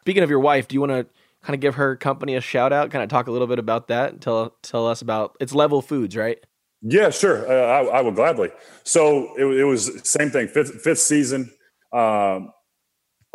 Speaking 0.00 0.22
of 0.22 0.30
your 0.30 0.40
wife, 0.40 0.68
do 0.68 0.74
you 0.74 0.80
want 0.80 0.92
to 0.92 1.06
kind 1.42 1.54
of 1.54 1.60
give 1.60 1.76
her 1.76 1.96
company 1.96 2.34
a 2.34 2.40
shout 2.40 2.72
out? 2.72 2.90
Kind 2.90 3.04
of 3.04 3.08
talk 3.08 3.28
a 3.28 3.30
little 3.30 3.46
bit 3.46 3.58
about 3.58 3.88
that. 3.88 4.20
Tell 4.20 4.50
tell 4.62 4.86
us 4.86 5.00
about 5.00 5.36
it's 5.40 5.54
Level 5.54 5.80
Foods, 5.80 6.16
right? 6.16 6.38
Yeah, 6.82 7.10
sure. 7.10 7.50
Uh, 7.50 7.66
I, 7.66 7.98
I 7.98 8.00
would 8.02 8.14
gladly. 8.14 8.50
So 8.82 9.34
it, 9.38 9.44
it 9.44 9.64
was 9.64 10.06
same 10.06 10.30
thing. 10.30 10.48
Fifth 10.48 10.82
fifth 10.82 10.98
season. 10.98 11.50
Um, 11.92 12.52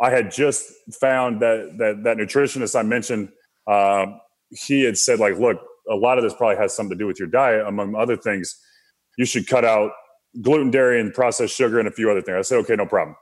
I 0.00 0.10
had 0.10 0.30
just 0.30 0.72
found 1.00 1.40
that 1.40 1.76
that 1.78 2.04
that 2.04 2.16
nutritionist 2.18 2.78
I 2.78 2.82
mentioned. 2.82 3.30
Um, 3.66 4.20
he 4.50 4.82
had 4.82 4.98
said 4.98 5.20
like, 5.20 5.38
look, 5.38 5.58
a 5.90 5.94
lot 5.94 6.18
of 6.18 6.24
this 6.24 6.34
probably 6.34 6.56
has 6.56 6.74
something 6.74 6.96
to 6.96 7.02
do 7.02 7.06
with 7.06 7.18
your 7.18 7.28
diet, 7.28 7.66
among 7.66 7.94
other 7.94 8.16
things. 8.16 8.58
You 9.16 9.24
should 9.24 9.46
cut 9.46 9.64
out 9.64 9.92
gluten, 10.40 10.70
dairy, 10.70 11.00
and 11.00 11.12
processed 11.12 11.54
sugar, 11.54 11.78
and 11.78 11.88
a 11.88 11.90
few 11.90 12.10
other 12.10 12.22
things. 12.22 12.36
I 12.36 12.42
said, 12.42 12.58
okay, 12.58 12.76
no 12.76 12.86
problem. 12.86 13.16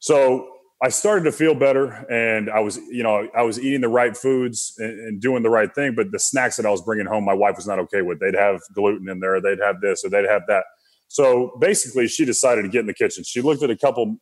So 0.00 0.48
I 0.82 0.88
started 0.90 1.24
to 1.24 1.32
feel 1.32 1.54
better, 1.54 2.06
and 2.10 2.50
I 2.50 2.60
was, 2.60 2.78
you 2.90 3.02
know, 3.02 3.28
I 3.36 3.42
was 3.42 3.58
eating 3.58 3.80
the 3.80 3.88
right 3.88 4.16
foods 4.16 4.74
and, 4.78 4.92
and, 5.00 5.20
doing 5.20 5.42
the 5.42 5.50
right 5.50 5.72
thing. 5.74 5.94
But 5.94 6.12
the 6.12 6.18
snacks 6.18 6.56
that 6.56 6.66
I 6.66 6.70
was 6.70 6.82
bringing 6.82 7.06
home, 7.06 7.24
my 7.24 7.34
wife 7.34 7.56
was 7.56 7.66
not 7.66 7.78
okay 7.80 8.02
with. 8.02 8.20
They'd 8.20 8.34
have 8.34 8.60
gluten 8.74 9.08
in 9.08 9.20
there, 9.20 9.40
they'd 9.40 9.60
have 9.60 9.80
this, 9.80 10.04
or 10.04 10.10
they'd 10.10 10.28
have 10.28 10.42
that. 10.48 10.64
So 11.08 11.56
basically, 11.60 12.06
she 12.06 12.24
decided 12.24 12.62
to 12.62 12.68
get 12.68 12.80
in 12.80 12.86
the 12.86 12.94
kitchen. 12.94 13.24
She 13.24 13.40
looked 13.40 13.62
at 13.62 13.70
a 13.70 13.76
couple, 13.76 14.18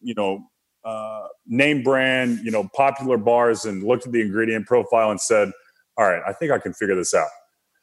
you 0.00 0.14
know, 0.14 0.44
uh, 0.84 1.28
name 1.46 1.82
brand, 1.82 2.40
you 2.44 2.50
know, 2.50 2.68
popular 2.74 3.16
bars, 3.16 3.64
and 3.64 3.82
looked 3.82 4.06
at 4.06 4.12
the 4.12 4.20
ingredient 4.20 4.66
profile 4.66 5.10
and 5.10 5.20
said, 5.20 5.52
"All 5.96 6.06
right, 6.06 6.22
I 6.26 6.32
think 6.32 6.52
I 6.52 6.58
can 6.58 6.72
figure 6.72 6.94
this 6.94 7.14
out." 7.14 7.28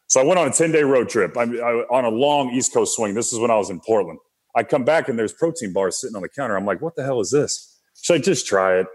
So 0.07 0.20
I 0.20 0.24
went 0.24 0.39
on 0.39 0.47
a 0.47 0.51
ten 0.51 0.72
day 0.72 0.84
road 0.84 1.09
trip. 1.09 1.38
I'm 1.38 1.53
I, 1.53 1.86
on 1.89 2.05
a 2.05 2.09
long 2.09 2.51
East 2.51 2.74
Coast 2.74 2.95
swing. 2.95 3.14
This 3.14 3.32
is 3.32 3.39
when 3.39 3.51
I 3.51 3.55
was 3.55 3.70
in 3.70 3.80
Portland. 3.80 4.20
I 4.55 4.64
come 4.64 4.84
back 4.84 5.07
and 5.07 5.18
there's 5.18 5.34
protein 5.34 5.72
bars 5.72 6.01
sitting 6.01 6.16
on 6.16 6.22
the 6.22 6.30
counter. 6.30 6.55
I'm 6.55 6.66
like, 6.66 6.82
"What 6.82 6.95
the 6.95 7.03
hell 7.03 7.20
is 7.20 7.32
this?" 7.32 7.72
She's 8.01 8.09
like, 8.09 8.24
just 8.24 8.47
try 8.47 8.80
it. 8.80 8.88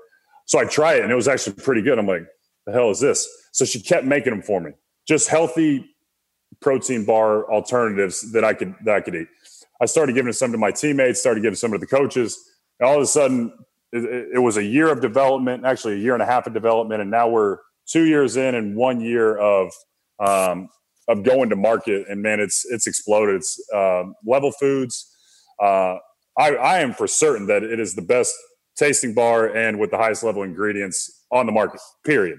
So 0.46 0.58
I 0.58 0.64
try 0.64 0.94
it 0.94 1.02
and 1.02 1.12
it 1.12 1.14
was 1.14 1.28
actually 1.28 1.54
pretty 1.54 1.82
good. 1.82 1.98
I'm 1.98 2.06
like, 2.06 2.26
the 2.66 2.72
hell 2.72 2.90
is 2.90 3.00
this? 3.00 3.28
So 3.52 3.64
she 3.64 3.80
kept 3.80 4.04
making 4.04 4.32
them 4.32 4.42
for 4.42 4.60
me. 4.60 4.72
Just 5.06 5.28
healthy 5.28 5.88
protein 6.60 7.04
bar 7.04 7.50
alternatives 7.50 8.32
that 8.32 8.44
I 8.44 8.54
could 8.54 8.74
that 8.84 8.96
I 8.96 9.00
could 9.00 9.14
eat. 9.14 9.28
I 9.80 9.86
started 9.86 10.14
giving 10.14 10.32
some 10.32 10.52
to 10.52 10.58
my 10.58 10.70
teammates, 10.70 11.20
started 11.20 11.42
giving 11.42 11.56
some 11.56 11.72
to 11.72 11.78
the 11.78 11.86
coaches. 11.86 12.38
And 12.80 12.88
all 12.88 12.96
of 12.96 13.02
a 13.02 13.06
sudden, 13.06 13.52
it, 13.92 14.30
it 14.34 14.38
was 14.38 14.56
a 14.56 14.64
year 14.64 14.90
of 14.90 15.00
development, 15.00 15.64
actually 15.64 15.94
a 15.94 15.98
year 15.98 16.14
and 16.14 16.22
a 16.22 16.26
half 16.26 16.46
of 16.46 16.54
development, 16.54 17.00
and 17.00 17.10
now 17.10 17.28
we're 17.28 17.58
two 17.86 18.04
years 18.04 18.36
in 18.36 18.54
and 18.54 18.76
one 18.76 19.00
year 19.00 19.36
of 19.36 19.72
um, 20.18 20.68
of 21.08 21.22
going 21.22 21.50
to 21.50 21.56
market. 21.56 22.06
And 22.08 22.22
man, 22.22 22.40
it's 22.40 22.64
it's 22.70 22.86
exploded. 22.86 23.36
It's 23.36 23.60
um, 23.74 24.14
Level 24.24 24.52
Foods. 24.52 25.12
Uh, 25.60 25.96
I, 26.38 26.54
I 26.54 26.78
am 26.80 26.92
for 26.92 27.06
certain 27.06 27.46
that 27.46 27.62
it 27.62 27.80
is 27.80 27.94
the 27.94 28.02
best 28.02 28.34
tasting 28.76 29.14
bar 29.14 29.54
and 29.56 29.78
with 29.78 29.90
the 29.90 29.96
highest 29.96 30.22
level 30.22 30.42
ingredients 30.42 31.24
on 31.30 31.46
the 31.46 31.52
market. 31.52 31.80
Period. 32.04 32.38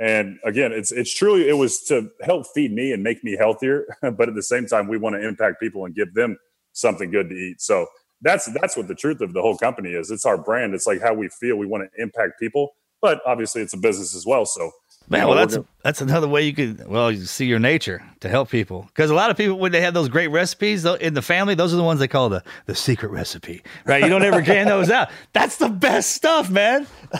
And 0.00 0.38
again, 0.44 0.72
it's 0.72 0.92
it's 0.92 1.12
truly 1.12 1.48
it 1.48 1.54
was 1.54 1.80
to 1.84 2.10
help 2.22 2.46
feed 2.54 2.72
me 2.72 2.92
and 2.92 3.02
make 3.02 3.24
me 3.24 3.36
healthier, 3.36 3.84
but 4.02 4.28
at 4.28 4.34
the 4.34 4.42
same 4.42 4.66
time, 4.66 4.86
we 4.86 4.96
want 4.96 5.16
to 5.16 5.26
impact 5.26 5.60
people 5.60 5.84
and 5.84 5.94
give 5.94 6.14
them 6.14 6.36
something 6.72 7.10
good 7.10 7.28
to 7.30 7.34
eat. 7.34 7.60
So 7.60 7.86
that's 8.20 8.46
that's 8.60 8.76
what 8.76 8.86
the 8.86 8.94
truth 8.94 9.20
of 9.20 9.32
the 9.32 9.42
whole 9.42 9.56
company 9.56 9.90
is. 9.90 10.10
It's 10.10 10.26
our 10.26 10.38
brand. 10.38 10.74
It's 10.74 10.86
like 10.86 11.00
how 11.00 11.14
we 11.14 11.28
feel. 11.28 11.56
We 11.56 11.66
want 11.66 11.84
to 11.84 12.02
impact 12.02 12.38
people, 12.38 12.70
but 13.00 13.20
obviously, 13.26 13.62
it's 13.62 13.74
a 13.74 13.78
business 13.78 14.14
as 14.14 14.24
well. 14.24 14.46
So 14.46 14.70
Man, 15.10 15.26
well, 15.26 15.36
that's 15.36 15.56
that's 15.82 16.00
another 16.02 16.28
way 16.28 16.42
you 16.42 16.52
could 16.52 16.86
well 16.86 17.10
you 17.10 17.24
see 17.24 17.46
your 17.46 17.58
nature 17.58 18.02
to 18.20 18.28
help 18.28 18.50
people 18.50 18.82
because 18.88 19.10
a 19.10 19.14
lot 19.14 19.30
of 19.30 19.36
people 19.38 19.58
when 19.58 19.72
they 19.72 19.80
have 19.80 19.94
those 19.94 20.08
great 20.10 20.26
recipes 20.28 20.84
in 20.84 21.14
the 21.14 21.22
family, 21.22 21.54
those 21.54 21.72
are 21.72 21.76
the 21.76 21.82
ones 21.82 21.98
they 22.00 22.08
call 22.08 22.28
the 22.28 22.42
the 22.66 22.74
secret 22.74 23.10
recipe, 23.10 23.62
right? 23.86 24.02
You 24.02 24.08
don't 24.10 24.22
ever 24.22 24.42
can 24.42 24.66
those 24.68 24.90
out. 24.90 25.08
That's 25.32 25.56
the 25.56 25.70
best 25.70 26.10
stuff, 26.12 26.50
man. 26.50 26.86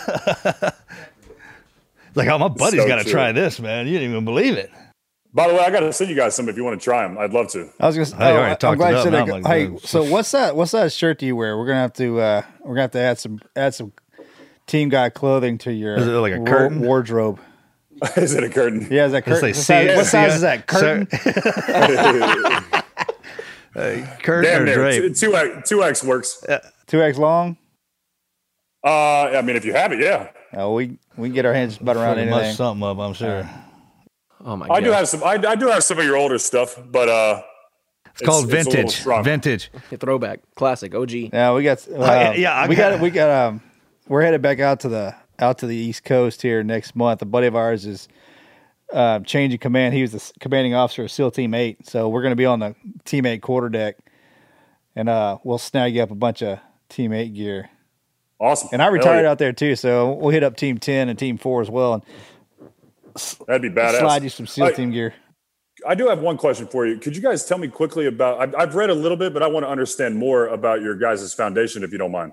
like, 2.15 2.29
oh, 2.29 2.39
my 2.39 2.49
buddy's 2.49 2.81
so 2.83 2.89
got 2.89 3.03
to 3.03 3.11
try 3.11 3.33
this, 3.33 3.61
man. 3.61 3.87
You 3.87 3.95
didn't 3.95 4.11
even 4.11 4.25
believe 4.25 4.57
it. 4.57 4.71
By 5.33 5.47
the 5.49 5.55
way, 5.55 5.61
I 5.61 5.71
got 5.71 5.81
to 5.81 5.93
send 5.93 6.11
you 6.11 6.17
guys 6.17 6.35
some 6.35 6.49
if 6.49 6.57
you 6.57 6.65
want 6.65 6.81
to 6.81 6.85
try 6.85 7.07
them. 7.07 7.19
I'd 7.19 7.33
love 7.33 7.49
to. 7.53 7.71
I 7.79 7.87
was 7.87 7.97
gonna. 7.97 8.25
Oh, 8.25 8.37
right, 8.37 8.65
I'm 8.65 8.77
glad 8.77 8.97
you 8.97 9.03
said 9.03 9.13
that. 9.13 9.29
Like, 9.29 9.47
hey, 9.47 9.77
so 9.83 10.03
what's 10.11 10.31
that? 10.33 10.57
What's 10.57 10.73
that 10.73 10.93
shirt 10.93 11.19
do 11.19 11.27
you 11.27 11.37
wear? 11.37 11.57
We're 11.57 11.67
gonna 11.67 11.81
have 11.81 11.93
to. 11.95 12.21
uh 12.21 12.43
We're 12.61 12.75
gonna 12.75 12.83
have 12.83 12.91
to 12.93 13.01
add 13.01 13.19
some 13.19 13.41
add 13.55 13.75
some 13.75 13.93
team 14.67 14.89
guy 14.89 15.11
clothing 15.11 15.59
to 15.59 15.73
your 15.73 15.97
Is 15.97 16.07
it 16.07 16.11
like 16.11 16.33
a 16.33 16.43
curtain? 16.45 16.81
wardrobe. 16.81 17.41
is 18.17 18.35
it 18.35 18.45
a 18.45 18.49
curtain? 18.49 18.87
Yeah, 18.91 19.07
is 19.07 19.13
that 19.13 19.25
curtain? 19.25 19.49
What 19.49 19.57
size, 19.57 19.97
what 19.97 20.07
size 20.07 20.35
is 20.35 20.41
that 20.43 20.67
curtain? 20.67 21.09
uh, 23.75 24.17
curtain 24.23 24.45
Damn 24.45 24.65
near. 24.65 25.11
Two, 25.11 25.35
X, 25.35 25.69
two 25.69 25.83
X 25.83 26.05
works. 26.05 26.45
Two 26.87 27.03
X 27.03 27.19
long. 27.19 27.57
Uh, 28.85 29.37
I 29.37 29.43
mean, 29.43 29.57
if 29.57 29.65
you 29.65 29.73
have 29.73 29.93
it, 29.93 30.01
yeah. 30.01 30.31
Oh, 30.55 30.75
we 30.75 30.99
we 31.17 31.29
can 31.29 31.35
get 31.35 31.45
our 31.45 31.53
hands 31.53 31.79
butt 31.79 31.97
around 31.97 32.19
anything. 32.19 32.31
Much 32.31 32.57
something 32.57 32.87
up, 32.87 32.99
I'm 32.99 33.13
sure. 33.13 33.49
Oh 34.45 34.57
my! 34.57 34.69
God. 34.69 34.77
I 34.77 34.81
do 34.81 34.91
have 34.93 35.09
some. 35.09 35.25
I, 35.25 35.33
I 35.47 35.57
do 35.57 35.67
have 35.69 35.83
some 35.83 35.99
of 35.99 36.05
your 36.05 36.17
older 36.17 36.39
stuff, 36.39 36.81
but 36.91 37.09
uh, 37.09 37.43
it's, 38.07 38.21
it's 38.21 38.29
called 38.29 38.53
it's 38.53 38.53
vintage. 38.53 39.25
Vintage. 39.25 39.71
throwback, 39.99 40.41
classic, 40.55 40.95
OG. 40.95 41.11
Yeah, 41.11 41.55
we 41.55 41.65
got. 41.65 41.87
Uh, 41.89 42.33
yeah, 42.37 42.67
we 42.69 42.77
got. 42.77 43.01
We 43.01 43.11
got. 43.11 43.49
Um, 43.49 43.63
we're 44.07 44.23
headed 44.23 44.41
back 44.41 44.61
out 44.61 44.81
to 44.81 44.89
the 44.89 45.15
out 45.39 45.59
to 45.59 45.67
the 45.67 45.77
East 45.77 46.05
Coast 46.05 46.43
here 46.43 46.63
next 46.63 46.97
month. 46.97 47.23
A 47.23 47.27
buddy 47.27 47.47
of 47.47 47.57
ours 47.57 47.87
is 47.87 48.09
uh, 48.93 49.21
changing 49.21 49.59
command. 49.59 49.95
He 49.95 50.03
was 50.03 50.13
the 50.13 50.33
commanding 50.41 50.75
officer 50.75 51.05
of 51.05 51.11
SEAL 51.11 51.33
Team 51.33 51.55
Eight, 51.55 51.87
so 51.87 52.09
we're 52.09 52.23
going 52.23 52.33
to 52.33 52.37
be 52.37 52.47
on 52.47 52.61
the 52.61 52.75
Team 53.05 53.27
Eight 53.27 53.43
quarterdeck, 53.43 53.95
and 54.97 55.09
uh, 55.09 55.39
we'll 55.45 55.59
snag 55.59 55.95
you 55.95 56.03
up 56.03 56.11
a 56.11 56.15
bunch 56.15 56.43
of 56.43 56.59
Team 56.89 57.13
Eight 57.13 57.35
gear. 57.35 57.71
Awesome. 58.41 58.69
And 58.73 58.83
I 58.83 58.87
retired 58.87 59.23
yeah. 59.23 59.31
out 59.31 59.39
there 59.39 59.53
too, 59.53 59.77
so 59.77 60.13
we'll 60.13 60.31
hit 60.31 60.45
up 60.45 60.57
Team 60.57 60.79
Ten 60.79 61.09
and 61.09 61.19
Team 61.19 61.39
Four 61.39 61.61
as 61.61 61.71
well, 61.71 61.95
and 61.95 62.03
that'd 63.47 63.63
be 63.63 63.71
badass. 63.71 63.99
Slide 63.99 64.23
you 64.23 64.29
some 64.29 64.47
SEAL 64.47 64.73
Team 64.73 64.91
gear. 64.93 65.15
I 65.87 65.95
do 65.95 66.09
have 66.09 66.19
one 66.21 66.37
question 66.37 66.67
for 66.67 66.87
you. 66.87 66.99
Could 66.99 67.15
you 67.15 67.23
guys 67.23 67.45
tell 67.45 67.59
me 67.59 67.69
quickly 67.69 68.07
about? 68.07 68.41
I've, 68.41 68.55
I've 68.55 68.75
read 68.75 68.91
a 68.91 68.95
little 68.95 69.17
bit, 69.17 69.33
but 69.33 69.43
I 69.43 69.47
want 69.47 69.65
to 69.65 69.71
understand 69.71 70.17
more 70.17 70.49
about 70.49 70.83
your 70.83 70.97
guys' 70.97 71.33
foundation, 71.35 71.85
if 71.85 71.93
you 71.93 71.99
don't 71.99 72.11
mind. 72.11 72.33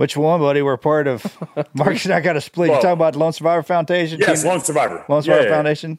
Which 0.00 0.16
one, 0.16 0.40
buddy? 0.40 0.62
We're 0.62 0.78
part 0.78 1.06
of. 1.06 1.26
Marcus 1.74 2.06
and 2.06 2.14
I 2.14 2.20
got 2.20 2.34
a 2.34 2.40
split. 2.40 2.70
Well, 2.70 2.78
you 2.78 2.82
talking 2.82 2.94
about 2.94 3.16
Lone 3.16 3.34
Survivor 3.34 3.62
Foundation? 3.62 4.18
Yes, 4.18 4.46
Lone 4.46 4.60
Survivor. 4.60 5.04
Lone 5.10 5.22
Survivor 5.22 5.42
yeah, 5.42 5.48
yeah, 5.50 5.54
Foundation. 5.54 5.98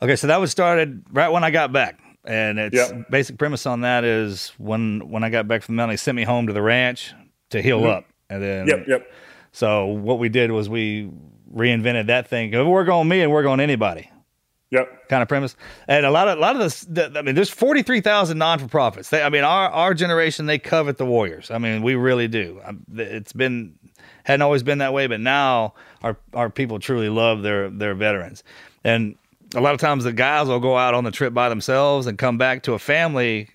Okay, 0.00 0.14
so 0.14 0.28
that 0.28 0.36
was 0.36 0.52
started 0.52 1.02
right 1.10 1.28
when 1.28 1.42
I 1.42 1.50
got 1.50 1.72
back, 1.72 1.98
and 2.24 2.60
its 2.60 2.76
yep. 2.76 3.10
basic 3.10 3.38
premise 3.38 3.66
on 3.66 3.80
that 3.80 4.04
is 4.04 4.52
when 4.58 5.10
when 5.10 5.24
I 5.24 5.28
got 5.28 5.48
back 5.48 5.64
from 5.64 5.74
the 5.74 5.78
mountain, 5.78 5.94
they 5.94 5.96
sent 5.96 6.14
me 6.14 6.22
home 6.22 6.46
to 6.46 6.52
the 6.52 6.62
ranch 6.62 7.14
to 7.50 7.60
heal 7.60 7.80
mm-hmm. 7.80 7.88
up, 7.88 8.04
and 8.30 8.40
then 8.40 8.68
yep, 8.68 8.84
yep. 8.86 9.12
So 9.50 9.86
what 9.86 10.20
we 10.20 10.28
did 10.28 10.52
was 10.52 10.68
we 10.68 11.10
reinvented 11.52 12.06
that 12.06 12.28
thing. 12.28 12.52
Work 12.52 12.90
on 12.90 13.08
me 13.08 13.22
and 13.22 13.32
work 13.32 13.46
on 13.46 13.58
anybody. 13.58 14.08
Yep. 14.72 15.08
Kind 15.10 15.22
of 15.22 15.28
premise. 15.28 15.54
And 15.86 16.06
a 16.06 16.10
lot 16.10 16.28
of 16.28 16.38
a 16.38 16.40
lot 16.40 16.56
of 16.56 16.62
this 16.62 16.80
the, 16.80 17.12
I 17.14 17.20
mean 17.20 17.34
there's 17.34 17.50
43,000 17.50 18.38
non 18.38 18.58
for 18.58 18.68
profits. 18.68 19.12
I 19.12 19.28
mean 19.28 19.44
our 19.44 19.68
our 19.68 19.92
generation 19.92 20.46
they 20.46 20.58
covet 20.58 20.96
the 20.96 21.04
warriors. 21.04 21.50
I 21.50 21.58
mean 21.58 21.82
we 21.82 21.94
really 21.94 22.26
do. 22.26 22.58
Um, 22.64 22.82
it's 22.96 23.34
been 23.34 23.78
hadn't 24.24 24.40
always 24.40 24.62
been 24.62 24.78
that 24.78 24.94
way, 24.94 25.06
but 25.06 25.20
now 25.20 25.74
our 26.02 26.16
our 26.32 26.48
people 26.48 26.78
truly 26.78 27.10
love 27.10 27.42
their 27.42 27.68
their 27.68 27.94
veterans. 27.94 28.44
And 28.82 29.16
a 29.54 29.60
lot 29.60 29.74
of 29.74 29.80
times 29.80 30.04
the 30.04 30.12
guys 30.12 30.48
will 30.48 30.58
go 30.58 30.78
out 30.78 30.94
on 30.94 31.04
the 31.04 31.10
trip 31.10 31.34
by 31.34 31.50
themselves 31.50 32.06
and 32.06 32.16
come 32.16 32.38
back 32.38 32.62
to 32.62 32.72
a 32.72 32.78
family 32.78 33.50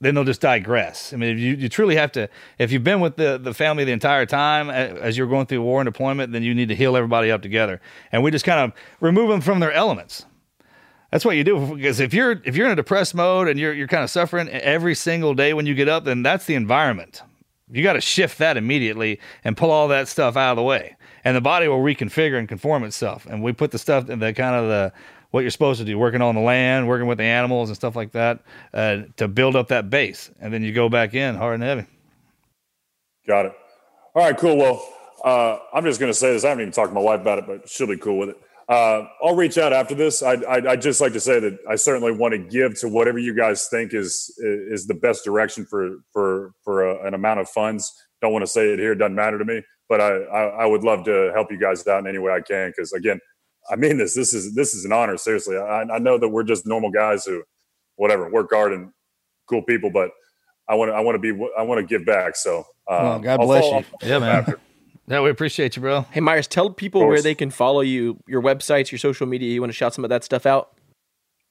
then 0.00 0.14
they'll 0.14 0.24
just 0.24 0.42
digress. 0.42 1.14
I 1.14 1.16
mean, 1.16 1.38
you, 1.38 1.54
you 1.54 1.68
truly 1.70 1.96
have 1.96 2.12
to, 2.12 2.28
if 2.58 2.70
you've 2.70 2.84
been 2.84 3.00
with 3.00 3.16
the, 3.16 3.38
the 3.38 3.54
family 3.54 3.84
the 3.84 3.92
entire 3.92 4.26
time 4.26 4.68
as 4.68 5.16
you're 5.16 5.28
going 5.28 5.46
through 5.46 5.62
war 5.62 5.80
and 5.80 5.86
deployment, 5.86 6.32
then 6.32 6.42
you 6.42 6.54
need 6.54 6.68
to 6.68 6.74
heal 6.74 6.94
everybody 6.94 7.30
up 7.30 7.40
together. 7.40 7.80
And 8.12 8.22
we 8.22 8.30
just 8.30 8.44
kind 8.44 8.60
of 8.60 8.78
remove 9.00 9.30
them 9.30 9.40
from 9.40 9.60
their 9.60 9.72
elements. 9.72 10.26
That's 11.14 11.24
what 11.24 11.36
you 11.36 11.44
do 11.44 11.76
because 11.76 12.00
if 12.00 12.12
you're 12.12 12.42
if 12.44 12.56
you're 12.56 12.66
in 12.66 12.72
a 12.72 12.74
depressed 12.74 13.14
mode 13.14 13.46
and 13.46 13.56
you're 13.56 13.72
you're 13.72 13.86
kind 13.86 14.02
of 14.02 14.10
suffering 14.10 14.48
every 14.48 14.96
single 14.96 15.32
day 15.32 15.54
when 15.54 15.64
you 15.64 15.72
get 15.72 15.88
up, 15.88 16.04
then 16.04 16.24
that's 16.24 16.46
the 16.46 16.56
environment. 16.56 17.22
You 17.70 17.84
got 17.84 17.92
to 17.92 18.00
shift 18.00 18.38
that 18.38 18.56
immediately 18.56 19.20
and 19.44 19.56
pull 19.56 19.70
all 19.70 19.86
that 19.86 20.08
stuff 20.08 20.36
out 20.36 20.50
of 20.50 20.56
the 20.56 20.64
way, 20.64 20.96
and 21.22 21.36
the 21.36 21.40
body 21.40 21.68
will 21.68 21.78
reconfigure 21.78 22.36
and 22.36 22.48
conform 22.48 22.82
itself. 22.82 23.26
And 23.26 23.44
we 23.44 23.52
put 23.52 23.70
the 23.70 23.78
stuff 23.78 24.10
in 24.10 24.18
the 24.18 24.32
kind 24.32 24.56
of 24.56 24.68
the 24.68 24.92
what 25.30 25.42
you're 25.42 25.52
supposed 25.52 25.78
to 25.78 25.84
do, 25.84 25.96
working 25.96 26.20
on 26.20 26.34
the 26.34 26.40
land, 26.40 26.88
working 26.88 27.06
with 27.06 27.18
the 27.18 27.24
animals 27.24 27.68
and 27.68 27.76
stuff 27.76 27.94
like 27.94 28.10
that, 28.10 28.40
uh, 28.72 29.02
to 29.16 29.28
build 29.28 29.54
up 29.54 29.68
that 29.68 29.90
base, 29.90 30.32
and 30.40 30.52
then 30.52 30.64
you 30.64 30.72
go 30.72 30.88
back 30.88 31.14
in 31.14 31.36
hard 31.36 31.54
and 31.54 31.62
heavy. 31.62 31.86
Got 33.24 33.46
it. 33.46 33.52
All 34.16 34.24
right, 34.24 34.36
cool. 34.36 34.56
Well, 34.56 34.84
uh, 35.24 35.58
I'm 35.72 35.84
just 35.84 36.00
going 36.00 36.10
to 36.10 36.18
say 36.18 36.32
this. 36.32 36.44
I 36.44 36.48
haven't 36.48 36.62
even 36.62 36.72
talked 36.72 36.90
to 36.90 36.94
my 36.94 37.00
wife 37.00 37.20
about 37.20 37.38
it, 37.38 37.46
but 37.46 37.68
she'll 37.68 37.86
be 37.86 37.98
cool 37.98 38.18
with 38.18 38.30
it. 38.30 38.40
Uh, 38.68 39.06
I'll 39.22 39.36
reach 39.36 39.58
out 39.58 39.72
after 39.72 39.94
this. 39.94 40.22
I, 40.22 40.34
I, 40.34 40.70
I 40.70 40.76
just 40.76 41.00
like 41.00 41.12
to 41.12 41.20
say 41.20 41.38
that 41.38 41.58
I 41.68 41.76
certainly 41.76 42.12
want 42.12 42.32
to 42.32 42.38
give 42.38 42.78
to 42.80 42.88
whatever 42.88 43.18
you 43.18 43.34
guys 43.34 43.68
think 43.68 43.92
is 43.92 44.34
is 44.38 44.86
the 44.86 44.94
best 44.94 45.24
direction 45.24 45.66
for 45.66 45.96
for 46.12 46.52
for 46.62 46.88
a, 46.88 47.06
an 47.06 47.14
amount 47.14 47.40
of 47.40 47.48
funds. 47.48 47.92
Don't 48.22 48.32
want 48.32 48.42
to 48.42 48.50
say 48.50 48.72
it 48.72 48.78
here; 48.78 48.94
doesn't 48.94 49.14
matter 49.14 49.38
to 49.38 49.44
me. 49.44 49.62
But 49.88 50.00
I, 50.00 50.16
I, 50.22 50.42
I 50.62 50.66
would 50.66 50.82
love 50.82 51.04
to 51.04 51.30
help 51.34 51.52
you 51.52 51.58
guys 51.58 51.86
out 51.86 52.00
in 52.00 52.06
any 52.06 52.18
way 52.18 52.32
I 52.32 52.40
can. 52.40 52.70
Because 52.70 52.94
again, 52.94 53.20
I 53.70 53.76
mean 53.76 53.98
this. 53.98 54.14
This 54.14 54.32
is 54.32 54.54
this 54.54 54.72
is 54.74 54.86
an 54.86 54.92
honor. 54.92 55.18
Seriously, 55.18 55.58
I, 55.58 55.82
I 55.82 55.98
know 55.98 56.16
that 56.16 56.28
we're 56.28 56.42
just 56.42 56.66
normal 56.66 56.90
guys 56.90 57.26
who, 57.26 57.42
whatever, 57.96 58.30
work 58.30 58.48
hard 58.50 58.72
and 58.72 58.92
cool 59.46 59.62
people. 59.62 59.90
But 59.90 60.10
I 60.68 60.74
want 60.74 60.90
to 60.90 60.94
I 60.94 61.00
want 61.00 61.22
to 61.22 61.34
be 61.34 61.48
I 61.58 61.62
want 61.62 61.80
to 61.80 61.86
give 61.86 62.06
back. 62.06 62.36
So 62.36 62.60
uh, 62.88 63.00
well, 63.02 63.18
God 63.18 63.36
bless 63.40 63.64
you. 63.64 64.08
Yeah, 64.08 64.20
man. 64.20 64.36
After. 64.36 64.60
Yeah, 65.06 65.20
we 65.20 65.30
appreciate 65.30 65.76
you, 65.76 65.82
bro. 65.82 66.02
Hey, 66.10 66.20
Meyers, 66.20 66.46
tell 66.46 66.70
people 66.70 67.06
where 67.06 67.20
they 67.20 67.34
can 67.34 67.50
follow 67.50 67.80
you, 67.82 68.18
your 68.26 68.40
websites, 68.42 68.90
your 68.90 68.98
social 68.98 69.26
media. 69.26 69.52
You 69.52 69.60
want 69.60 69.70
to 69.70 69.76
shout 69.76 69.92
some 69.94 70.04
of 70.04 70.08
that 70.10 70.24
stuff 70.24 70.46
out? 70.46 70.70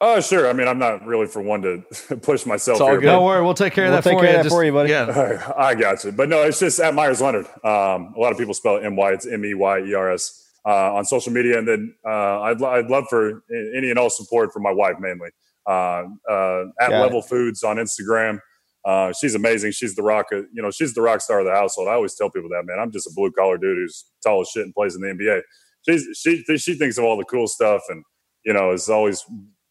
Oh, 0.02 0.20
sure. 0.20 0.50
I 0.50 0.54
mean, 0.54 0.68
I'm 0.68 0.80
not 0.80 1.06
really 1.06 1.28
for 1.28 1.42
one 1.42 1.62
to 1.62 1.84
push 2.22 2.46
myself 2.46 2.76
It's 2.78 2.82
all 2.82 2.88
here. 2.90 3.00
good. 3.00 3.06
Don't 3.06 3.24
worry, 3.24 3.42
we'll 3.44 3.54
take 3.54 3.74
care 3.74 3.86
of 3.86 3.92
We'll 3.92 4.02
that 4.02 4.10
take 4.10 4.18
for 4.18 4.24
care 4.26 4.34
you. 4.34 4.38
of 4.40 4.44
that 4.44 4.50
for 4.50 4.64
you, 4.66 4.72
buddy. 4.74 4.90
Yeah. 4.90 5.54
I 5.56 5.76
got 5.76 6.04
you. 6.04 6.12
But 6.12 6.30
no, 6.30 6.42
it's 6.42 6.60
just 6.60 6.80
at 6.80 6.94
Meyers 6.94 7.22
Leonard. 7.22 7.46
Um, 7.64 8.14
a 8.16 8.20
lot 8.20 8.32
of 8.32 8.38
people 8.38 8.54
spell 8.54 8.78
it 8.78 8.84
M 8.86 8.96
Y. 8.96 9.12
It's 9.14 9.26
M 9.28 9.46
E 9.46 9.54
Y 9.54 9.80
E 9.82 9.94
R 9.94 10.12
S 10.12 10.52
uh, 10.66 10.96
on 10.96 11.06
social 11.06 11.32
media. 11.32 11.58
And 11.60 11.68
then 11.68 11.96
uh, 12.06 12.42
I'd, 12.42 12.62
I'd 12.62 12.88
love 12.88 13.06
for 13.10 13.44
any 13.78 13.92
and 13.92 14.00
all 14.00 14.10
support 14.10 14.52
from 14.52 14.64
my 14.64 14.72
wife 14.74 14.96
mainly. 15.00 15.30
Uh, 15.66 16.04
uh, 16.30 16.64
at 16.82 16.90
Got 16.90 16.92
it. 16.92 17.00
Level 17.00 17.22
Foods 17.22 17.64
on 17.64 17.78
Instagram. 17.78 18.40
Uh, 18.86 19.14
she's 19.14 19.36
amazing. 19.36 19.72
She's 19.72 19.96
the 19.96 20.04
rock. 20.04 20.32
Of, 20.32 20.46
you 20.54 20.62
know, 20.62 20.72
she's 20.72 20.94
the 20.94 21.02
rock 21.02 21.22
star 21.22 21.40
of 21.40 21.46
the 21.46 21.54
household. 21.54 21.88
I 21.88 21.94
always 21.94 22.16
tell 22.16 22.30
people 22.30 22.50
that, 22.50 22.66
man. 22.66 22.80
I'm 22.80 22.92
just 22.92 23.08
a 23.08 23.12
blue 23.16 23.32
collar 23.32 23.58
dude 23.58 23.78
who's 23.78 24.06
tall 24.24 24.42
as 24.42 24.50
shit 24.50 24.64
and 24.64 24.74
plays 24.74 24.96
in 24.96 25.02
the 25.02 25.08
NBA. 25.08 25.42
She's 25.88 26.18
she 26.18 26.44
she 26.58 26.76
thinks 26.76 26.98
of 26.98 27.04
all 27.04 27.18
the 27.18 27.26
cool 27.26 27.48
stuff 27.48 27.82
and 27.90 28.04
you 28.46 28.54
know 28.54 28.72
is 28.72 28.90
always 28.90 29.24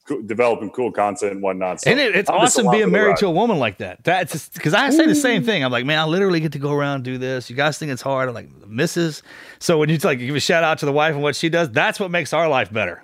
co- 0.07 0.23
developing 0.23 0.71
cool 0.71 0.93
content 0.93 1.33
and 1.33 1.43
whatnot. 1.43 1.81
So 1.81 1.91
And 1.91 2.01
it, 2.01 2.17
it's 2.17 2.31
I'm 2.31 2.37
awesome 2.37 2.71
being 2.71 2.91
married 2.91 3.17
to 3.19 3.27
a 3.27 3.31
woman 3.31 3.59
like 3.59 3.79
that. 3.79 4.05
That's 4.05 4.49
because 4.51 4.75
I 4.75 4.91
say 4.91 5.07
the 5.07 5.15
same 5.15 5.45
thing. 5.45 5.65
I'm 5.65 5.73
like, 5.73 5.85
man, 5.85 5.99
I 5.99 6.05
literally 6.05 6.41
get 6.41 6.53
to 6.53 6.59
go 6.59 6.73
around 6.73 6.97
and 6.97 7.05
do 7.05 7.19
this. 7.19 7.51
You 7.51 7.57
guys 7.57 7.79
think 7.79 7.93
it's 7.93 8.03
hard? 8.03 8.29
I'm 8.29 8.35
like, 8.35 8.51
misses. 8.67 9.23
So 9.59 9.79
when 9.79 9.89
you 9.89 9.99
like 9.99 10.19
give 10.19 10.35
a 10.35 10.41
shout 10.41 10.65
out 10.65 10.79
to 10.79 10.87
the 10.87 10.93
wife 10.93 11.15
and 11.15 11.23
what 11.23 11.37
she 11.37 11.49
does, 11.49 11.71
that's 11.71 12.01
what 12.01 12.11
makes 12.11 12.33
our 12.33 12.49
life 12.49 12.73
better. 12.73 13.03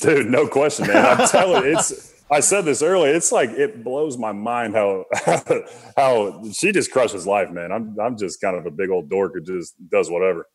Dude, 0.00 0.26
no 0.26 0.46
question, 0.46 0.86
man. 0.86 1.18
I'm 1.18 1.28
telling 1.28 1.72
it's. 1.72 2.07
I 2.30 2.40
said 2.40 2.64
this 2.64 2.82
earlier. 2.82 3.14
It's 3.14 3.32
like 3.32 3.50
it 3.50 3.82
blows 3.82 4.18
my 4.18 4.32
mind 4.32 4.74
how 4.74 5.04
how 5.96 6.42
she 6.52 6.72
just 6.72 6.90
crushes 6.90 7.26
life, 7.26 7.50
man. 7.50 7.72
I'm 7.72 7.96
I'm 8.00 8.18
just 8.18 8.40
kind 8.40 8.56
of 8.56 8.66
a 8.66 8.70
big 8.70 8.90
old 8.90 9.08
dork 9.08 9.32
who 9.34 9.40
just 9.40 9.74
does 9.90 10.10
whatever. 10.10 10.46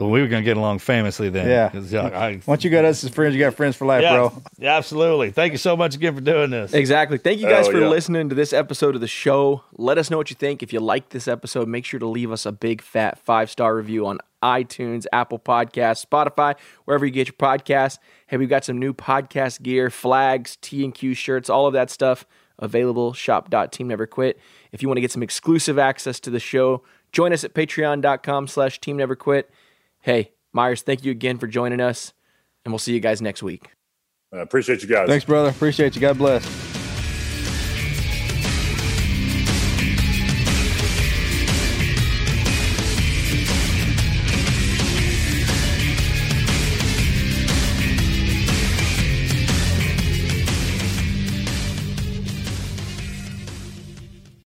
Well, 0.00 0.08
we 0.08 0.22
were 0.22 0.28
gonna 0.28 0.42
get 0.42 0.56
along 0.56 0.78
famously 0.78 1.28
then. 1.28 1.46
Yeah, 1.46 2.02
I- 2.02 2.40
Once 2.46 2.64
you 2.64 2.70
got 2.70 2.86
us 2.86 3.04
as 3.04 3.10
friends, 3.10 3.34
you 3.34 3.40
got 3.40 3.52
friends 3.54 3.76
for 3.76 3.84
life, 3.84 4.02
yeah, 4.02 4.14
bro. 4.16 4.42
yeah, 4.58 4.76
absolutely. 4.78 5.30
Thank 5.30 5.52
you 5.52 5.58
so 5.58 5.76
much 5.76 5.94
again 5.94 6.14
for 6.14 6.22
doing 6.22 6.48
this. 6.50 6.72
Exactly. 6.72 7.18
Thank 7.18 7.38
you 7.40 7.46
guys 7.46 7.66
Hell 7.66 7.72
for 7.74 7.80
yeah. 7.82 7.88
listening 7.88 8.30
to 8.30 8.34
this 8.34 8.54
episode 8.54 8.94
of 8.94 9.02
the 9.02 9.06
show. 9.06 9.62
Let 9.76 9.98
us 9.98 10.10
know 10.10 10.16
what 10.16 10.30
you 10.30 10.36
think. 10.36 10.62
If 10.62 10.72
you 10.72 10.80
like 10.80 11.10
this 11.10 11.28
episode, 11.28 11.68
make 11.68 11.84
sure 11.84 12.00
to 12.00 12.06
leave 12.06 12.32
us 12.32 12.46
a 12.46 12.52
big 12.52 12.80
fat 12.80 13.18
five 13.18 13.50
star 13.50 13.76
review 13.76 14.06
on 14.06 14.20
iTunes, 14.42 15.04
Apple 15.12 15.38
Podcasts, 15.38 16.06
Spotify, 16.06 16.54
wherever 16.86 17.04
you 17.04 17.12
get 17.12 17.26
your 17.28 17.34
podcasts. 17.34 17.98
Hey, 18.26 18.38
we've 18.38 18.48
got 18.48 18.64
some 18.64 18.78
new 18.78 18.94
podcast 18.94 19.60
gear, 19.62 19.90
flags, 19.90 20.56
T 20.62 20.82
and 20.82 20.94
Q 20.94 21.12
shirts, 21.12 21.50
all 21.50 21.66
of 21.66 21.74
that 21.74 21.90
stuff 21.90 22.24
available. 22.58 23.12
Shop.teamneverquit. 23.12 24.34
If 24.72 24.80
you 24.82 24.88
want 24.88 24.96
to 24.96 25.02
get 25.02 25.10
some 25.12 25.22
exclusive 25.22 25.78
access 25.78 26.20
to 26.20 26.30
the 26.30 26.40
show, 26.40 26.82
join 27.12 27.32
us 27.34 27.44
at 27.44 27.52
patreon.com 27.52 28.46
slash 28.48 28.80
team 28.80 28.96
never 28.96 29.14
quit. 29.14 29.50
Hey, 30.00 30.32
Meyers, 30.52 30.82
thank 30.82 31.04
you 31.04 31.10
again 31.10 31.38
for 31.38 31.46
joining 31.46 31.80
us, 31.80 32.12
and 32.64 32.72
we'll 32.72 32.78
see 32.78 32.94
you 32.94 33.00
guys 33.00 33.20
next 33.20 33.42
week. 33.42 33.70
I 34.32 34.38
appreciate 34.38 34.82
you 34.82 34.88
guys. 34.88 35.08
Thanks, 35.08 35.24
brother. 35.24 35.50
Appreciate 35.50 35.94
you. 35.94 36.00
God 36.00 36.18
bless. 36.18 36.69